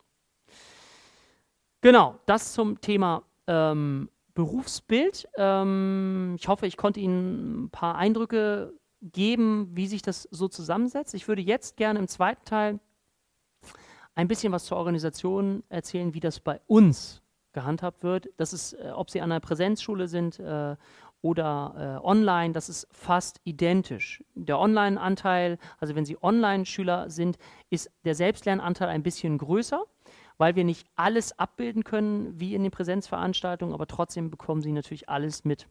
Genau, 1.82 2.18
das 2.26 2.52
zum 2.52 2.80
Thema 2.80 3.22
ähm, 3.46 4.10
Berufsbild. 4.34 5.28
Ähm, 5.36 6.34
ich 6.36 6.48
hoffe, 6.48 6.66
ich 6.66 6.76
konnte 6.76 6.98
Ihnen 6.98 7.66
ein 7.66 7.70
paar 7.70 7.94
Eindrücke 7.94 8.74
geben, 9.02 9.68
wie 9.72 9.86
sich 9.86 10.02
das 10.02 10.24
so 10.32 10.48
zusammensetzt. 10.48 11.14
Ich 11.14 11.28
würde 11.28 11.42
jetzt 11.42 11.76
gerne 11.76 12.00
im 12.00 12.08
zweiten 12.08 12.44
Teil 12.44 12.80
ein 14.16 14.26
bisschen 14.26 14.52
was 14.52 14.64
zur 14.64 14.78
Organisation 14.78 15.62
erzählen, 15.68 16.12
wie 16.12 16.20
das 16.20 16.40
bei 16.40 16.60
uns 16.66 17.22
gehandhabt 17.52 18.02
wird. 18.02 18.28
Das 18.36 18.52
ist, 18.52 18.74
äh, 18.74 18.90
ob 18.94 19.10
Sie 19.10 19.20
an 19.20 19.30
einer 19.30 19.40
Präsenzschule 19.40 20.08
sind 20.08 20.38
äh, 20.38 20.76
oder 21.22 22.00
äh, 22.02 22.06
online, 22.06 22.52
das 22.52 22.68
ist 22.68 22.88
fast 22.90 23.40
identisch. 23.44 24.24
Der 24.34 24.58
Online-Anteil, 24.58 25.58
also 25.78 25.94
wenn 25.94 26.06
Sie 26.06 26.16
Online-Schüler 26.22 27.10
sind, 27.10 27.36
ist 27.68 27.90
der 28.04 28.14
Selbstlernanteil 28.14 28.88
ein 28.88 29.02
bisschen 29.02 29.36
größer, 29.36 29.84
weil 30.38 30.56
wir 30.56 30.64
nicht 30.64 30.86
alles 30.96 31.38
abbilden 31.38 31.84
können 31.84 32.40
wie 32.40 32.54
in 32.54 32.62
den 32.62 32.72
Präsenzveranstaltungen, 32.72 33.74
aber 33.74 33.86
trotzdem 33.86 34.30
bekommen 34.30 34.62
Sie 34.62 34.72
natürlich 34.72 35.08
alles 35.08 35.44
mit. 35.44 35.66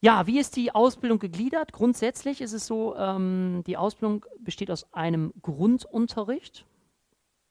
Ja, 0.00 0.26
wie 0.28 0.38
ist 0.38 0.56
die 0.56 0.72
Ausbildung 0.72 1.18
gegliedert? 1.18 1.72
Grundsätzlich 1.72 2.40
ist 2.40 2.52
es 2.52 2.66
so, 2.66 2.94
ähm, 2.96 3.64
die 3.66 3.76
Ausbildung 3.76 4.24
besteht 4.38 4.70
aus 4.70 4.92
einem 4.94 5.34
Grundunterricht, 5.42 6.64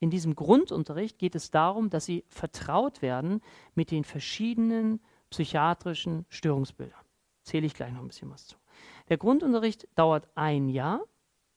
in 0.00 0.10
diesem 0.10 0.34
Grundunterricht 0.34 1.18
geht 1.18 1.34
es 1.34 1.50
darum, 1.50 1.90
dass 1.90 2.04
sie 2.04 2.24
vertraut 2.28 3.02
werden 3.02 3.40
mit 3.74 3.90
den 3.90 4.04
verschiedenen 4.04 5.00
psychiatrischen 5.30 6.24
Störungsbildern. 6.28 7.00
Zähle 7.42 7.66
ich 7.66 7.74
gleich 7.74 7.92
noch 7.92 8.00
ein 8.00 8.08
bisschen 8.08 8.30
was 8.30 8.46
zu. 8.46 8.56
Der 9.08 9.16
Grundunterricht 9.16 9.88
dauert 9.96 10.28
ein 10.34 10.68
Jahr 10.68 11.00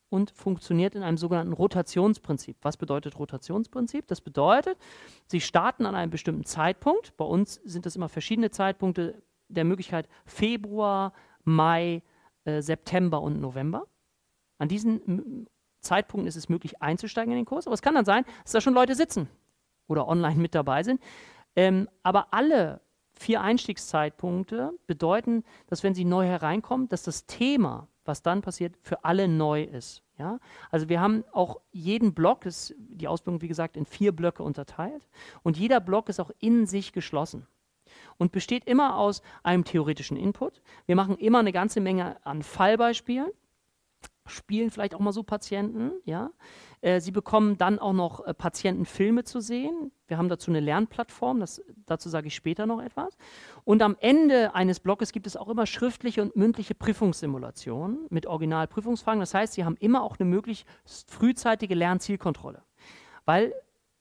und 0.10 0.32
funktioniert 0.32 0.96
in 0.96 1.04
einem 1.04 1.18
sogenannten 1.18 1.54
Rotationsprinzip. 1.54 2.58
Was 2.62 2.78
bedeutet 2.78 3.18
Rotationsprinzip? 3.18 4.08
Das 4.08 4.22
bedeutet, 4.22 4.78
Sie 5.28 5.40
starten 5.40 5.86
an 5.86 5.96
einem 5.96 6.12
bestimmten 6.12 6.46
Zeitpunkt. 6.46 7.16
Bei 7.18 7.26
uns 7.26 7.56
sind 7.64 7.86
das 7.86 7.96
immer 7.96 8.10
verschiedene 8.10 8.52
Zeitpunkte 8.52 9.22
der 9.48 9.64
Möglichkeit 9.64 10.08
Februar, 10.26 11.14
Mai, 11.44 12.04
äh, 12.46 12.62
September 12.62 13.22
und 13.22 13.40
November. 13.40 13.88
An 14.58 14.68
diesen 14.68 15.48
Zeitpunkt 15.82 16.28
ist 16.28 16.36
es 16.36 16.50
möglich 16.50 16.82
einzusteigen 16.82 17.32
in 17.32 17.40
den 17.40 17.46
Kurs. 17.46 17.68
Aber 17.68 17.74
es 17.74 17.82
kann 17.82 17.96
dann 17.96 18.06
sein, 18.06 18.26
dass 18.44 18.54
da 18.54 18.62
schon 18.62 18.74
Leute 18.74 18.96
sitzen 18.96 19.30
oder 19.88 20.08
online 20.08 20.40
mit 20.40 20.56
dabei 20.56 20.84
sind. 20.84 21.02
Ähm, 21.56 21.90
aber 22.04 22.34
alle 22.34 22.82
vier 23.14 23.42
Einstiegszeitpunkte 23.42 24.74
bedeuten, 24.88 25.44
dass 25.68 25.84
wenn 25.84 25.94
sie 25.94 26.06
neu 26.06 26.26
hereinkommen, 26.26 26.90
dass 26.90 27.04
das 27.04 27.26
Thema, 27.26 27.88
was 28.06 28.24
dann 28.24 28.42
passiert, 28.42 28.76
für 28.82 29.04
alle 29.06 29.28
neu 29.28 29.64
ist. 29.64 30.02
Ja? 30.18 30.40
Also 30.72 30.90
wir 30.90 31.00
haben 31.02 31.24
auch 31.32 31.62
jeden 31.72 32.14
Block, 32.14 32.46
ist 32.46 32.74
die 32.78 33.08
Ausbildung 33.08 33.42
wie 33.42 33.48
gesagt 33.48 33.78
in 33.78 33.86
vier 33.86 34.12
Blöcke 34.12 34.44
unterteilt 34.44 35.08
und 35.44 35.58
jeder 35.58 35.80
Block 35.80 36.10
ist 36.10 36.20
auch 36.20 36.32
in 36.40 36.66
sich 36.66 36.94
geschlossen 36.94 37.46
und 38.18 38.32
besteht 38.32 38.66
immer 38.66 38.98
aus 38.98 39.22
einem 39.44 39.66
theoretischen 39.66 40.18
Input. 40.18 40.62
Wir 40.86 40.96
machen 40.96 41.18
immer 41.18 41.40
eine 41.40 41.52
ganze 41.52 41.82
Menge 41.82 42.18
an 42.26 42.42
Fallbeispielen 42.42 43.32
spielen 44.32 44.72
vielleicht 44.72 44.96
auch 44.96 45.00
mal 45.00 45.12
so 45.12 45.24
Patienten, 45.24 45.92
ja. 46.06 46.32
Äh, 46.82 47.00
sie 47.00 47.12
bekommen 47.12 47.58
dann 47.58 47.78
auch 47.80 47.94
noch 47.94 48.26
äh, 48.26 48.34
Patientenfilme 48.34 49.24
zu 49.24 49.40
sehen. 49.40 49.92
Wir 50.08 50.18
haben 50.18 50.30
dazu 50.30 50.52
eine 50.52 50.60
Lernplattform, 50.60 51.40
das, 51.40 51.62
dazu 51.86 52.10
sage 52.10 52.28
ich 52.28 52.36
später 52.36 52.66
noch 52.66 52.82
etwas. 52.82 53.18
Und 53.64 53.82
am 53.82 53.96
Ende 54.00 54.56
eines 54.56 54.80
Blockes 54.80 55.12
gibt 55.12 55.28
es 55.28 55.38
auch 55.38 55.48
immer 55.48 55.66
schriftliche 55.66 56.22
und 56.22 56.36
mündliche 56.36 56.74
Prüfungssimulationen 56.74 58.08
mit 58.10 58.26
Originalprüfungsfragen. 58.26 59.20
Das 59.20 59.34
heißt, 59.34 59.54
Sie 59.54 59.64
haben 59.64 59.78
immer 59.78 60.04
auch 60.04 60.20
eine 60.20 60.28
möglichst 60.28 60.66
frühzeitige 61.08 61.76
Lernzielkontrolle. 61.76 62.64
Weil 63.26 63.54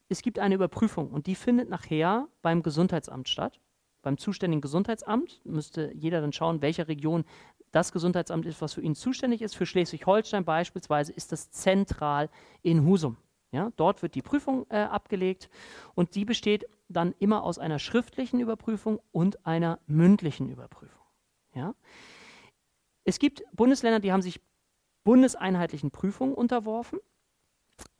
es 0.08 0.22
gibt 0.22 0.38
eine 0.38 0.54
Überprüfung 0.54 1.10
und 1.10 1.26
die 1.26 1.34
findet 1.34 1.68
nachher 1.68 2.26
beim 2.42 2.62
Gesundheitsamt 2.62 3.28
statt 3.28 3.60
beim 4.02 4.18
zuständigen 4.18 4.60
Gesundheitsamt 4.60 5.40
müsste 5.44 5.92
jeder 5.94 6.20
dann 6.20 6.32
schauen, 6.32 6.62
welche 6.62 6.88
Region 6.88 7.24
das 7.72 7.92
Gesundheitsamt 7.92 8.46
ist, 8.46 8.60
was 8.60 8.74
für 8.74 8.80
ihn 8.80 8.94
zuständig 8.94 9.42
ist. 9.42 9.54
Für 9.54 9.66
Schleswig-Holstein 9.66 10.44
beispielsweise 10.44 11.12
ist 11.12 11.32
das 11.32 11.50
zentral 11.50 12.28
in 12.62 12.84
Husum. 12.84 13.16
Ja, 13.52 13.72
dort 13.76 14.02
wird 14.02 14.14
die 14.14 14.22
Prüfung 14.22 14.66
äh, 14.70 14.78
abgelegt 14.78 15.50
und 15.94 16.14
die 16.14 16.24
besteht 16.24 16.66
dann 16.88 17.14
immer 17.18 17.42
aus 17.42 17.58
einer 17.58 17.80
schriftlichen 17.80 18.38
Überprüfung 18.38 19.00
und 19.10 19.44
einer 19.44 19.80
mündlichen 19.86 20.48
Überprüfung. 20.48 21.04
Ja. 21.54 21.74
Es 23.04 23.18
gibt 23.18 23.42
Bundesländer, 23.52 23.98
die 23.98 24.12
haben 24.12 24.22
sich 24.22 24.40
bundeseinheitlichen 25.02 25.90
Prüfungen 25.90 26.34
unterworfen. 26.34 27.00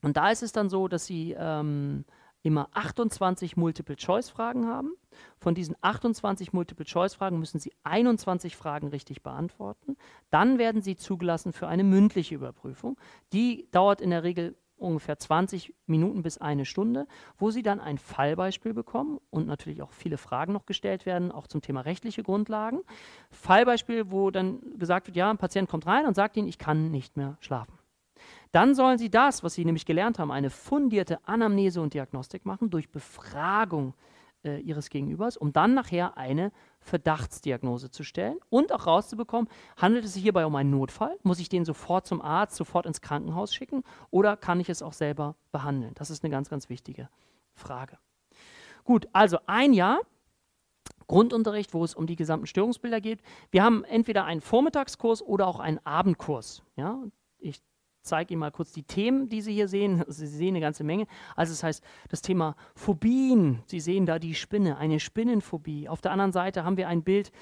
Und 0.03 0.17
da 0.17 0.31
ist 0.31 0.43
es 0.43 0.53
dann 0.53 0.69
so, 0.69 0.87
dass 0.87 1.07
sie 1.07 1.35
ähm, 1.37 2.05
immer 2.43 2.69
28 2.73 3.57
Multiple-Choice-Fragen 3.57 4.67
haben. 4.67 4.95
Von 5.39 5.55
diesen 5.55 5.77
28 5.81 6.53
Multiple-Choice-Fragen 6.53 7.39
müssen 7.39 7.59
Sie 7.59 7.73
21 7.85 8.57
Fragen 8.57 8.89
richtig 8.89 9.23
beantworten. 9.23 9.97
Dann 10.31 10.59
werden 10.59 10.83
Sie 10.83 10.97
zugelassen 10.97 11.53
für 11.53 11.69
eine 11.69 11.85
mündliche 11.85 12.35
Überprüfung. 12.35 12.99
Die 13.33 13.69
dauert 13.71 14.01
in 14.01 14.11
der 14.11 14.23
Regel 14.23 14.57
ungefähr 14.81 15.19
20 15.19 15.75
Minuten 15.87 16.23
bis 16.23 16.39
eine 16.39 16.65
Stunde, 16.65 17.07
wo 17.37 17.51
Sie 17.51 17.63
dann 17.63 17.81
ein 17.81 17.99
Fallbeispiel 17.99 18.73
bekommen 18.73 19.21
und 19.31 19.47
natürlich 19.47 19.83
auch 19.83 19.93
viele 19.93 20.17
Fragen 20.17 20.53
noch 20.53 20.67
gestellt 20.67 21.07
werden, 21.07 21.31
auch 21.31 21.47
zum 21.47 21.61
Thema 21.61 21.83
rechtliche 21.83 22.23
Grundlagen. 22.23 22.81
Fallbeispiel, 23.31 24.11
wo 24.11 24.31
dann 24.31 24.61
gesagt 24.79 25.07
wird, 25.07 25.17
ja, 25.17 25.31
ein 25.31 25.39
Patient 25.39 25.69
kommt 25.69 25.87
rein 25.87 26.07
und 26.07 26.15
sagt 26.15 26.37
Ihnen, 26.37 26.49
ich 26.49 26.59
kann 26.59 26.91
nicht 26.91 27.17
mehr 27.17 27.37
schlafen. 27.41 27.80
Dann 28.53 28.75
sollen 28.75 28.99
sie 28.99 29.11
das, 29.11 29.45
was 29.45 29.55
sie 29.55 29.65
nämlich 29.65 29.87
gelernt 29.87 30.19
haben, 30.19 30.33
eine 30.33 30.51
fundierte 30.51 31.19
Anamnese 31.27 31.81
und 31.81 31.95
Diagnostik 31.95 32.45
machen 32.45 32.71
durch 32.71 32.91
Befragung 32.91 33.95
äh, 34.45 34.59
ihres 34.61 34.91
Gegenübers, 34.91 35.37
um 35.37 35.53
dann 35.53 35.75
nachher 35.75 36.17
eine 36.17 36.51
Verdachtsdiagnose 36.81 37.91
zu 37.91 38.03
stellen 38.03 38.39
und 38.49 38.73
auch 38.73 38.87
rauszubekommen, 38.87 39.49
handelt 39.77 40.05
es 40.05 40.15
sich 40.15 40.23
hierbei 40.23 40.47
um 40.47 40.57
einen 40.57 40.71
Notfall? 40.71 41.17
Muss 41.23 41.39
ich 41.39 41.49
den 41.49 41.65
sofort 41.65 42.07
zum 42.07 42.21
Arzt, 42.23 42.57
sofort 42.57 42.87
ins 42.87 43.01
Krankenhaus 43.01 43.55
schicken 43.55 43.85
oder 44.11 44.37
kann 44.37 44.59
ich 44.61 44.69
es 44.69 44.83
auch 44.83 44.95
selber 44.95 45.37
behandeln? 45.53 45.93
Das 45.95 46.11
ist 46.11 46.25
eine 46.25 46.31
ganz, 46.31 46.49
ganz 46.49 46.69
wichtige 46.69 47.09
Frage. 47.55 47.99
Gut, 48.85 49.09
also 49.13 49.39
ein 49.47 49.73
Jahr 49.73 50.01
Grundunterricht, 51.07 51.75
wo 51.75 51.83
es 51.83 51.95
um 51.95 52.07
die 52.07 52.15
gesamten 52.15 52.47
Störungsbilder 52.47 53.01
geht. 53.01 53.21
Wir 53.51 53.65
haben 53.65 53.83
entweder 53.85 54.25
einen 54.25 54.41
Vormittagskurs 54.41 55.23
oder 55.23 55.49
auch 55.49 55.59
einen 55.59 55.85
Abendkurs. 55.85 56.63
Ja? 56.77 57.03
Ich 57.39 57.61
zeige 58.03 58.35
Ihnen 58.35 58.41
mal 58.41 58.51
kurz 58.51 58.73
die 58.73 58.83
Themen, 58.83 59.29
die 59.29 59.41
Sie 59.41 59.53
hier 59.53 59.69
sehen. 59.69 60.05
Sie 60.09 60.27
sehen 60.27 60.51
eine 60.51 60.61
ganze 60.61 60.85
Menge. 60.85 61.07
Also 61.37 61.53
das 61.53 61.63
heißt, 61.63 61.85
das 62.09 62.23
Thema 62.23 62.57
Phobien. 62.75 63.63
Sie 63.67 63.81
sehen 63.81 64.07
da 64.07 64.19
die 64.19 64.35
Spinne, 64.35 64.79
eine 64.79 65.01
Spinnenphobie. 65.01 65.89
Auf 65.89 66.01
der 66.01 66.13
anderen 66.13 66.33
Seite 66.33 66.65
haben 66.65 66.77
wir 66.77 66.89
ein 66.89 67.03
Bild 67.03 67.33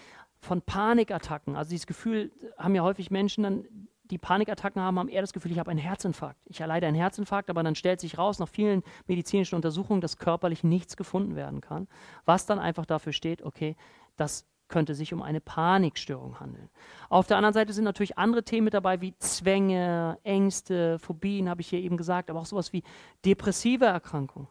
von 0.41 0.63
Panikattacken. 0.63 1.57
Also 1.57 1.71
dieses 1.71 1.87
Gefühl 1.87 2.33
haben 2.57 2.75
ja 2.75 2.83
häufig 2.83 3.11
Menschen 3.11 3.43
dann, 3.45 3.65
die 4.05 4.19
Panikattacken 4.19 4.81
haben, 4.81 4.99
haben 4.99 5.09
eher 5.09 5.21
das 5.21 5.33
Gefühl, 5.33 5.53
ich 5.53 5.59
habe 5.59 5.71
einen 5.71 5.81
Herzinfarkt. 5.81 6.41
Ich 6.47 6.61
erleide 6.61 6.87
einen 6.87 6.97
Herzinfarkt, 6.97 7.51
aber 7.51 7.63
dann 7.63 7.75
stellt 7.75 8.01
sich 8.01 8.17
raus, 8.17 8.39
nach 8.39 8.49
vielen 8.49 8.83
medizinischen 9.07 9.57
Untersuchungen, 9.57 10.01
dass 10.01 10.17
körperlich 10.17 10.65
nichts 10.65 10.97
gefunden 10.97 11.37
werden 11.37 11.61
kann. 11.61 11.89
Was 12.25 12.47
dann 12.47 12.59
einfach 12.59 12.87
dafür 12.87 13.13
steht, 13.13 13.43
okay, 13.43 13.77
das 14.17 14.47
könnte 14.69 14.95
sich 14.95 15.13
um 15.13 15.23
eine 15.23 15.41
Panikstörung 15.41 16.41
handeln. 16.41 16.69
Auf 17.09 17.27
der 17.27 17.37
anderen 17.37 17.55
Seite 17.55 17.73
sind 17.73 17.85
natürlich 17.85 18.19
andere 18.19 18.45
Themen 18.45 18.67
mit 18.67 18.75
dabei, 18.75 19.01
wie 19.01 19.17
Zwänge, 19.19 20.19
Ängste, 20.23 20.99
Phobien, 20.99 21.49
habe 21.49 21.61
ich 21.61 21.69
hier 21.69 21.81
eben 21.81 21.97
gesagt, 21.97 22.31
aber 22.31 22.41
auch 22.41 22.47
sowas 22.47 22.73
wie 22.73 22.83
depressive 23.25 23.87
Erkrankungen. 23.87 24.49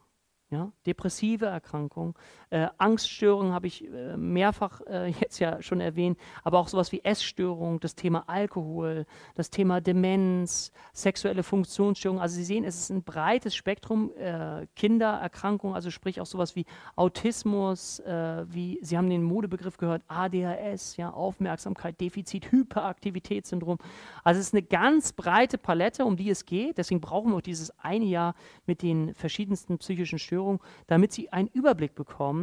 Ja, 0.50 0.72
depressive 0.86 1.48
Erkrankungen, 1.48 2.14
äh, 2.50 2.68
Angststörungen 2.78 3.54
habe 3.54 3.68
ich 3.68 3.84
äh, 3.86 4.16
mehrfach 4.16 4.82
äh, 4.88 5.08
jetzt 5.20 5.40
ja 5.40 5.62
schon 5.62 5.82
erwähnt, 5.82 6.18
aber 6.44 6.60
auch 6.60 6.68
sowas 6.68 6.92
wie 6.92 7.04
Essstörungen, 7.04 7.80
das 7.80 7.96
Thema 7.96 8.24
Alkohol, 8.28 9.06
das 9.36 9.50
Thema 9.50 9.82
Demenz, 9.82 10.72
sexuelle 10.94 11.44
Funktionsstörungen. 11.44 12.22
Also 12.22 12.36
Sie 12.36 12.46
sehen, 12.46 12.64
es 12.64 12.78
ist 12.78 12.90
ein 12.90 13.04
breites 13.04 13.54
Spektrum 13.56 14.12
äh, 14.18 14.66
Kindererkrankungen, 14.76 15.76
also 15.76 15.92
sprich 15.92 16.22
auch 16.22 16.26
sowas 16.26 16.56
wie 16.56 16.66
Autismus, 16.96 18.00
äh, 18.00 18.46
wie 18.48 18.80
Sie 18.82 18.98
haben 18.98 19.10
den 19.10 19.24
Modebegriff 19.24 19.78
gehört, 19.78 20.04
ADHS, 20.08 20.98
ja, 20.98 21.12
Aufmerksamkeit, 21.12 22.00
Defizit, 22.00 22.52
Hyperaktivitätssyndrom. 22.52 23.78
Also 24.24 24.40
es 24.40 24.48
ist 24.48 24.54
eine 24.54 24.64
ganz 24.64 25.12
breite 25.12 25.58
Palette, 25.58 26.06
um 26.06 26.16
die 26.16 26.30
es 26.30 26.46
geht. 26.46 26.78
Deswegen 26.78 27.02
brauchen 27.02 27.32
wir 27.32 27.38
auch 27.38 27.42
dieses 27.42 27.78
eine 27.80 28.06
Jahr 28.06 28.36
mit 28.66 28.82
den 28.82 29.14
verschiedensten 29.14 29.78
psychischen 29.80 30.20
Störungen, 30.20 30.60
damit 30.88 31.12
Sie 31.12 31.32
einen 31.32 31.50
Überblick 31.50 31.96
bekommen, 31.96 32.37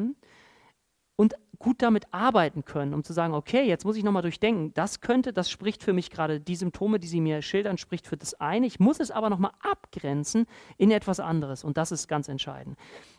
und 1.17 1.35
gut 1.59 1.83
damit 1.83 2.13
arbeiten 2.13 2.65
können, 2.65 2.93
um 2.93 3.05
zu 3.05 3.13
sagen, 3.13 3.35
okay, 3.35 3.63
jetzt 3.67 3.85
muss 3.85 3.97
ich 3.97 4.05
nochmal 4.05 4.23
durchdenken, 4.23 4.75
das 4.75 5.01
könnte, 5.01 5.33
das 5.33 5.49
spricht 5.49 5.83
für 5.83 5.93
mich 5.93 6.11
gerade, 6.11 6.41
die 6.41 6.57
Symptome, 6.57 6.99
die 6.99 7.07
Sie 7.07 7.21
mir 7.21 7.41
schildern, 7.43 7.79
spricht 7.79 8.07
für 8.07 8.17
das 8.17 8.35
eine. 8.35 8.67
Ich 8.67 8.81
muss 8.81 9.01
es 9.01 9.11
aber 9.11 9.31
nochmal 9.31 9.53
abgrenzen 9.61 10.47
in 10.77 10.91
etwas 10.91 11.21
anderes 11.21 11.63
und 11.65 11.77
das 11.77 11.93
ist 11.93 12.09
ganz 12.09 12.29
entscheidend. 12.29 12.77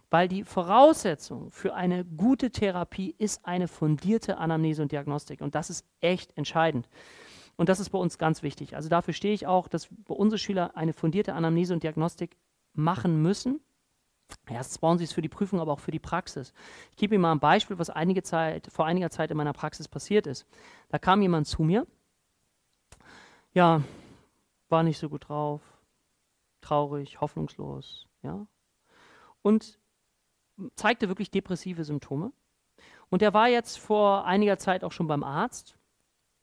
Weil 0.09 0.27
die 0.27 0.43
Voraussetzung 0.43 1.49
für 1.49 1.73
eine 1.73 2.05
gute 2.05 2.51
Therapie 2.51 3.15
ist 3.17 3.45
eine 3.45 3.67
fundierte 3.67 4.37
Anamnese 4.37 4.81
und 4.81 4.91
Diagnostik 4.91 5.41
und 5.41 5.55
das 5.55 5.69
ist 5.69 5.85
echt 6.01 6.37
entscheidend. 6.37 6.89
Und 7.57 7.69
das 7.69 7.79
ist 7.79 7.89
bei 7.89 7.97
uns 7.97 8.17
ganz 8.17 8.43
wichtig. 8.43 8.75
Also 8.75 8.89
dafür 8.89 9.13
stehe 9.13 9.33
ich 9.33 9.47
auch, 9.47 9.69
dass 9.69 9.87
unsere 10.07 10.37
Schüler 10.37 10.75
eine 10.75 10.91
fundierte 10.91 11.33
Anamnese 11.33 11.73
und 11.73 11.83
Diagnostik 11.83 12.35
machen 12.73 13.21
müssen 13.21 13.61
Erstens 14.47 14.77
brauchen 14.77 14.97
Sie 14.97 15.03
es 15.03 15.13
für 15.13 15.21
die 15.21 15.29
Prüfung, 15.29 15.59
aber 15.59 15.73
auch 15.73 15.79
für 15.79 15.91
die 15.91 15.99
Praxis. 15.99 16.53
Ich 16.91 16.97
gebe 16.97 17.15
Ihnen 17.15 17.21
mal 17.21 17.31
ein 17.31 17.39
Beispiel, 17.39 17.79
was 17.79 17.89
einige 17.89 18.23
Zeit, 18.23 18.67
vor 18.71 18.85
einiger 18.85 19.09
Zeit 19.09 19.31
in 19.31 19.37
meiner 19.37 19.53
Praxis 19.53 19.87
passiert 19.87 20.27
ist. 20.27 20.45
Da 20.89 20.99
kam 20.99 21.21
jemand 21.21 21.47
zu 21.47 21.63
mir, 21.63 21.87
ja, 23.53 23.81
war 24.69 24.83
nicht 24.83 24.99
so 24.99 25.09
gut 25.09 25.29
drauf, 25.29 25.61
traurig, 26.61 27.21
hoffnungslos, 27.21 28.07
ja, 28.21 28.45
und 29.41 29.79
zeigte 30.75 31.07
wirklich 31.07 31.31
depressive 31.31 31.83
Symptome. 31.83 32.31
Und 33.09 33.21
der 33.21 33.33
war 33.33 33.47
jetzt 33.47 33.77
vor 33.77 34.25
einiger 34.25 34.57
Zeit 34.57 34.83
auch 34.83 34.91
schon 34.91 35.07
beim 35.07 35.23
Arzt 35.23 35.74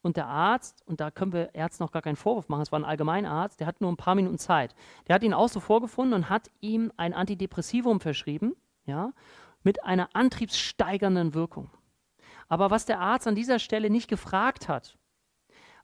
und 0.03 0.17
der 0.17 0.27
Arzt, 0.27 0.83
und 0.87 1.01
da 1.01 1.11
können 1.11 1.33
wir 1.33 1.55
Ärzten 1.55 1.85
noch 1.85 1.93
gar 1.93 2.03
keinen 2.03 2.17
Vorwurf 2.17 2.49
machen, 2.49 2.63
es 2.63 2.73
war 2.73 2.81
ein 2.81 2.85
Allgemeinarzt, 2.85 3.61
der 3.61 3.67
hat 3.67 3.81
nur 3.81 3.91
ein 3.91 3.97
paar 3.97 4.15
Minuten 4.15 4.39
Zeit. 4.39 4.75
Der 5.07 5.15
hat 5.15 5.23
ihn 5.23 5.35
auch 5.35 5.49
so 5.49 5.61
vorgefunden 5.61 6.15
und 6.15 6.29
hat 6.29 6.51
ihm 6.61 6.93
ein 6.97 7.15
Antidepressivum 7.15 8.01
verschrieben, 8.01 8.55
ja, 8.85 9.13
mit 9.63 9.85
einer 9.85 10.09
antriebssteigernden 10.15 11.35
Wirkung. 11.35 11.71
Aber 12.49 12.71
was 12.71 12.85
der 12.85 13.01
Arzt 13.01 13.27
an 13.27 13.35
dieser 13.35 13.59
Stelle 13.59 13.89
nicht 13.89 14.09
gefragt 14.09 14.69
hat, 14.69 14.99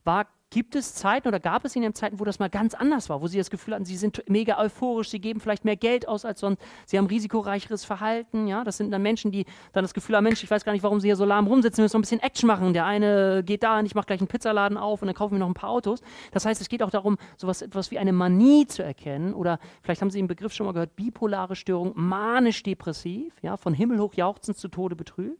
war, 0.05 0.27
Gibt 0.51 0.75
es 0.77 0.95
Zeiten 0.95 1.29
oder 1.29 1.41
gab 1.41 1.67
es 1.67 1.77
in 1.77 1.83
den 1.83 1.95
Zeiten, 1.95 2.19
wo 2.21 2.25
das 2.25 2.39
mal 2.39 2.49
ganz 2.49 2.73
anders 2.73 3.11
war, 3.11 3.21
wo 3.21 3.27
Sie 3.27 3.37
das 3.37 3.51
Gefühl 3.51 3.75
hatten, 3.75 3.85
Sie 3.85 3.97
sind 3.97 4.23
mega 4.29 4.59
euphorisch, 4.59 5.11
Sie 5.11 5.21
geben 5.21 5.41
vielleicht 5.41 5.67
mehr 5.67 5.77
Geld 5.77 6.09
aus 6.09 6.25
als 6.25 6.41
sonst, 6.41 6.63
Sie 6.87 6.97
haben 6.97 7.07
risikoreicheres 7.07 7.85
Verhalten, 7.85 8.47
ja? 8.47 8.65
Das 8.65 8.79
sind 8.79 8.91
dann 8.91 9.03
Menschen, 9.03 9.31
die 9.31 9.45
dann 9.75 9.85
das 9.85 9.93
Gefühl 9.93 10.17
haben, 10.17 10.25
Mensch, 10.25 10.43
ich 10.43 10.51
weiß 10.51 10.65
gar 10.65 10.73
nicht, 10.73 10.83
warum 10.83 11.01
Sie 11.01 11.09
hier 11.09 11.17
so 11.17 11.27
lahm 11.27 11.47
rumsitzen, 11.47 11.79
wir 11.79 11.85
müssen 11.85 11.97
noch 11.97 11.99
ein 11.99 12.03
bisschen 12.03 12.21
Action 12.21 12.47
machen. 12.47 12.73
Der 12.73 12.87
eine 12.87 13.43
geht 13.45 13.63
da 13.63 13.79
und 13.79 13.85
ich 13.85 13.95
mache 13.95 14.07
gleich 14.07 14.21
einen 14.21 14.29
Pizzaladen 14.29 14.79
auf 14.79 15.03
und 15.03 15.07
dann 15.09 15.15
kaufen 15.15 15.35
wir 15.35 15.39
noch 15.39 15.49
ein 15.49 15.55
paar 15.55 15.71
Autos. 15.71 16.01
Das 16.33 16.47
heißt, 16.47 16.63
es 16.63 16.71
geht 16.71 16.83
auch 16.83 16.91
darum, 16.91 17.19
sowas 17.37 17.61
etwas 17.61 17.91
wie 17.91 17.99
eine 17.99 18.15
Manie 18.15 18.67
zu 18.67 18.83
erkennen 18.83 19.35
oder 19.35 19.59
vielleicht 19.83 20.01
haben 20.01 20.11
Sie 20.11 20.19
den 20.19 20.29
Begriff 20.29 20.55
schon 20.55 20.65
mal 20.65 20.73
gehört, 20.73 20.97
bipolare 20.97 21.57
Störung, 21.57 21.93
manisch-depressiv, 21.95 23.35
ja, 23.43 23.59
von 23.59 23.75
Himmel 23.75 23.99
hoch 23.99 24.15
jauchzend 24.15 24.57
zu 24.57 24.69
Tode 24.69 24.97
betrübt. 24.97 25.39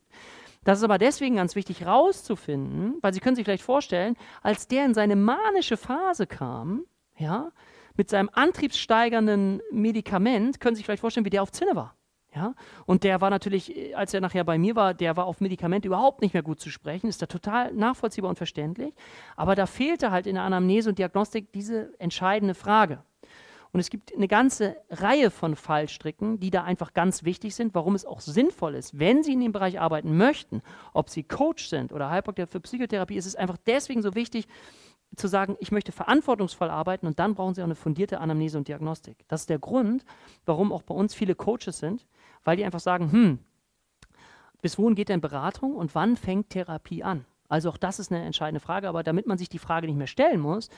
Das 0.65 0.79
ist 0.79 0.85
aber 0.85 0.99
deswegen 0.99 1.37
ganz 1.37 1.55
wichtig 1.55 1.87
rauszufinden, 1.87 2.97
weil 3.01 3.15
Sie 3.15 3.21
können 3.21 3.37
sich 3.37 3.45
vielleicht 3.45 3.63
vorstellen, 3.63 4.17
als 4.43 4.69
der 4.69 4.85
in 4.85 4.95
seine 4.95 5.17
manische 5.17 5.77
Phase 5.77 6.27
kam, 6.27 6.85
ja, 7.17 7.51
mit 7.97 8.11
seinem 8.11 8.31
antriebssteigernden 8.33 9.61
Medikament, 9.73 10.61
können 10.61 10.77
Sie 10.77 10.81
sich 10.81 10.87
vielleicht 10.87 11.01
vorstellen, 11.01 11.27
wie 11.27 11.31
der 11.31 11.43
auf 11.43 11.53
Zinne 11.53 11.75
war. 11.75 11.97
Ja? 12.35 12.55
Und 12.87 13.05
der 13.05 13.21
war 13.21 13.31
natürlich, 13.31 13.97
als 13.97 14.15
er 14.15 14.21
nachher 14.21 14.45
bei 14.45 14.59
mir 14.59 14.77
war, 14.77 14.95
der 14.95 15.17
war 15.17 15.27
auf 15.27 15.41
Medikamente 15.41 15.89
überhaupt 15.89 16.23
nicht 16.23 16.35
mehr 16.35 16.43
gut 16.43 16.61
zu 16.61 16.71
sprechen, 16.71 17.09
ist 17.09 17.21
da 17.21 17.27
total 17.27 17.73
nachvollziehbar 17.73 18.29
und 18.31 18.37
verständlich. 18.37 18.95
Aber 19.37 19.55
da 19.55 19.67
fehlte 19.67 20.11
halt 20.11 20.27
in 20.27 20.35
der 20.35 20.45
Anamnese 20.45 20.91
und 20.91 20.99
Diagnostik 20.99 21.53
diese 21.53 21.99
entscheidende 21.99 22.55
Frage. 22.55 23.03
Und 23.73 23.81
es 23.81 23.91
gibt 23.91 24.15
eine 24.15 24.29
ganze 24.29 24.77
Reihe 24.91 25.31
von 25.31 25.55
Fallstricken, 25.55 26.41
die 26.41 26.51
da 26.51 26.65
einfach 26.65 26.95
ganz 26.95 27.25
wichtig 27.25 27.55
sind, 27.55 27.75
warum 27.75 27.95
es 27.95 28.07
auch 28.07 28.21
sinnvoll 28.21 28.75
ist, 28.75 28.99
wenn 28.99 29.23
Sie 29.23 29.35
in 29.35 29.41
dem 29.41 29.53
Bereich 29.53 29.81
arbeiten 29.81 30.17
möchten, 30.17 30.63
ob 30.95 31.11
Sie 31.11 31.23
Coach 31.23 31.69
sind 31.69 31.93
oder 31.93 32.11
Heilpraktiker 32.11 32.47
für 32.47 32.61
Psychotherapie, 32.61 33.17
ist 33.17 33.27
es 33.27 33.37
einfach 33.37 33.59
deswegen 33.67 34.03
so 34.03 34.15
wichtig, 34.15 34.49
zu 35.17 35.27
sagen, 35.27 35.57
ich 35.59 35.73
möchte 35.73 35.93
verantwortungsvoll 35.93 36.69
arbeiten 36.71 37.07
und 37.07 37.19
dann 37.19 37.35
brauchen 37.35 37.55
Sie 37.55 37.63
auch 37.63 37.67
eine 37.67 37.75
fundierte 37.75 38.21
Anamnese 38.21 38.59
und 38.59 38.69
Diagnostik. 38.69 39.25
Das 39.29 39.43
ist 39.43 39.51
der 39.51 39.59
Grund, 39.59 40.05
warum 40.45 40.73
auch 40.73 40.83
bei 40.83 40.95
uns 40.95 41.15
viele 41.15 41.35
Coaches 41.35 41.79
sind, 41.79 42.07
weil 42.45 42.57
die 42.57 42.65
einfach 42.65 42.81
sagen, 42.81 43.11
hm, 43.11 43.39
bis 44.61 44.79
wohin 44.79 44.95
geht 44.95 45.09
denn 45.09 45.21
Beratung 45.21 45.77
und 45.77 45.95
wann 45.95 46.17
fängt 46.17 46.51
Therapie 46.51 47.03
an? 47.03 47.25
Also 47.49 47.71
auch 47.71 47.79
das 47.79 47.99
ist 47.99 48.13
eine 48.13 48.25
entscheidende 48.25 48.61
Frage, 48.61 48.89
aber 48.89 49.03
damit 49.03 49.27
man 49.27 49.39
sich 49.39 49.49
die 49.49 49.59
Frage 49.59 49.87
nicht 49.87 49.97
mehr 49.97 50.07
stellen 50.07 50.41
muss, 50.41 50.69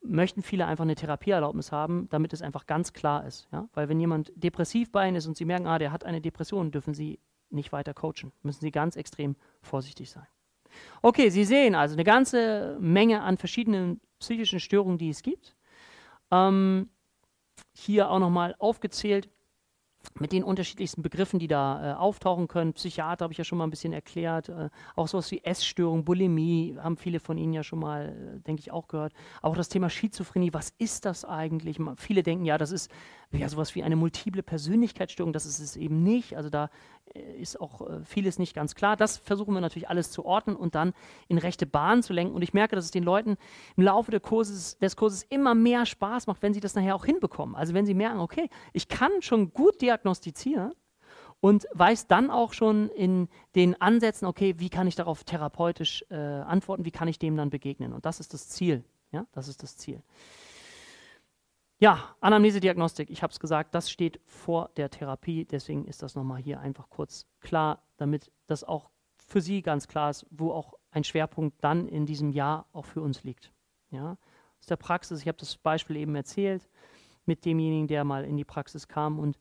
möchten 0.00 0.42
viele 0.42 0.66
einfach 0.66 0.84
eine 0.84 0.94
Therapieerlaubnis 0.94 1.72
haben, 1.72 2.08
damit 2.10 2.32
es 2.32 2.42
einfach 2.42 2.66
ganz 2.66 2.92
klar 2.92 3.26
ist. 3.26 3.48
Ja? 3.52 3.68
Weil 3.72 3.88
wenn 3.88 4.00
jemand 4.00 4.32
depressiv 4.36 4.92
bei 4.92 5.06
Ihnen 5.08 5.16
ist 5.16 5.26
und 5.26 5.36
Sie 5.36 5.44
merken, 5.44 5.66
ah, 5.66 5.78
der 5.78 5.92
hat 5.92 6.04
eine 6.04 6.20
Depression, 6.20 6.70
dürfen 6.70 6.94
Sie 6.94 7.20
nicht 7.50 7.72
weiter 7.72 7.94
coachen. 7.94 8.32
Müssen 8.42 8.60
Sie 8.60 8.70
ganz 8.70 8.96
extrem 8.96 9.36
vorsichtig 9.62 10.10
sein. 10.10 10.26
Okay, 11.02 11.30
Sie 11.30 11.44
sehen 11.44 11.74
also 11.74 11.94
eine 11.94 12.04
ganze 12.04 12.76
Menge 12.80 13.22
an 13.22 13.38
verschiedenen 13.38 14.00
psychischen 14.18 14.60
Störungen, 14.60 14.98
die 14.98 15.08
es 15.08 15.22
gibt. 15.22 15.56
Ähm, 16.30 16.90
hier 17.74 18.10
auch 18.10 18.18
nochmal 18.18 18.54
aufgezählt 18.58 19.28
mit 20.18 20.32
den 20.32 20.44
unterschiedlichsten 20.44 21.02
Begriffen, 21.02 21.38
die 21.38 21.48
da 21.48 21.92
äh, 21.92 21.94
auftauchen 21.94 22.48
können. 22.48 22.72
Psychiater 22.72 23.24
habe 23.24 23.32
ich 23.32 23.38
ja 23.38 23.44
schon 23.44 23.58
mal 23.58 23.64
ein 23.64 23.70
bisschen 23.70 23.92
erklärt. 23.92 24.48
Äh, 24.48 24.70
auch 24.96 25.08
sowas 25.08 25.30
wie 25.30 25.42
Essstörung, 25.44 26.04
Bulimie 26.04 26.76
haben 26.78 26.96
viele 26.96 27.20
von 27.20 27.38
Ihnen 27.38 27.52
ja 27.52 27.62
schon 27.62 27.78
mal, 27.78 28.08
äh, 28.08 28.40
denke 28.40 28.60
ich, 28.60 28.70
auch 28.70 28.88
gehört. 28.88 29.12
Auch 29.42 29.56
das 29.56 29.68
Thema 29.68 29.90
Schizophrenie, 29.90 30.52
was 30.52 30.72
ist 30.78 31.04
das 31.04 31.24
eigentlich? 31.24 31.78
Viele 31.96 32.22
denken, 32.22 32.44
ja, 32.44 32.58
das 32.58 32.72
ist 32.72 32.90
ja 33.32 33.48
sowas 33.48 33.74
wie 33.74 33.82
eine 33.82 33.96
multiple 33.96 34.42
Persönlichkeitsstörung. 34.42 35.32
Das 35.32 35.46
ist 35.46 35.60
es 35.60 35.76
eben 35.76 36.02
nicht. 36.02 36.36
Also 36.36 36.50
da 36.50 36.70
ist 37.14 37.60
auch 37.60 37.80
äh, 37.88 38.04
vieles 38.04 38.38
nicht 38.38 38.54
ganz 38.54 38.74
klar. 38.74 38.96
Das 38.96 39.16
versuchen 39.16 39.54
wir 39.54 39.60
natürlich 39.60 39.88
alles 39.88 40.10
zu 40.10 40.24
ordnen 40.24 40.56
und 40.56 40.74
dann 40.74 40.92
in 41.28 41.38
rechte 41.38 41.66
Bahnen 41.66 42.02
zu 42.02 42.12
lenken. 42.12 42.34
Und 42.34 42.42
ich 42.42 42.54
merke, 42.54 42.76
dass 42.76 42.84
es 42.84 42.90
den 42.90 43.04
Leuten 43.04 43.36
im 43.76 43.84
Laufe 43.84 44.10
des 44.10 44.22
Kurses, 44.22 44.78
des 44.78 44.96
Kurses 44.96 45.24
immer 45.24 45.54
mehr 45.54 45.86
Spaß 45.86 46.26
macht, 46.26 46.42
wenn 46.42 46.54
sie 46.54 46.60
das 46.60 46.74
nachher 46.74 46.94
auch 46.94 47.04
hinbekommen. 47.04 47.54
Also 47.54 47.74
wenn 47.74 47.86
sie 47.86 47.94
merken, 47.94 48.20
okay, 48.20 48.48
ich 48.72 48.88
kann 48.88 49.10
schon 49.20 49.52
gut 49.52 49.80
diagnostizieren 49.80 50.72
und 51.40 51.66
weiß 51.72 52.06
dann 52.06 52.30
auch 52.30 52.52
schon 52.52 52.88
in 52.90 53.28
den 53.54 53.80
Ansätzen, 53.80 54.26
okay, 54.26 54.54
wie 54.58 54.70
kann 54.70 54.86
ich 54.86 54.96
darauf 54.96 55.24
therapeutisch 55.24 56.04
äh, 56.10 56.16
antworten, 56.16 56.84
wie 56.84 56.90
kann 56.90 57.08
ich 57.08 57.18
dem 57.18 57.36
dann 57.36 57.50
begegnen. 57.50 57.92
Und 57.92 58.06
das 58.06 58.20
ist 58.20 58.34
das 58.34 58.48
Ziel. 58.48 58.84
Ja, 59.10 59.26
das 59.32 59.48
ist 59.48 59.62
das 59.62 59.76
Ziel. 59.76 60.02
Ja, 61.80 62.16
Anamnese-Diagnostik, 62.20 63.08
ich 63.08 63.22
habe 63.22 63.32
es 63.32 63.38
gesagt, 63.38 63.72
das 63.72 63.88
steht 63.88 64.20
vor 64.26 64.70
der 64.76 64.90
Therapie. 64.90 65.44
Deswegen 65.44 65.84
ist 65.84 66.02
das 66.02 66.16
nochmal 66.16 66.42
hier 66.42 66.58
einfach 66.58 66.90
kurz 66.90 67.24
klar, 67.40 67.84
damit 67.98 68.32
das 68.48 68.64
auch 68.64 68.90
für 69.16 69.40
Sie 69.40 69.62
ganz 69.62 69.86
klar 69.86 70.10
ist, 70.10 70.26
wo 70.30 70.50
auch 70.50 70.74
ein 70.90 71.04
Schwerpunkt 71.04 71.62
dann 71.62 71.86
in 71.86 72.04
diesem 72.04 72.32
Jahr 72.32 72.66
auch 72.72 72.84
für 72.84 73.00
uns 73.00 73.22
liegt. 73.22 73.52
Ja, 73.90 74.16
aus 74.58 74.66
der 74.66 74.76
Praxis, 74.76 75.20
ich 75.20 75.28
habe 75.28 75.38
das 75.38 75.56
Beispiel 75.56 75.96
eben 75.96 76.16
erzählt, 76.16 76.68
mit 77.26 77.44
demjenigen, 77.44 77.86
der 77.86 78.02
mal 78.02 78.24
in 78.24 78.36
die 78.36 78.44
Praxis 78.44 78.88
kam 78.88 79.20
und 79.20 79.38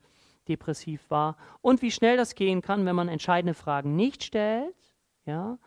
depressiv 0.47 1.09
war. 1.09 1.37
Und 1.61 1.81
wie 1.81 1.91
schnell 1.91 2.17
das 2.17 2.35
gehen 2.35 2.61
kann, 2.61 2.85
wenn 2.85 2.95
man 2.95 3.09
entscheidende 3.09 3.55
Fragen 3.55 3.95
nicht 3.95 4.23
stellt, 4.23 4.75
ja, 5.25 5.57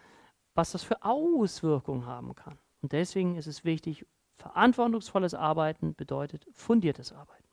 was 0.55 0.71
das 0.71 0.85
für 0.85 1.03
Auswirkungen 1.03 2.07
haben 2.07 2.37
kann. 2.37 2.59
Und 2.81 2.93
deswegen 2.93 3.35
ist 3.35 3.49
es 3.49 3.65
wichtig, 3.65 4.07
Verantwortungsvolles 4.41 5.35
Arbeiten 5.35 5.95
bedeutet 5.95 6.47
fundiertes 6.55 7.13
Arbeiten. 7.13 7.45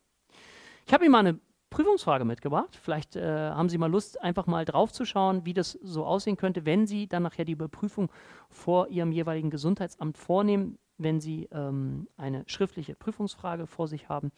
Ich 0.86 0.94
habe 0.94 1.04
Ihnen 1.04 1.12
mal 1.12 1.20
eine 1.20 1.40
Prüfungsfrage 1.70 2.24
mitgebracht. 2.24 2.80
Vielleicht 2.82 3.18
äh, 3.18 3.50
haben 3.50 3.68
Sie 3.68 3.78
mal 3.78 3.92
Lust, 3.92 4.22
einfach 4.22 4.48
mal 4.48 4.64
drauf 4.64 4.94
zu 4.94 5.06
schauen, 5.06 5.46
wie 5.46 5.54
das 5.54 5.74
so 5.74 6.06
aussehen 6.06 6.38
könnte, 6.38 6.66
wenn 6.66 6.88
Sie 6.88 7.08
dann 7.08 7.24
nachher 7.24 7.46
die 7.46 7.52
Überprüfung 7.52 8.10
vor 8.50 8.88
Ihrem 8.88 9.12
jeweiligen 9.12 9.50
Gesundheitsamt 9.50 10.18
vornehmen, 10.18 10.80
wenn 10.98 11.20
Sie 11.20 11.50
ähm, 11.52 12.08
eine 12.16 12.44
schriftliche 12.48 12.96
Prüfungsfrage 12.96 13.68
vor 13.68 13.88
sich 13.88 14.08
haben. 14.08 14.32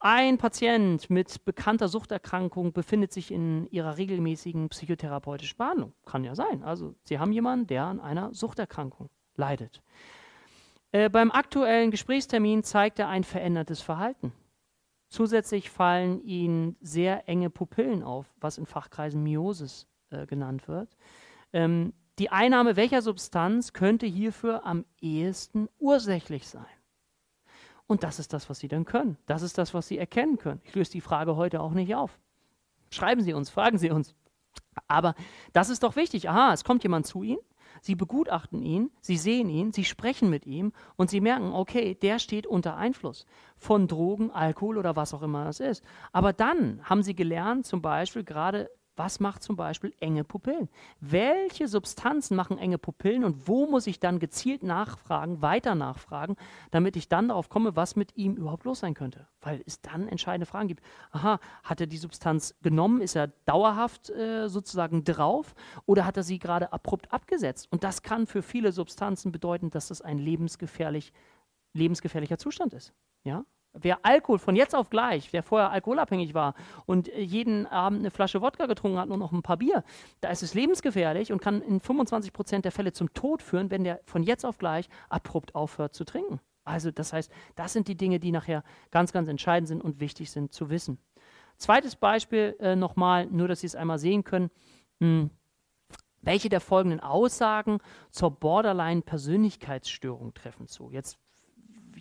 Ein 0.00 0.38
Patient 0.38 1.10
mit 1.10 1.44
bekannter 1.44 1.86
Suchterkrankung 1.86 2.72
befindet 2.72 3.12
sich 3.12 3.30
in 3.30 3.68
ihrer 3.70 3.98
regelmäßigen 3.98 4.70
psychotherapeutischen 4.70 5.58
Behandlung. 5.58 5.92
Kann 6.06 6.24
ja 6.24 6.34
sein. 6.34 6.64
Also 6.64 6.96
Sie 7.04 7.20
haben 7.20 7.30
jemanden, 7.30 7.68
der 7.68 7.84
an 7.84 8.00
einer 8.00 8.34
Suchterkrankung 8.34 9.10
leidet. 9.36 9.80
Äh, 10.92 11.08
beim 11.08 11.30
aktuellen 11.30 11.90
Gesprächstermin 11.90 12.62
zeigt 12.62 12.98
er 12.98 13.08
ein 13.08 13.24
verändertes 13.24 13.80
Verhalten. 13.80 14.32
Zusätzlich 15.08 15.70
fallen 15.70 16.22
ihnen 16.22 16.76
sehr 16.80 17.28
enge 17.28 17.50
Pupillen 17.50 18.02
auf, 18.02 18.32
was 18.40 18.58
in 18.58 18.66
Fachkreisen 18.66 19.22
Miosis 19.22 19.86
äh, 20.10 20.26
genannt 20.26 20.68
wird. 20.68 20.96
Ähm, 21.52 21.92
die 22.18 22.30
Einnahme 22.30 22.76
welcher 22.76 23.02
Substanz 23.02 23.72
könnte 23.72 24.06
hierfür 24.06 24.64
am 24.66 24.84
ehesten 25.00 25.68
ursächlich 25.78 26.46
sein? 26.46 26.66
Und 27.86 28.04
das 28.04 28.18
ist 28.18 28.32
das, 28.32 28.48
was 28.48 28.58
Sie 28.58 28.68
dann 28.68 28.84
können. 28.84 29.18
Das 29.26 29.42
ist 29.42 29.58
das, 29.58 29.74
was 29.74 29.88
Sie 29.88 29.98
erkennen 29.98 30.38
können. 30.38 30.60
Ich 30.64 30.74
löse 30.74 30.92
die 30.92 31.00
Frage 31.00 31.36
heute 31.36 31.60
auch 31.60 31.72
nicht 31.72 31.94
auf. 31.94 32.18
Schreiben 32.90 33.22
Sie 33.22 33.32
uns, 33.32 33.50
fragen 33.50 33.78
Sie 33.78 33.90
uns. 33.90 34.14
Aber 34.88 35.14
das 35.52 35.70
ist 35.70 35.82
doch 35.82 35.96
wichtig. 35.96 36.28
Aha, 36.28 36.52
es 36.52 36.64
kommt 36.64 36.82
jemand 36.82 37.06
zu 37.06 37.22
Ihnen 37.22 37.40
Sie 37.84 37.96
begutachten 37.96 38.62
ihn, 38.62 38.92
sie 39.00 39.16
sehen 39.16 39.48
ihn, 39.48 39.72
sie 39.72 39.84
sprechen 39.84 40.30
mit 40.30 40.46
ihm 40.46 40.72
und 40.94 41.10
sie 41.10 41.20
merken, 41.20 41.52
okay, 41.52 41.96
der 41.96 42.20
steht 42.20 42.46
unter 42.46 42.76
Einfluss 42.76 43.26
von 43.56 43.88
Drogen, 43.88 44.30
Alkohol 44.30 44.78
oder 44.78 44.94
was 44.94 45.12
auch 45.12 45.22
immer 45.22 45.46
das 45.46 45.58
ist. 45.58 45.82
Aber 46.12 46.32
dann 46.32 46.80
haben 46.84 47.02
sie 47.02 47.16
gelernt, 47.16 47.66
zum 47.66 47.82
Beispiel 47.82 48.22
gerade 48.22 48.70
was 48.96 49.20
macht 49.20 49.42
zum 49.42 49.56
Beispiel 49.56 49.94
enge 50.00 50.22
Pupillen? 50.22 50.68
Welche 51.00 51.66
Substanzen 51.66 52.36
machen 52.36 52.58
enge 52.58 52.78
Pupillen 52.78 53.24
und 53.24 53.48
wo 53.48 53.66
muss 53.66 53.86
ich 53.86 54.00
dann 54.00 54.18
gezielt 54.18 54.62
nachfragen, 54.62 55.40
weiter 55.40 55.74
nachfragen, 55.74 56.36
damit 56.70 56.96
ich 56.96 57.08
dann 57.08 57.28
darauf 57.28 57.48
komme, 57.48 57.74
was 57.74 57.96
mit 57.96 58.16
ihm 58.16 58.34
überhaupt 58.34 58.64
los 58.64 58.80
sein 58.80 58.94
könnte? 58.94 59.26
Weil 59.40 59.62
es 59.66 59.80
dann 59.80 60.08
entscheidende 60.08 60.46
Fragen 60.46 60.68
gibt. 60.68 60.84
Aha, 61.10 61.40
hat 61.62 61.80
er 61.80 61.86
die 61.86 61.96
Substanz 61.96 62.54
genommen? 62.62 63.00
Ist 63.00 63.16
er 63.16 63.28
dauerhaft 63.46 64.10
äh, 64.10 64.48
sozusagen 64.48 65.04
drauf 65.04 65.54
oder 65.86 66.04
hat 66.04 66.16
er 66.16 66.22
sie 66.22 66.38
gerade 66.38 66.72
abrupt 66.72 67.12
abgesetzt? 67.12 67.68
Und 67.70 67.84
das 67.84 68.02
kann 68.02 68.26
für 68.26 68.42
viele 68.42 68.72
Substanzen 68.72 69.32
bedeuten, 69.32 69.70
dass 69.70 69.88
das 69.88 70.02
ein 70.02 70.18
lebensgefährlich, 70.18 71.12
lebensgefährlicher 71.72 72.36
Zustand 72.36 72.74
ist. 72.74 72.92
Ja? 73.24 73.44
Wer 73.74 74.04
Alkohol 74.04 74.38
von 74.38 74.54
jetzt 74.54 74.74
auf 74.74 74.90
gleich, 74.90 75.30
der 75.30 75.42
vorher 75.42 75.70
alkoholabhängig 75.70 76.34
war 76.34 76.54
und 76.84 77.08
äh, 77.08 77.22
jeden 77.22 77.66
Abend 77.66 78.00
eine 78.00 78.10
Flasche 78.10 78.42
Wodka 78.42 78.66
getrunken 78.66 78.98
hat 78.98 79.08
und 79.08 79.18
noch 79.18 79.32
ein 79.32 79.42
paar 79.42 79.56
Bier, 79.56 79.82
da 80.20 80.30
ist 80.30 80.42
es 80.42 80.52
lebensgefährlich 80.52 81.32
und 81.32 81.40
kann 81.40 81.62
in 81.62 81.80
25 81.80 82.32
Prozent 82.32 82.64
der 82.64 82.72
Fälle 82.72 82.92
zum 82.92 83.14
Tod 83.14 83.42
führen, 83.42 83.70
wenn 83.70 83.84
der 83.84 84.00
von 84.04 84.22
jetzt 84.22 84.44
auf 84.44 84.58
gleich 84.58 84.88
abrupt 85.08 85.54
aufhört 85.54 85.94
zu 85.94 86.04
trinken. 86.04 86.40
Also 86.64 86.90
das 86.90 87.12
heißt, 87.12 87.32
das 87.56 87.72
sind 87.72 87.88
die 87.88 87.96
Dinge, 87.96 88.20
die 88.20 88.30
nachher 88.30 88.62
ganz, 88.90 89.12
ganz 89.12 89.28
entscheidend 89.28 89.68
sind 89.68 89.82
und 89.82 90.00
wichtig 90.00 90.30
sind 90.30 90.52
zu 90.52 90.70
wissen. 90.70 90.98
Zweites 91.56 91.96
Beispiel 91.96 92.56
äh, 92.60 92.76
nochmal, 92.76 93.26
nur 93.26 93.48
dass 93.48 93.60
Sie 93.60 93.66
es 93.66 93.74
einmal 93.74 93.98
sehen 93.98 94.24
können. 94.24 94.50
Hm. 95.00 95.30
Welche 96.20 96.48
der 96.48 96.60
folgenden 96.60 97.00
Aussagen 97.00 97.78
zur 98.10 98.30
Borderline-Persönlichkeitsstörung 98.30 100.34
treffen 100.34 100.68
zu? 100.68 100.90
Jetzt 100.90 101.18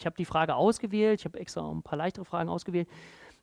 ich 0.01 0.05
habe 0.05 0.15
die 0.17 0.25
Frage 0.25 0.55
ausgewählt, 0.55 1.19
ich 1.19 1.25
habe 1.25 1.39
extra 1.39 1.69
ein 1.69 1.83
paar 1.83 1.97
leichtere 1.97 2.25
Fragen 2.25 2.49
ausgewählt, 2.49 2.87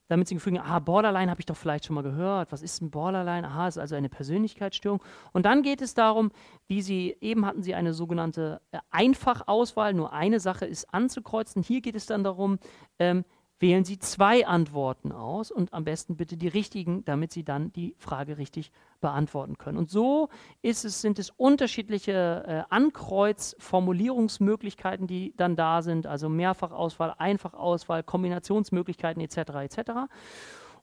damit 0.08 0.26
Sie 0.26 0.34
gefühlt 0.34 0.58
ah, 0.58 0.78
Borderline 0.78 1.30
habe 1.30 1.40
ich 1.40 1.46
doch 1.46 1.56
vielleicht 1.56 1.84
schon 1.84 1.94
mal 1.94 2.02
gehört. 2.02 2.50
Was 2.50 2.62
ist 2.62 2.80
ein 2.82 2.90
Borderline? 2.90 3.46
Aha, 3.46 3.68
ist 3.68 3.78
also 3.78 3.94
eine 3.94 4.08
Persönlichkeitsstörung. 4.08 5.02
Und 5.32 5.44
dann 5.44 5.62
geht 5.62 5.82
es 5.82 5.94
darum, 5.94 6.30
wie 6.66 6.82
Sie, 6.82 7.16
eben 7.20 7.44
hatten 7.46 7.62
Sie 7.62 7.74
eine 7.74 7.92
sogenannte 7.92 8.60
äh, 8.72 8.78
Einfachauswahl, 8.90 9.92
nur 9.94 10.12
eine 10.12 10.40
Sache 10.40 10.64
ist 10.64 10.92
anzukreuzen. 10.92 11.62
Hier 11.62 11.80
geht 11.80 11.94
es 11.94 12.06
dann 12.06 12.24
darum, 12.24 12.58
ähm, 12.98 13.24
wählen 13.60 13.84
Sie 13.84 13.98
zwei 13.98 14.46
Antworten 14.46 15.12
aus 15.12 15.50
und 15.50 15.72
am 15.72 15.84
besten 15.84 16.16
bitte 16.16 16.36
die 16.36 16.48
richtigen, 16.48 17.04
damit 17.04 17.32
Sie 17.32 17.44
dann 17.44 17.72
die 17.72 17.94
Frage 17.98 18.38
richtig 18.38 18.72
beantworten 19.00 19.58
können. 19.58 19.78
Und 19.78 19.90
so 19.90 20.28
es, 20.62 20.82
sind 20.82 21.18
es 21.18 21.30
unterschiedliche 21.30 22.44
äh, 22.46 22.62
Ankreuzformulierungsmöglichkeiten, 22.72 25.06
die 25.06 25.34
dann 25.36 25.56
da 25.56 25.82
sind, 25.82 26.06
also 26.06 26.28
Mehrfachauswahl, 26.28 27.14
Einfachauswahl, 27.18 28.02
Kombinationsmöglichkeiten 28.02 29.22
etc. 29.22 29.36
etc. 29.36 29.92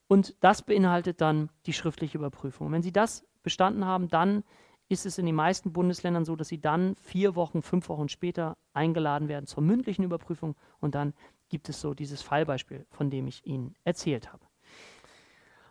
Und 0.07 0.35
das 0.41 0.61
beinhaltet 0.61 1.21
dann 1.21 1.49
die 1.65 1.73
schriftliche 1.73 2.17
Überprüfung. 2.17 2.71
wenn 2.71 2.83
Sie 2.83 2.93
das 2.93 3.25
bestanden 3.43 3.85
haben, 3.85 4.09
dann 4.09 4.43
ist 4.87 5.05
es 5.05 5.17
in 5.17 5.25
den 5.25 5.35
meisten 5.35 5.73
Bundesländern 5.73 6.25
so, 6.25 6.35
dass 6.35 6.47
Sie 6.47 6.61
dann 6.61 6.95
vier 6.97 7.35
Wochen, 7.35 7.63
fünf 7.63 7.89
Wochen 7.89 8.07
später 8.07 8.55
eingeladen 8.73 9.27
werden 9.27 9.47
zur 9.47 9.63
mündlichen 9.63 10.03
Überprüfung 10.03 10.55
und 10.79 10.93
dann 10.93 11.13
gibt 11.49 11.69
es 11.69 11.81
so 11.81 11.93
dieses 11.93 12.21
Fallbeispiel, 12.21 12.85
von 12.91 13.09
dem 13.09 13.27
ich 13.27 13.45
Ihnen 13.45 13.75
erzählt 13.83 14.31
habe. 14.31 14.45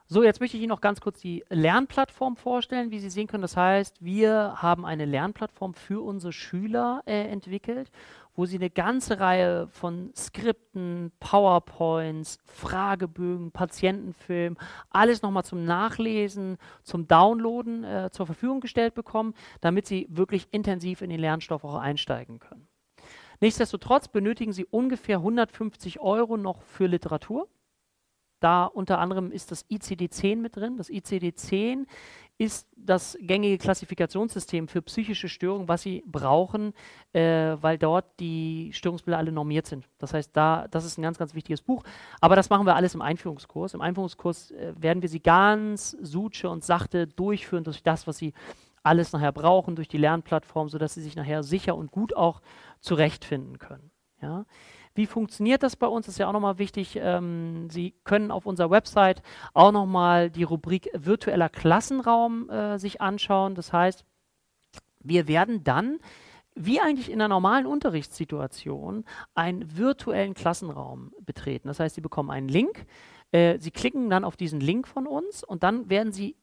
So, 0.06 0.22
jetzt 0.22 0.38
möchte 0.38 0.58
ich 0.58 0.62
Ihnen 0.62 0.68
noch 0.68 0.82
ganz 0.82 1.00
kurz 1.00 1.18
die 1.18 1.44
Lernplattform 1.48 2.36
vorstellen. 2.36 2.90
Wie 2.90 2.98
Sie 2.98 3.08
sehen 3.08 3.26
können, 3.26 3.40
das 3.40 3.56
heißt, 3.56 4.04
wir 4.04 4.54
haben 4.60 4.84
eine 4.84 5.06
Lernplattform 5.06 5.72
für 5.72 6.04
unsere 6.04 6.32
Schüler 6.32 7.02
äh, 7.06 7.28
entwickelt, 7.28 7.90
wo 8.34 8.46
sie 8.46 8.56
eine 8.56 8.70
ganze 8.70 9.20
Reihe 9.20 9.68
von 9.68 10.12
Skripten, 10.14 11.12
PowerPoints, 11.20 12.38
Fragebögen, 12.44 13.52
Patientenfilmen, 13.52 14.58
alles 14.90 15.22
nochmal 15.22 15.44
zum 15.44 15.64
Nachlesen, 15.64 16.58
zum 16.82 17.06
Downloaden 17.06 17.84
äh, 17.84 18.10
zur 18.10 18.26
Verfügung 18.26 18.60
gestellt 18.60 18.94
bekommen, 18.94 19.34
damit 19.60 19.86
sie 19.86 20.06
wirklich 20.10 20.48
intensiv 20.50 21.00
in 21.00 21.10
den 21.10 21.20
Lernstoff 21.20 21.64
auch 21.64 21.76
einsteigen 21.76 22.40
können. 22.40 22.68
Nichtsdestotrotz 23.44 24.08
benötigen 24.08 24.54
Sie 24.54 24.64
ungefähr 24.64 25.18
150 25.18 26.00
Euro 26.00 26.38
noch 26.38 26.62
für 26.62 26.86
Literatur. 26.86 27.46
Da 28.40 28.64
unter 28.64 28.98
anderem 28.98 29.30
ist 29.30 29.50
das 29.50 29.68
ICD-10 29.68 30.36
mit 30.36 30.56
drin. 30.56 30.78
Das 30.78 30.88
ICD-10 30.88 31.84
ist 32.38 32.66
das 32.74 33.18
gängige 33.20 33.58
Klassifikationssystem 33.58 34.66
für 34.66 34.80
psychische 34.80 35.28
Störungen, 35.28 35.68
was 35.68 35.82
Sie 35.82 36.02
brauchen, 36.06 36.72
äh, 37.12 37.58
weil 37.60 37.76
dort 37.76 38.18
die 38.18 38.70
Störungsbilder 38.72 39.18
alle 39.18 39.30
normiert 39.30 39.66
sind. 39.66 39.90
Das 39.98 40.14
heißt, 40.14 40.30
da, 40.34 40.66
das 40.70 40.86
ist 40.86 40.96
ein 40.96 41.02
ganz, 41.02 41.18
ganz 41.18 41.34
wichtiges 41.34 41.60
Buch. 41.60 41.82
Aber 42.22 42.36
das 42.36 42.48
machen 42.48 42.64
wir 42.64 42.76
alles 42.76 42.94
im 42.94 43.02
Einführungskurs. 43.02 43.74
Im 43.74 43.82
Einführungskurs 43.82 44.52
äh, 44.52 44.72
werden 44.78 45.02
wir 45.02 45.10
Sie 45.10 45.20
ganz 45.20 45.90
suche 46.00 46.48
und 46.48 46.64
sachte 46.64 47.06
durchführen 47.06 47.64
durch 47.64 47.82
das, 47.82 48.06
was 48.06 48.16
Sie 48.16 48.32
alles 48.84 49.12
nachher 49.12 49.32
brauchen 49.32 49.76
durch 49.76 49.88
die 49.88 49.98
Lernplattform, 49.98 50.68
sodass 50.68 50.94
sie 50.94 51.02
sich 51.02 51.16
nachher 51.16 51.42
sicher 51.42 51.74
und 51.74 51.90
gut 51.90 52.14
auch 52.14 52.42
zurechtfinden 52.84 53.58
können. 53.58 53.90
Ja. 54.20 54.44
Wie 54.94 55.06
funktioniert 55.06 55.62
das 55.62 55.74
bei 55.74 55.86
uns? 55.86 56.06
Das 56.06 56.14
ist 56.14 56.18
ja 56.18 56.28
auch 56.28 56.32
nochmal 56.32 56.58
wichtig. 56.58 56.96
Ähm, 57.00 57.68
sie 57.70 57.94
können 58.04 58.30
auf 58.30 58.46
unserer 58.46 58.70
Website 58.70 59.22
auch 59.52 59.72
nochmal 59.72 60.30
die 60.30 60.44
Rubrik 60.44 60.88
virtueller 60.94 61.48
Klassenraum 61.48 62.48
äh, 62.48 62.78
sich 62.78 63.00
anschauen. 63.00 63.54
Das 63.54 63.72
heißt, 63.72 64.04
wir 65.00 65.26
werden 65.26 65.64
dann 65.64 65.98
wie 66.54 66.80
eigentlich 66.80 67.10
in 67.10 67.20
einer 67.20 67.28
normalen 67.28 67.66
Unterrichtssituation 67.66 69.04
einen 69.34 69.76
virtuellen 69.76 70.34
Klassenraum 70.34 71.12
betreten. 71.20 71.66
Das 71.66 71.80
heißt, 71.80 71.96
Sie 71.96 72.00
bekommen 72.00 72.30
einen 72.30 72.48
Link, 72.48 72.86
äh, 73.32 73.58
Sie 73.58 73.72
klicken 73.72 74.08
dann 74.08 74.24
auf 74.24 74.36
diesen 74.36 74.60
Link 74.60 74.86
von 74.86 75.08
uns 75.08 75.42
und 75.42 75.64
dann 75.64 75.90
werden 75.90 76.12
Sie 76.12 76.36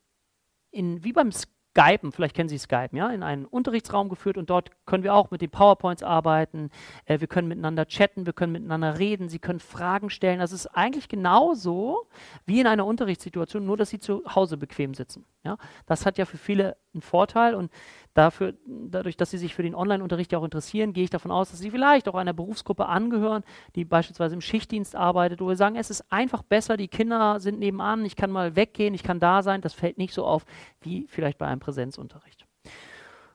in, 0.70 1.04
wie 1.06 1.14
beim 1.14 1.32
Skypen, 1.72 2.12
vielleicht 2.12 2.36
kennen 2.36 2.50
Sie 2.50 2.58
Skype, 2.58 2.90
ja, 2.92 3.10
in 3.10 3.24
einen 3.24 3.46
Unterrichtsraum 3.46 4.10
geführt 4.10 4.38
und 4.38 4.50
dort 4.50 4.72
können 4.86 5.04
wir 5.04 5.14
auch 5.14 5.32
mit 5.32 5.42
den 5.42 5.50
PowerPoints 5.50 6.04
arbeiten, 6.04 6.70
äh, 7.06 7.20
wir 7.22 7.28
können 7.28 7.48
miteinander 7.48 7.86
chatten, 7.86 8.26
wir 8.26 8.34
können 8.34 8.52
miteinander 8.52 9.00
reden, 9.00 9.30
Sie 9.30 9.40
können 9.40 9.60
Fragen 9.60 10.10
stellen. 10.10 10.40
Das 10.40 10.52
ist 10.52 10.68
eigentlich 10.68 11.08
genauso 11.08 12.08
wie 12.46 12.60
in 12.60 12.68
einer 12.68 12.86
Unterrichtssituation, 12.86 13.66
nur 13.66 13.78
dass 13.78 13.90
Sie 13.90 14.00
zu 14.00 14.24
Hause 14.36 14.58
bequem 14.58 14.94
sitzen. 14.94 15.26
Ja. 15.44 15.58
Das 15.86 16.06
hat 16.06 16.18
ja 16.18 16.26
für 16.26 16.38
viele 16.38 16.76
einen 16.94 17.02
Vorteil 17.02 17.56
und 17.56 17.72
Dafür, 18.14 18.56
dadurch, 18.66 19.16
dass 19.16 19.32
sie 19.32 19.38
sich 19.38 19.56
für 19.56 19.64
den 19.64 19.74
Online-Unterricht 19.74 20.34
ja 20.34 20.40
auch 20.40 20.44
interessieren, 20.44 20.92
gehe 20.92 21.06
ich 21.06 21.10
davon 21.10 21.32
aus, 21.32 21.52
dass 21.52 21.60
sie 21.60 21.72
vielleicht 21.72 22.10
auch 22.10 22.16
einer 22.16 22.34
Berufsgruppe 22.34 22.88
angehören, 22.88 23.44
die 23.76 23.86
beispielsweise 23.86 24.36
im 24.36 24.42
Schichtdienst 24.42 24.98
arbeitet, 24.98 25.40
wo 25.40 25.48
wir 25.48 25.56
sagen, 25.56 25.78
es 25.78 25.90
ist 25.90 26.12
einfach 26.12 26.44
besser, 26.44 26.76
die 26.76 26.90
Kinder 26.90 27.40
sind 27.40 27.60
nebenan, 27.60 28.04
ich 28.04 28.18
kann 28.18 28.30
mal 28.30 28.58
weggehen, 28.58 28.94
ich 28.94 29.04
kann 29.04 29.20
da 29.20 29.44
sein, 29.44 29.62
das 29.62 29.74
fällt 29.74 29.98
nicht 29.98 30.14
so 30.14 30.26
auf 30.26 30.46
wie 30.82 31.08
vielleicht 31.08 31.38
bei 31.38 31.48
einem 31.48 31.62
Präsenzunterricht. 31.62 32.46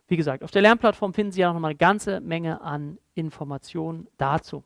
Wie 0.08 0.16
gesagt, 0.16 0.44
auf 0.44 0.50
der 0.50 0.62
Lernplattform 0.62 1.14
finden 1.14 1.32
Sie 1.32 1.40
ja 1.40 1.52
noch 1.52 1.58
mal 1.58 1.68
eine 1.68 1.76
ganze 1.76 2.20
Menge 2.20 2.60
an 2.60 2.98
Informationen 3.14 4.06
dazu. 4.18 4.62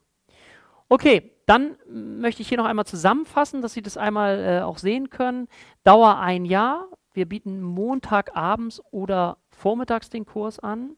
Okay, 0.88 1.32
dann 1.46 1.76
möchte 1.88 2.42
ich 2.42 2.48
hier 2.48 2.58
noch 2.58 2.64
einmal 2.64 2.84
zusammenfassen, 2.84 3.62
dass 3.62 3.72
Sie 3.72 3.82
das 3.82 3.96
einmal 3.96 4.38
äh, 4.38 4.62
auch 4.62 4.78
sehen 4.78 5.08
können. 5.08 5.46
Dauer 5.84 6.18
ein 6.18 6.44
Jahr. 6.44 6.88
Wir 7.12 7.26
bieten 7.26 7.62
Montagabends 7.62 8.82
oder 8.90 9.38
vormittags 9.60 10.10
den 10.10 10.24
Kurs 10.24 10.58
an. 10.58 10.96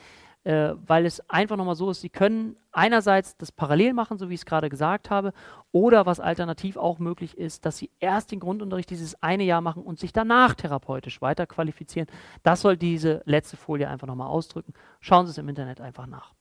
äh, 0.44 0.74
weil 0.86 1.06
es 1.06 1.28
einfach 1.30 1.56
nochmal 1.56 1.76
so 1.76 1.90
ist, 1.90 2.00
Sie 2.00 2.08
können 2.08 2.56
einerseits 2.72 3.36
das 3.36 3.52
parallel 3.52 3.92
machen, 3.92 4.18
so 4.18 4.28
wie 4.28 4.34
ich 4.34 4.40
es 4.40 4.46
gerade 4.46 4.68
gesagt 4.68 5.10
habe, 5.10 5.32
oder 5.70 6.06
was 6.06 6.20
alternativ 6.20 6.76
auch 6.76 6.98
möglich 6.98 7.38
ist, 7.38 7.64
dass 7.64 7.78
Sie 7.78 7.90
erst 8.00 8.32
den 8.32 8.40
Grundunterricht 8.40 8.90
dieses 8.90 9.22
eine 9.22 9.44
Jahr 9.44 9.60
machen 9.60 9.82
und 9.82 9.98
sich 9.98 10.12
danach 10.12 10.54
therapeutisch 10.54 11.22
weiter 11.22 11.46
qualifizieren. 11.46 12.08
Das 12.42 12.60
soll 12.60 12.76
diese 12.76 13.22
letzte 13.24 13.56
Folie 13.56 13.88
einfach 13.88 14.06
nochmal 14.06 14.28
ausdrücken. 14.28 14.72
Schauen 15.00 15.26
Sie 15.26 15.30
es 15.30 15.38
im 15.38 15.48
Internet 15.48 15.80
einfach 15.80 16.06
nach. 16.06 16.32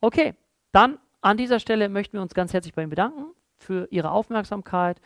Okay, 0.00 0.34
dann 0.72 0.98
an 1.20 1.36
dieser 1.36 1.60
Stelle 1.60 1.88
möchten 1.88 2.14
wir 2.14 2.22
uns 2.22 2.34
ganz 2.34 2.52
herzlich 2.52 2.74
bei 2.74 2.82
Ihnen 2.82 2.90
bedanken 2.90 3.26
für 3.58 3.88
Ihre 3.90 4.10
Aufmerksamkeit. 4.10 5.00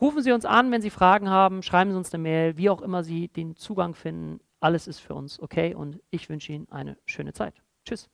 Rufen 0.00 0.22
Sie 0.22 0.32
uns 0.32 0.44
an, 0.44 0.70
wenn 0.70 0.82
Sie 0.82 0.90
Fragen 0.90 1.30
haben, 1.30 1.62
schreiben 1.62 1.90
Sie 1.90 1.96
uns 1.96 2.12
eine 2.12 2.22
Mail, 2.22 2.56
wie 2.56 2.70
auch 2.70 2.82
immer 2.82 3.02
Sie 3.02 3.28
den 3.28 3.56
Zugang 3.56 3.94
finden. 3.94 4.40
Alles 4.66 4.88
ist 4.88 4.98
für 4.98 5.14
uns 5.14 5.38
okay 5.38 5.76
und 5.76 6.00
ich 6.10 6.28
wünsche 6.28 6.52
Ihnen 6.52 6.68
eine 6.72 6.98
schöne 7.06 7.32
Zeit. 7.32 7.62
Tschüss. 7.84 8.10